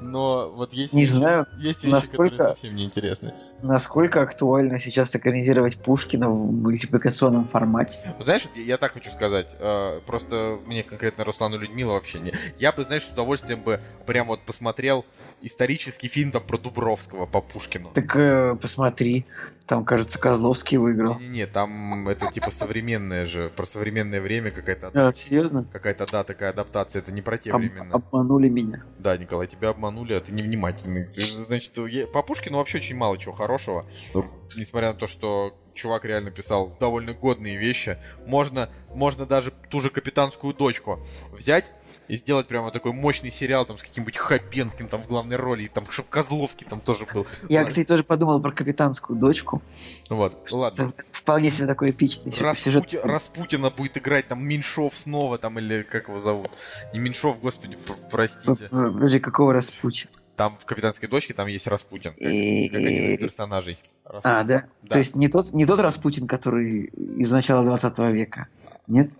[0.00, 3.32] Но вот есть Не вещи- знаю, есть вещи, которые насколько- совсем неинтересны.
[3.62, 7.96] насколько актуально сейчас экранизировать Пушкина в мультипликационном формате.
[8.18, 12.32] Знаешь, я, я так хочу сказать, э, просто мне конкретно Руслану Людмила вообще не...
[12.58, 15.04] Я бы, знаешь, с удовольствием бы прям вот посмотрел
[15.42, 17.90] исторический фильм там про Дубровского по Пушкину.
[17.94, 19.26] Так э, посмотри,
[19.66, 21.18] там, кажется, Козловский выиграл.
[21.18, 25.64] Не-не-не, там это типа современное же, про современное время какая-то А, серьезно?
[25.70, 27.90] какая-то да, такая адаптация, это не про те Об- времена.
[27.92, 28.84] обманули меня.
[28.98, 31.04] Да, Николай, тебя обманули, а ты невнимательный.
[31.04, 33.84] Ты, Значит, я- по Пушкину вообще очень мало чего хорошего.
[34.14, 37.96] Ну, Несмотря на то, что чувак реально писал довольно годные вещи,
[38.26, 41.00] можно, можно даже ту же капитанскую дочку
[41.32, 41.72] взять
[42.08, 45.68] и сделать прямо такой мощный сериал там с каким-нибудь Хабенским там в главной роли, и
[45.68, 47.26] там чтобы Козловский там тоже был.
[47.48, 47.70] Я, Ладно.
[47.70, 49.62] кстати, тоже подумал про капитанскую дочку.
[50.10, 50.92] Вот, ладно.
[50.96, 52.84] Это вполне себе такой эпичный сю- сюжет.
[52.84, 56.50] Распути- Распутина будет играть там Меньшов снова там, или как его зовут?
[56.92, 58.68] Не Меньшов, господи, пр- простите.
[58.68, 60.08] Подожди, какого Распутин?
[60.34, 63.78] Там в «Капитанской дочке» там есть Распутин, как, как один из персонажей.
[64.04, 64.36] Распутин.
[64.36, 64.64] А, да?
[64.82, 64.88] Да.
[64.94, 68.48] То есть не тот, не тот Распутин, который из начала 20 века.
[68.88, 69.10] Нет?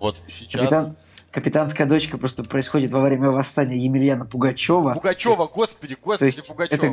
[0.00, 0.62] Вот сейчас...
[0.62, 0.96] Капитан-
[1.36, 4.94] Капитанская дочка просто происходит во время восстания Емельяна Пугачева.
[4.94, 6.76] Пугачева, господи, господи, Пугачева.
[6.78, 6.88] это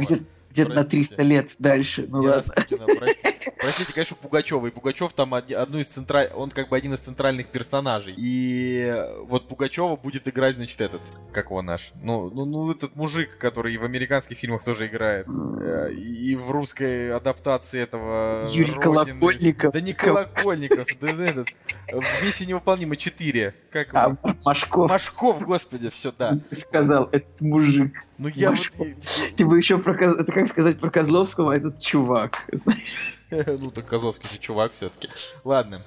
[0.53, 1.15] где-то где на Простите.
[1.15, 2.05] 300 лет дальше.
[2.07, 2.53] Ну Не ладно.
[2.55, 3.33] Простите.
[3.63, 4.67] Простите, конечно, Пугачева.
[4.67, 6.27] И Пугачев там одну из центра...
[6.35, 8.13] он как бы один из центральных персонажей.
[8.17, 11.01] И вот Пугачева будет играть, значит, этот,
[11.31, 15.27] как его наш, ну, ну, ну этот мужик, который и в американских фильмах тоже играет,
[15.27, 18.81] э, и в русской адаптации этого Юрий Родины.
[18.81, 19.73] Колокольников.
[19.73, 21.47] Да не Колокольников, да этот,
[21.91, 23.53] в «Миссии невыполнима 4».
[23.71, 23.93] Как?
[23.93, 26.37] А Машков Машков, господи, все, да.
[26.49, 28.05] ты сказал, этот мужик.
[28.17, 28.59] Ну я вот...
[28.59, 28.87] Машков.
[29.35, 32.45] Ты бы еще про это как сказать про Козловского, а этот чувак.
[32.51, 33.23] знаешь.
[33.59, 35.09] Ну, так Козловский же чувак все-таки.
[35.43, 35.83] Ладно.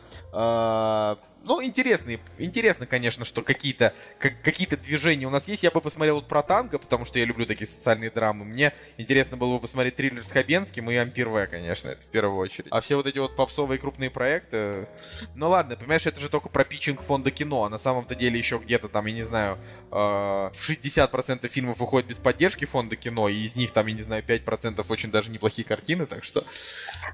[1.47, 5.62] А, Ну, интересно, интересно, конечно, что какие-то как- какие-то движения у нас есть.
[5.62, 8.44] Я бы посмотрел вот про танго, потому что я люблю такие социальные драмы.
[8.44, 12.36] Мне интересно было бы посмотреть триллер с Хабенским и Ампир В, конечно, это в первую
[12.39, 12.66] очередь.
[12.70, 14.89] А все вот эти вот попсовые крупные проекты...
[15.35, 18.59] Ну ладно, понимаешь, это же только про питчинг фонда кино, а на самом-то деле еще
[18.59, 19.59] где-то там, я не знаю,
[19.93, 24.23] э, 60% фильмов выходит без поддержки фонда кино, и из них там, я не знаю,
[24.24, 26.44] 5% очень даже неплохие картины, так что...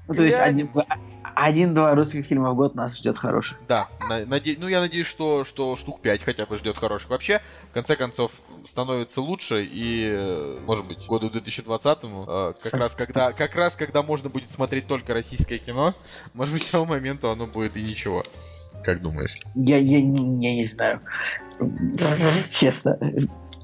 [0.07, 0.69] Ну, то есть один-
[1.35, 3.57] один-два русских фильма в год нас ждет хороших.
[3.67, 7.09] Да, на- наде- ну я надеюсь, что, что штук 5 хотя бы ждет хороших.
[7.09, 8.31] Вообще, в конце концов,
[8.65, 14.03] становится лучше, и, э, может быть, году 2020-му, э, как раз когда, как раз когда
[14.03, 15.93] можно будет смотреть только российское кино,
[16.33, 18.23] может быть, к тому моменту оно будет и ничего.
[18.83, 19.35] Как думаешь?
[19.55, 20.99] Я, я, не- я не знаю.
[22.51, 22.97] Честно.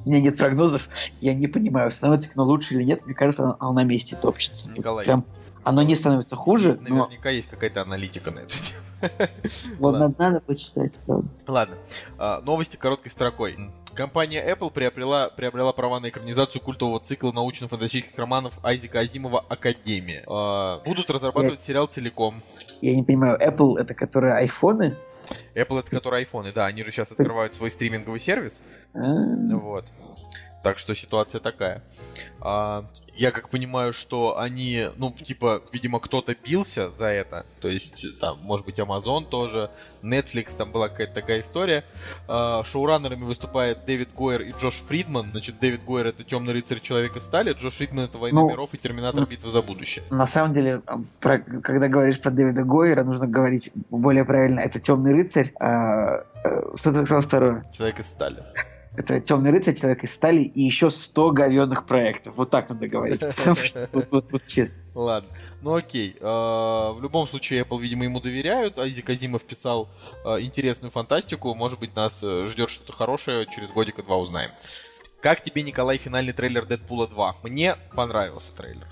[0.05, 0.87] у меня нет прогнозов,
[1.21, 3.05] я не понимаю, становится кино лучше или нет.
[3.05, 4.69] Мне кажется, оно, оно на месте топчется.
[4.69, 5.05] Николай.
[5.05, 5.25] Прям
[5.63, 8.79] оно не становится хуже, но Наверняка есть какая-то аналитика на эту тему.
[9.79, 10.15] вот Ладно.
[10.17, 11.27] надо, почитать, правда.
[11.47, 11.77] Ладно,
[12.17, 13.57] а, новости короткой строкой.
[13.95, 20.23] Компания Apple приобрела, приобрела права на экранизацию культового цикла научно-фантастических романов Айзека Азимова «Академия».
[20.27, 22.41] А, будут разрабатывать сериал целиком.
[22.81, 24.95] Я не понимаю, Apple это которые айфоны?
[25.53, 28.61] Apple это который айфоны, да, они же сейчас открывают свой стриминговый сервис.
[28.93, 29.85] А, Вот.
[30.63, 31.81] Так что ситуация такая.
[32.41, 37.45] А, я как понимаю, что они, ну, типа, видимо, кто-то бился за это.
[37.61, 39.69] То есть, там, может быть, Amazon тоже,
[40.03, 41.83] Netflix, там была какая-то такая история.
[42.27, 45.31] А, шоураннерами выступает Дэвид Гойер и Джош Фридман.
[45.31, 48.73] Значит, Дэвид Гойер это Темный рыцарь Человек из стали, Джош Фридман это Война Ну, миров
[48.73, 50.03] и Терминатор Битва за будущее.
[50.09, 50.81] На самом деле,
[51.21, 54.59] про- когда говоришь про Дэвида Гойера, нужно говорить более правильно.
[54.59, 55.53] Это Темный рыцарь.
[55.59, 57.65] а, э, что ты сказал второе?
[57.73, 58.43] Человек из стали.
[58.99, 62.33] Это Темный рыцарь, человек из стали и еще 100 говенных проектов.
[62.35, 63.21] Вот так надо говорить.
[63.21, 64.81] Потому что вот, вот- вот честно.
[64.93, 65.29] Ладно.
[65.61, 66.17] Ну окей.
[66.19, 68.77] А, в любом случае, Apple, видимо, ему доверяют.
[68.77, 69.87] Айзек Азимов писал
[70.25, 71.55] а, интересную фантастику.
[71.55, 73.45] Может быть, нас э, ждет что-то хорошее.
[73.45, 74.51] Через годика два узнаем.
[75.21, 77.35] Как тебе, Николай, финальный трейлер Дэдпула 2?
[77.43, 78.85] Мне понравился трейлер.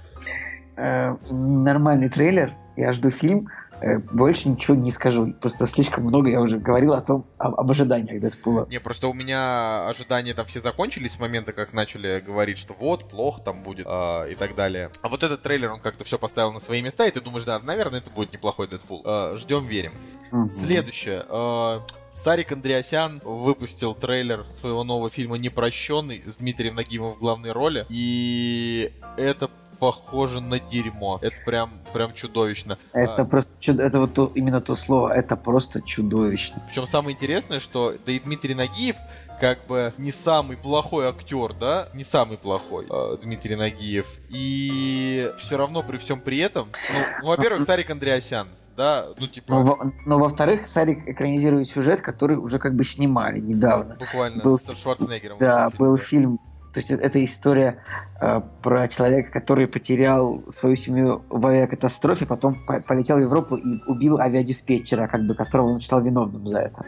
[0.77, 2.53] Э, нормальный трейлер.
[2.77, 3.49] Я жду фильм.
[3.81, 5.33] Э, больше ничего не скажу.
[5.33, 8.67] Просто слишком много я уже говорил о том, об, об ожиданиях Дэдпула.
[8.69, 13.07] Не, просто у меня ожидания там все закончились с момента, как начали говорить, что вот,
[13.09, 14.89] плохо там будет а, и так далее.
[15.03, 17.59] А вот этот трейлер, он как-то все поставил на свои места, и ты думаешь, да,
[17.59, 19.01] наверное, это будет неплохой Дэдпул.
[19.05, 19.93] А, ждем, верим.
[20.31, 20.49] Мгм.
[20.49, 21.25] Следующее.
[21.29, 21.79] Э,
[22.11, 27.85] Сарик Андреасян выпустил трейлер своего нового фильма «Непрощенный» с Дмитрием Нагимовым в главной роли.
[27.89, 31.19] И это похоже на дерьмо.
[31.21, 32.77] Это прям, прям чудовищно.
[32.93, 36.61] Это просто чудо, это вот то- именно то слово, это просто чудовищно.
[36.67, 38.95] Причем самое интересное, что да и Дмитрий Нагиев
[39.39, 44.17] как бы не самый плохой актер, да, не самый плохой э, Дмитрий Нагиев.
[44.29, 49.53] И все равно при всем при этом, ну, ну, во-первых, Сарик Андреасян, да, ну типа
[49.53, 53.95] Но, во- но во-вторых, Сарик экранизирует сюжет, который уже как бы снимали недавно.
[53.99, 55.37] буквально был- с Шварценеггером.
[55.39, 56.39] Да, фильм, был фильм.
[56.77, 57.79] То есть это история
[58.21, 63.81] э, про человека, который потерял свою семью в авиакатастрофе, потом по- полетел в Европу и
[63.87, 66.85] убил авиадиспетчера, как бы которого он считал виновным за это.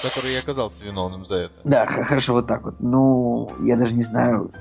[0.00, 1.54] Который и оказался виновным за это.
[1.64, 2.76] Да, хорошо, вот так вот.
[2.78, 4.52] Ну, я даже не знаю.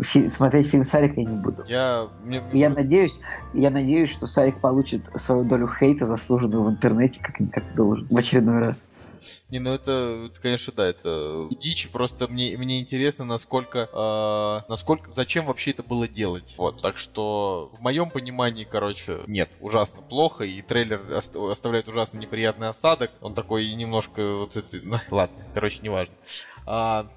[0.00, 1.64] Фи- смотреть фильм Сарика я не буду.
[1.66, 3.18] Я, мне- Я надеюсь,
[3.52, 8.16] я надеюсь, что Сарик получит свою долю хейта, заслуженную в интернете, как, как должен, в
[8.16, 8.86] очередной раз.
[9.50, 11.88] Не, ну это, это, конечно, да, это дичь.
[11.90, 16.54] Просто мне, мне интересно, насколько, э, насколько, зачем вообще это было делать.
[16.58, 22.18] Вот, так что в моем понимании, короче, нет, ужасно плохо, и трейлер ост- оставляет ужасно
[22.18, 23.10] неприятный осадок.
[23.20, 26.14] Он такой немножко вот ну, Ладно, короче, неважно.
[26.66, 27.08] А,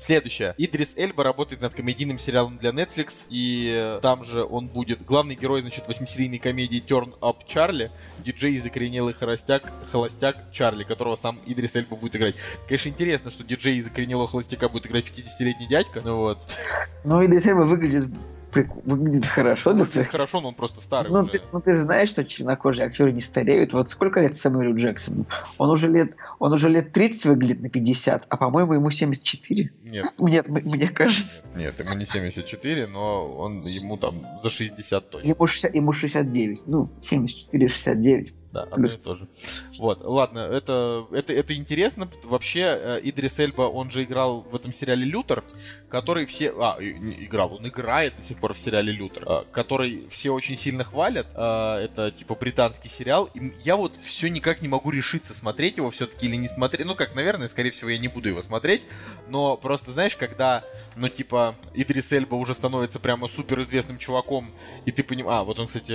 [0.00, 0.54] Следующее.
[0.56, 5.34] Идрис Эльба работает над комедийным сериалом для Netflix, и э, там же он будет главный
[5.34, 11.38] герой, значит, восьмисерийной комедии Turn Up Charlie, диджей и закоренелый холостяк, холостяк Чарли, которого сам
[11.44, 12.36] Идрис Эльба будет играть.
[12.66, 16.38] Конечно, интересно, что диджей из закоренелого холостяка будет играть 50-летний дядька, ну вот.
[17.04, 18.06] Ну и Десема выглядит,
[18.52, 19.70] прик- выглядит хорошо.
[19.70, 21.32] Выглядит своих- хорошо, но он просто старый Ну уже.
[21.32, 23.72] ты, ну ты же знаешь, что чернокожие актеры не стареют.
[23.72, 25.26] Вот сколько лет Сэмюэлю Джексону?
[25.58, 29.72] Он уже лет, он уже лет 30 выглядит на 50, а по-моему ему 74.
[29.84, 31.50] Нет, Нет, мне кажется.
[31.56, 35.28] нет, ему не 74, но он ему там за 60 точно.
[35.28, 36.62] Ему, 60 ему 69.
[36.66, 38.32] Ну, 74-69.
[38.52, 39.28] Да, одно и то же.
[39.78, 42.10] Вот, ладно, это, это, это интересно.
[42.24, 45.44] Вообще, э, Идрис Эльба, он же играл в этом сериале Лютер,
[45.88, 46.52] который все...
[46.58, 50.82] А, играл, он играет до сих пор в сериале Лютер, э, который все очень сильно
[50.82, 51.28] хвалят.
[51.34, 53.30] Э, Это, типа, британский сериал.
[53.34, 56.86] И я вот все никак не могу решиться, смотреть его все-таки или не смотреть.
[56.86, 58.86] Ну, как, наверное, скорее всего, я не буду его смотреть.
[59.28, 60.64] Но просто, знаешь, когда,
[60.96, 64.50] ну, типа, Идрис Эльба уже становится прямо суперизвестным чуваком,
[64.86, 65.40] и ты понимаешь...
[65.40, 65.92] А, вот он, кстати,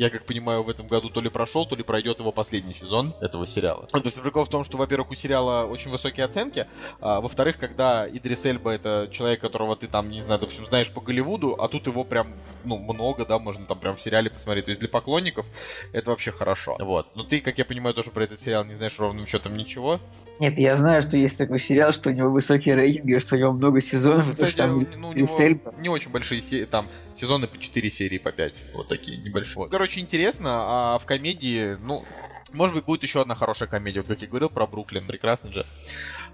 [0.00, 3.12] я как понимаю, в этом году то ли прошел, то ли пройдет его последний сезон
[3.20, 3.86] этого сериала.
[3.86, 6.66] То есть прикол в том, что, во-первых, у сериала очень высокие оценки,
[7.02, 11.02] а во-вторых, когда Идрис Эльба это человек, которого ты там, не знаю, допустим, знаешь по
[11.02, 12.32] Голливуду, а тут его прям,
[12.64, 14.64] ну, много, да, можно там прям в сериале посмотреть.
[14.64, 15.46] То есть для поклонников
[15.92, 16.78] это вообще хорошо.
[16.80, 17.14] Вот.
[17.14, 20.00] Но ты, как я понимаю, тоже про этот сериал не знаешь ровным счетом ничего.
[20.40, 23.52] Нет, я знаю, что есть такой сериал, что у него высокие рейтинги, что у него
[23.52, 25.74] много сезонов, Ну, Кстати, там ну, у него Эльба.
[25.78, 28.62] не очень большие серии, там сезоны по 4 серии, по 5.
[28.74, 29.68] Вот такие небольшие.
[29.68, 30.50] Короче, интересно,
[30.94, 32.04] а в комедии, ну,
[32.52, 35.66] может быть, будет еще одна хорошая комедия, вот как я говорил про Бруклин, прекрасно же.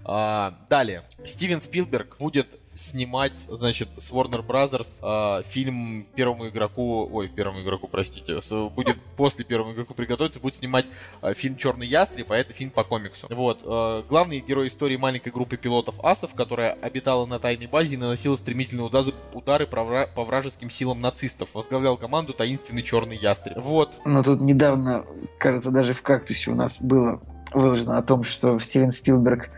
[0.05, 7.29] А, далее, Стивен Спилберг будет снимать, значит, с Warner Brothers э, фильм первому игроку, ой,
[7.29, 10.87] первому игроку, простите, с, будет после первому игроку приготовиться, будет снимать
[11.23, 13.27] э, фильм Черный ястреб, а это фильм по комиксу.
[13.31, 17.99] Вот, э, главный герой истории маленькой группы пилотов асов, которая обитала на тайной базе и
[17.99, 21.55] наносила стремительные удары, удары по вражеским силам нацистов.
[21.55, 23.59] Возглавлял команду таинственный Черный ястреб.
[23.59, 24.01] Вот.
[24.05, 25.05] Ну тут недавно,
[25.39, 27.21] кажется, даже в кактусе у нас было
[27.53, 29.51] выложено о том, что Стивен Спилберг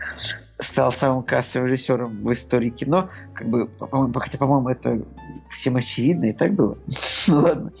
[0.61, 5.01] стал самым кассовым режиссером в истории кино, как бы, по-моему, хотя, по-моему, это
[5.49, 6.77] всем очевидно, и так было.
[7.27, 7.73] ну ладно.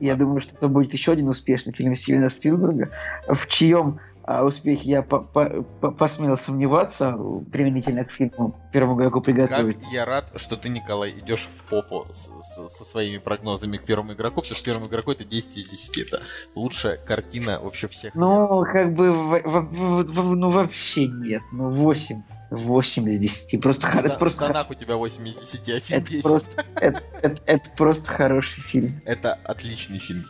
[0.00, 2.90] Я думаю, что это будет еще один успешный фильм Стивена Спилберга,
[3.28, 7.12] в чьем а успехе я по -по -по посмел сомневаться
[7.52, 9.84] применительно к фильму «Первому игроку приготовиться».
[9.84, 13.84] Как я рад, что ты, Николай, идешь в попу с, с, со своими прогнозами к
[13.84, 15.98] первому игроку, потому что первому игроку это 10 из 10.
[15.98, 16.22] Это
[16.54, 18.14] лучшая картина вообще всех.
[18.14, 21.42] Ну, как бы, в, в, в, ну, вообще нет.
[21.52, 22.22] Ну, 8.
[22.50, 23.60] 8 из 10.
[23.60, 24.44] Просто, в, это просто...
[24.44, 26.22] В штанах у тебя 8 из 10, а фильм это 10.
[26.22, 29.02] Просто, это, это, это просто хороший фильм.
[29.04, 30.24] Это отличный фильм.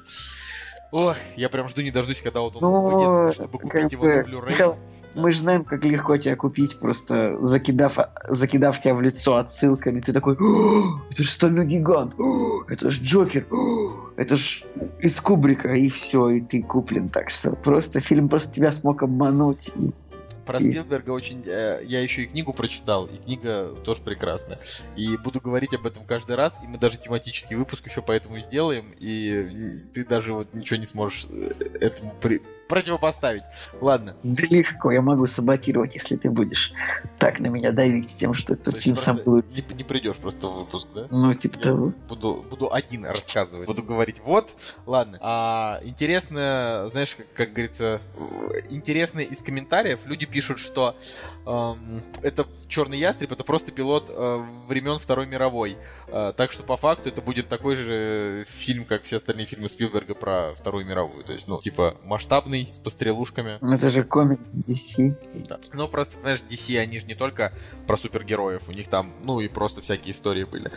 [0.94, 4.22] Ох, я прям жду не дождусь, когда вот он ну, выйдет, чтобы купить его на
[4.22, 4.80] Blu-ray.
[5.16, 7.98] Мы же знаем, как легко тебя купить, просто закидав,
[8.28, 10.00] закидав тебя в лицо отсылками.
[10.00, 10.34] Ты такой,
[11.10, 12.14] это же стальной гигант,
[12.68, 13.44] это же Джокер,
[14.16, 14.66] это же
[15.00, 17.08] из Кубрика, и все, и ты куплен.
[17.08, 19.72] Так что просто фильм просто тебя смог обмануть.
[20.46, 21.42] Про Спилберга очень...
[21.46, 24.58] Э, я еще и книгу прочитал, и книга тоже прекрасная.
[24.96, 28.94] И буду говорить об этом каждый раз, и мы даже тематический выпуск еще поэтому сделаем,
[29.00, 31.50] и ты даже вот ничего не сможешь э,
[31.80, 33.42] этому при противопоставить.
[33.80, 34.16] Ладно.
[34.22, 36.72] Да легко, я могу саботировать, если ты будешь
[37.18, 39.50] так на меня давить с тем, что этот фильм сам будет.
[39.50, 41.06] Не, не придешь просто в выпуск, да?
[41.10, 41.92] Ну, типа я того.
[42.08, 43.66] Буду, буду один рассказывать.
[43.66, 44.54] Буду говорить, вот,
[44.86, 45.18] ладно.
[45.20, 48.00] А, интересно, знаешь, как, как говорится,
[48.70, 50.96] интересно из комментариев люди пишут, что
[51.46, 55.76] эм, это Черный ястреб, это просто пилот э, времен Второй мировой.
[56.08, 60.16] Э, так что по факту это будет такой же фильм, как все остальные фильмы Спилберга
[60.16, 61.22] про Вторую мировую.
[61.22, 63.58] То есть, ну, типа, масштабный, с пострелушками.
[63.60, 65.46] Ну, это же комикс DC.
[65.48, 65.56] Да.
[65.72, 67.52] Ну, просто, знаешь, DC, они же не только
[67.86, 70.70] про супергероев, у них там, ну, и просто всякие истории были.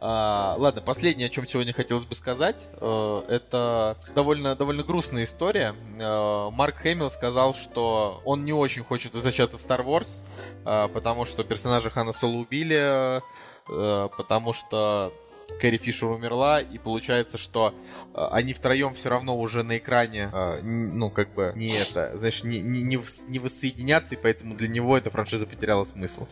[0.00, 5.74] А, ладно, последнее, о чем сегодня хотелось бы сказать, э, это довольно, довольно грустная история.
[5.98, 10.20] Э, Марк Хэмилл сказал, что он не очень хочет возвращаться в Star Wars,
[10.64, 13.22] э, потому что персонажа Хана Соло убили,
[13.66, 15.12] потому что
[15.60, 17.74] Кэрри Фишер умерла, и получается, что
[18.14, 22.44] э, они втроем все равно уже на экране, э, ну, как бы, не это, знаешь,
[22.44, 22.98] не, не, не,
[23.28, 26.26] не воссоединятся, и поэтому для него эта франшиза потеряла смысл.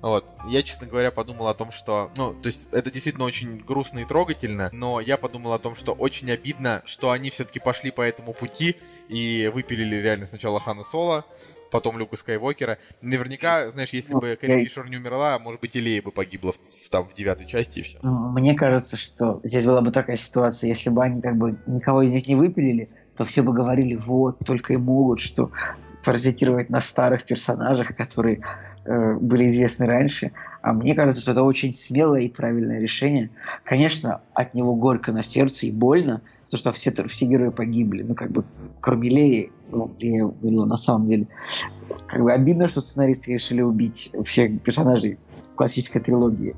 [0.00, 0.26] Вот.
[0.48, 2.10] Я, честно говоря, подумал о том, что...
[2.16, 5.92] Ну, то есть, это действительно очень грустно и трогательно, но я подумал о том, что
[5.92, 8.76] очень обидно, что они все-таки пошли по этому пути
[9.08, 11.24] и выпилили реально сначала Хана Соло,
[11.72, 12.78] потом Люка Скайуокера.
[13.00, 14.62] Наверняка, знаешь, если бы Кэрри.
[14.62, 17.82] Фишер не умерла, может быть, и Лея бы погибла в, там, в девятой части и
[17.82, 17.98] все.
[18.02, 22.02] Ну, мне кажется, что здесь была бы такая ситуация, если бы они как бы никого
[22.02, 25.50] из них не выпилили, то все бы говорили, вот, только и могут, что
[26.04, 28.42] паразитировать на старых персонажах, которые
[28.84, 30.32] э, были известны раньше.
[30.60, 33.30] А мне кажется, что это очень смелое и правильное решение.
[33.64, 36.20] Конечно, от него горько на сердце и больно,
[36.50, 38.02] то, что все, все герои погибли.
[38.02, 38.44] Ну, как бы,
[38.80, 41.26] кроме Леи, ну, Лея было на самом деле.
[42.06, 45.18] Как бы обидно, что сценаристы решили убить всех персонажей
[45.56, 46.56] классической трилогии.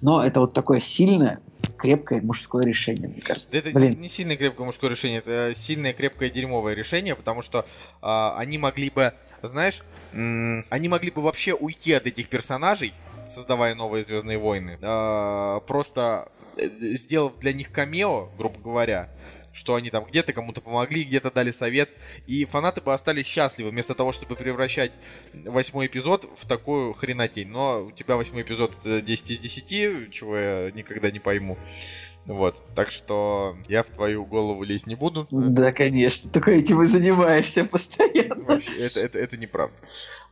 [0.00, 1.40] Но это вот такое сильное,
[1.78, 3.52] крепкое мужское решение, мне кажется.
[3.52, 4.00] Да это Блин.
[4.00, 7.60] не сильное крепкое мужское решение, это сильное крепкое дерьмовое решение, потому что
[8.02, 9.12] э, они могли бы,
[9.42, 12.92] знаешь, м- они могли бы вообще уйти от этих персонажей,
[13.28, 16.28] создавая новые Звездные войны, э, просто
[16.58, 19.10] сделав для них камео, грубо говоря,
[19.56, 21.88] что они там где-то кому-то помогли, где-то дали совет,
[22.26, 24.92] и фанаты бы остались счастливы, вместо того, чтобы превращать
[25.32, 27.48] восьмой эпизод в такую хренотень.
[27.48, 31.56] Но у тебя восьмой эпизод это 10 из 10, чего я никогда не пойму.
[32.26, 35.28] Вот, так что я в твою голову лезть не буду.
[35.30, 38.44] Да, конечно, только этим и занимаешься постоянно.
[38.44, 39.76] Вообще, это, это, это неправда.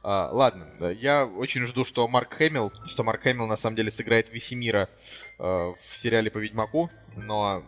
[0.02, 0.66] А, ладно,
[1.00, 4.90] я очень жду, что Марк Хэмилл, что Марк Хэмилл на самом деле сыграет Весемира
[5.38, 7.64] э, в сериале по Ведьмаку, но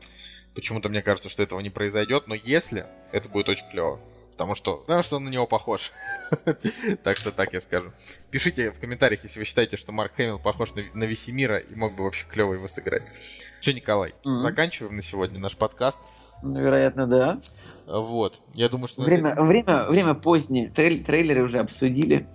[0.56, 4.00] Почему-то мне кажется, что этого не произойдет, но если, это будет очень клево.
[4.32, 5.92] Потому что, потому что он на него похож.
[7.04, 7.92] так что так я скажу.
[8.30, 11.94] Пишите в комментариях, если вы считаете, что Марк Хэмилл похож на, на Весемира и мог
[11.94, 13.10] бы вообще клево его сыграть.
[13.60, 14.38] Че, Николай, mm-hmm.
[14.38, 16.02] заканчиваем на сегодня наш подкаст.
[16.42, 17.38] Ну, вероятно, да.
[17.86, 18.40] Вот.
[18.54, 19.02] Я думаю, что...
[19.02, 19.42] Время, на...
[19.42, 20.70] время, время позднее.
[20.70, 22.26] Трейлеры уже обсудили.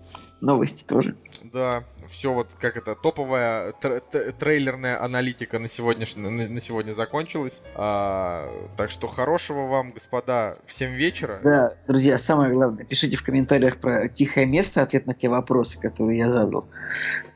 [0.41, 1.15] Новости тоже.
[1.43, 7.61] Да, все вот как это топовая тр- трейлерная аналитика на сегодняшний на, на сегодня закончилась.
[7.75, 11.39] А, так что хорошего вам, господа, всем вечера.
[11.43, 16.17] Да, друзья, самое главное, пишите в комментариях про тихое место, ответ на те вопросы, которые
[16.17, 16.67] я задал.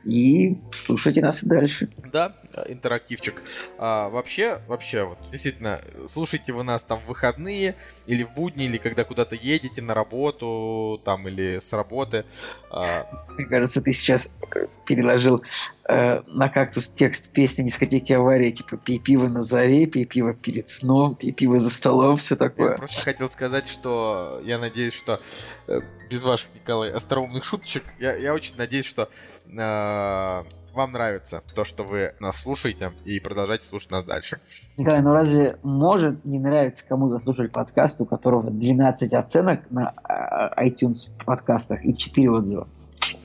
[0.04, 1.88] И слушайте нас и дальше.
[2.12, 2.34] Да,
[2.68, 3.40] интерактивчик.
[3.78, 7.76] А, вообще, вообще, вот, действительно, слушайте вы нас там в выходные,
[8.06, 12.24] или в будни, или когда куда-то едете на работу, там, или с работы.
[12.70, 12.95] А...
[13.36, 14.28] Мне кажется, ты сейчас
[14.86, 15.42] переложил
[15.88, 20.68] э, на кактус текст песни дискотеки аварии, типа «Пей пиво на заре», «Пей пиво перед
[20.68, 22.72] сном», «Пей пиво за столом», все такое.
[22.72, 25.20] Я просто хотел сказать, что я надеюсь, что
[25.68, 29.10] э, без ваших, Николай, остроумных шуточек, я, я очень надеюсь, что
[29.46, 30.42] э,
[30.76, 34.40] вам нравится то, что вы нас слушаете, и продолжайте слушать нас дальше.
[34.76, 40.62] Николай, ну разве может не нравиться кому-то слушать подкаст, у которого 12 оценок на а,
[40.62, 42.68] iTunes подкастах и 4 отзыва?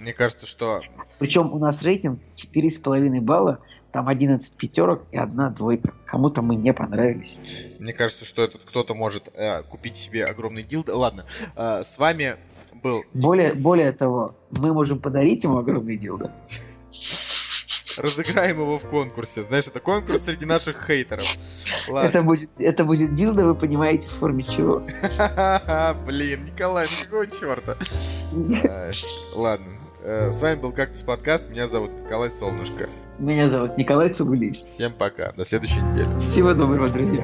[0.02, 0.82] Мне кажется, что...
[1.20, 3.60] Причем у нас рейтинг 4,5 балла,
[3.92, 5.94] там 11 пятерок и одна двойка.
[6.08, 7.38] Кому-то мы не понравились.
[7.78, 10.90] Мне кажется, что этот кто-то может э, купить себе огромный дилд.
[10.90, 12.38] Ладно, э, с вами
[12.82, 13.04] был...
[13.14, 16.32] Более, более того, мы можем подарить ему огромный дилдо.
[17.98, 19.44] Разыграем его в конкурсе.
[19.44, 21.28] Знаешь, это конкурс среди наших хейтеров.
[21.88, 22.10] Ладно.
[22.10, 24.80] Это будет, это будет дилдо, вы понимаете, в форме чего.
[26.08, 27.78] Блин, Николай, ну какого черта?
[29.36, 29.81] Ладно.
[30.04, 31.50] Э, с вами был Кактус Подкаст.
[31.50, 32.90] Меня зовут Николай Солнышко.
[33.20, 34.62] Меня зовут Николай Цугулич.
[34.64, 35.32] Всем пока.
[35.34, 36.08] До следующей недели.
[36.22, 37.24] Всего доброго, друзья.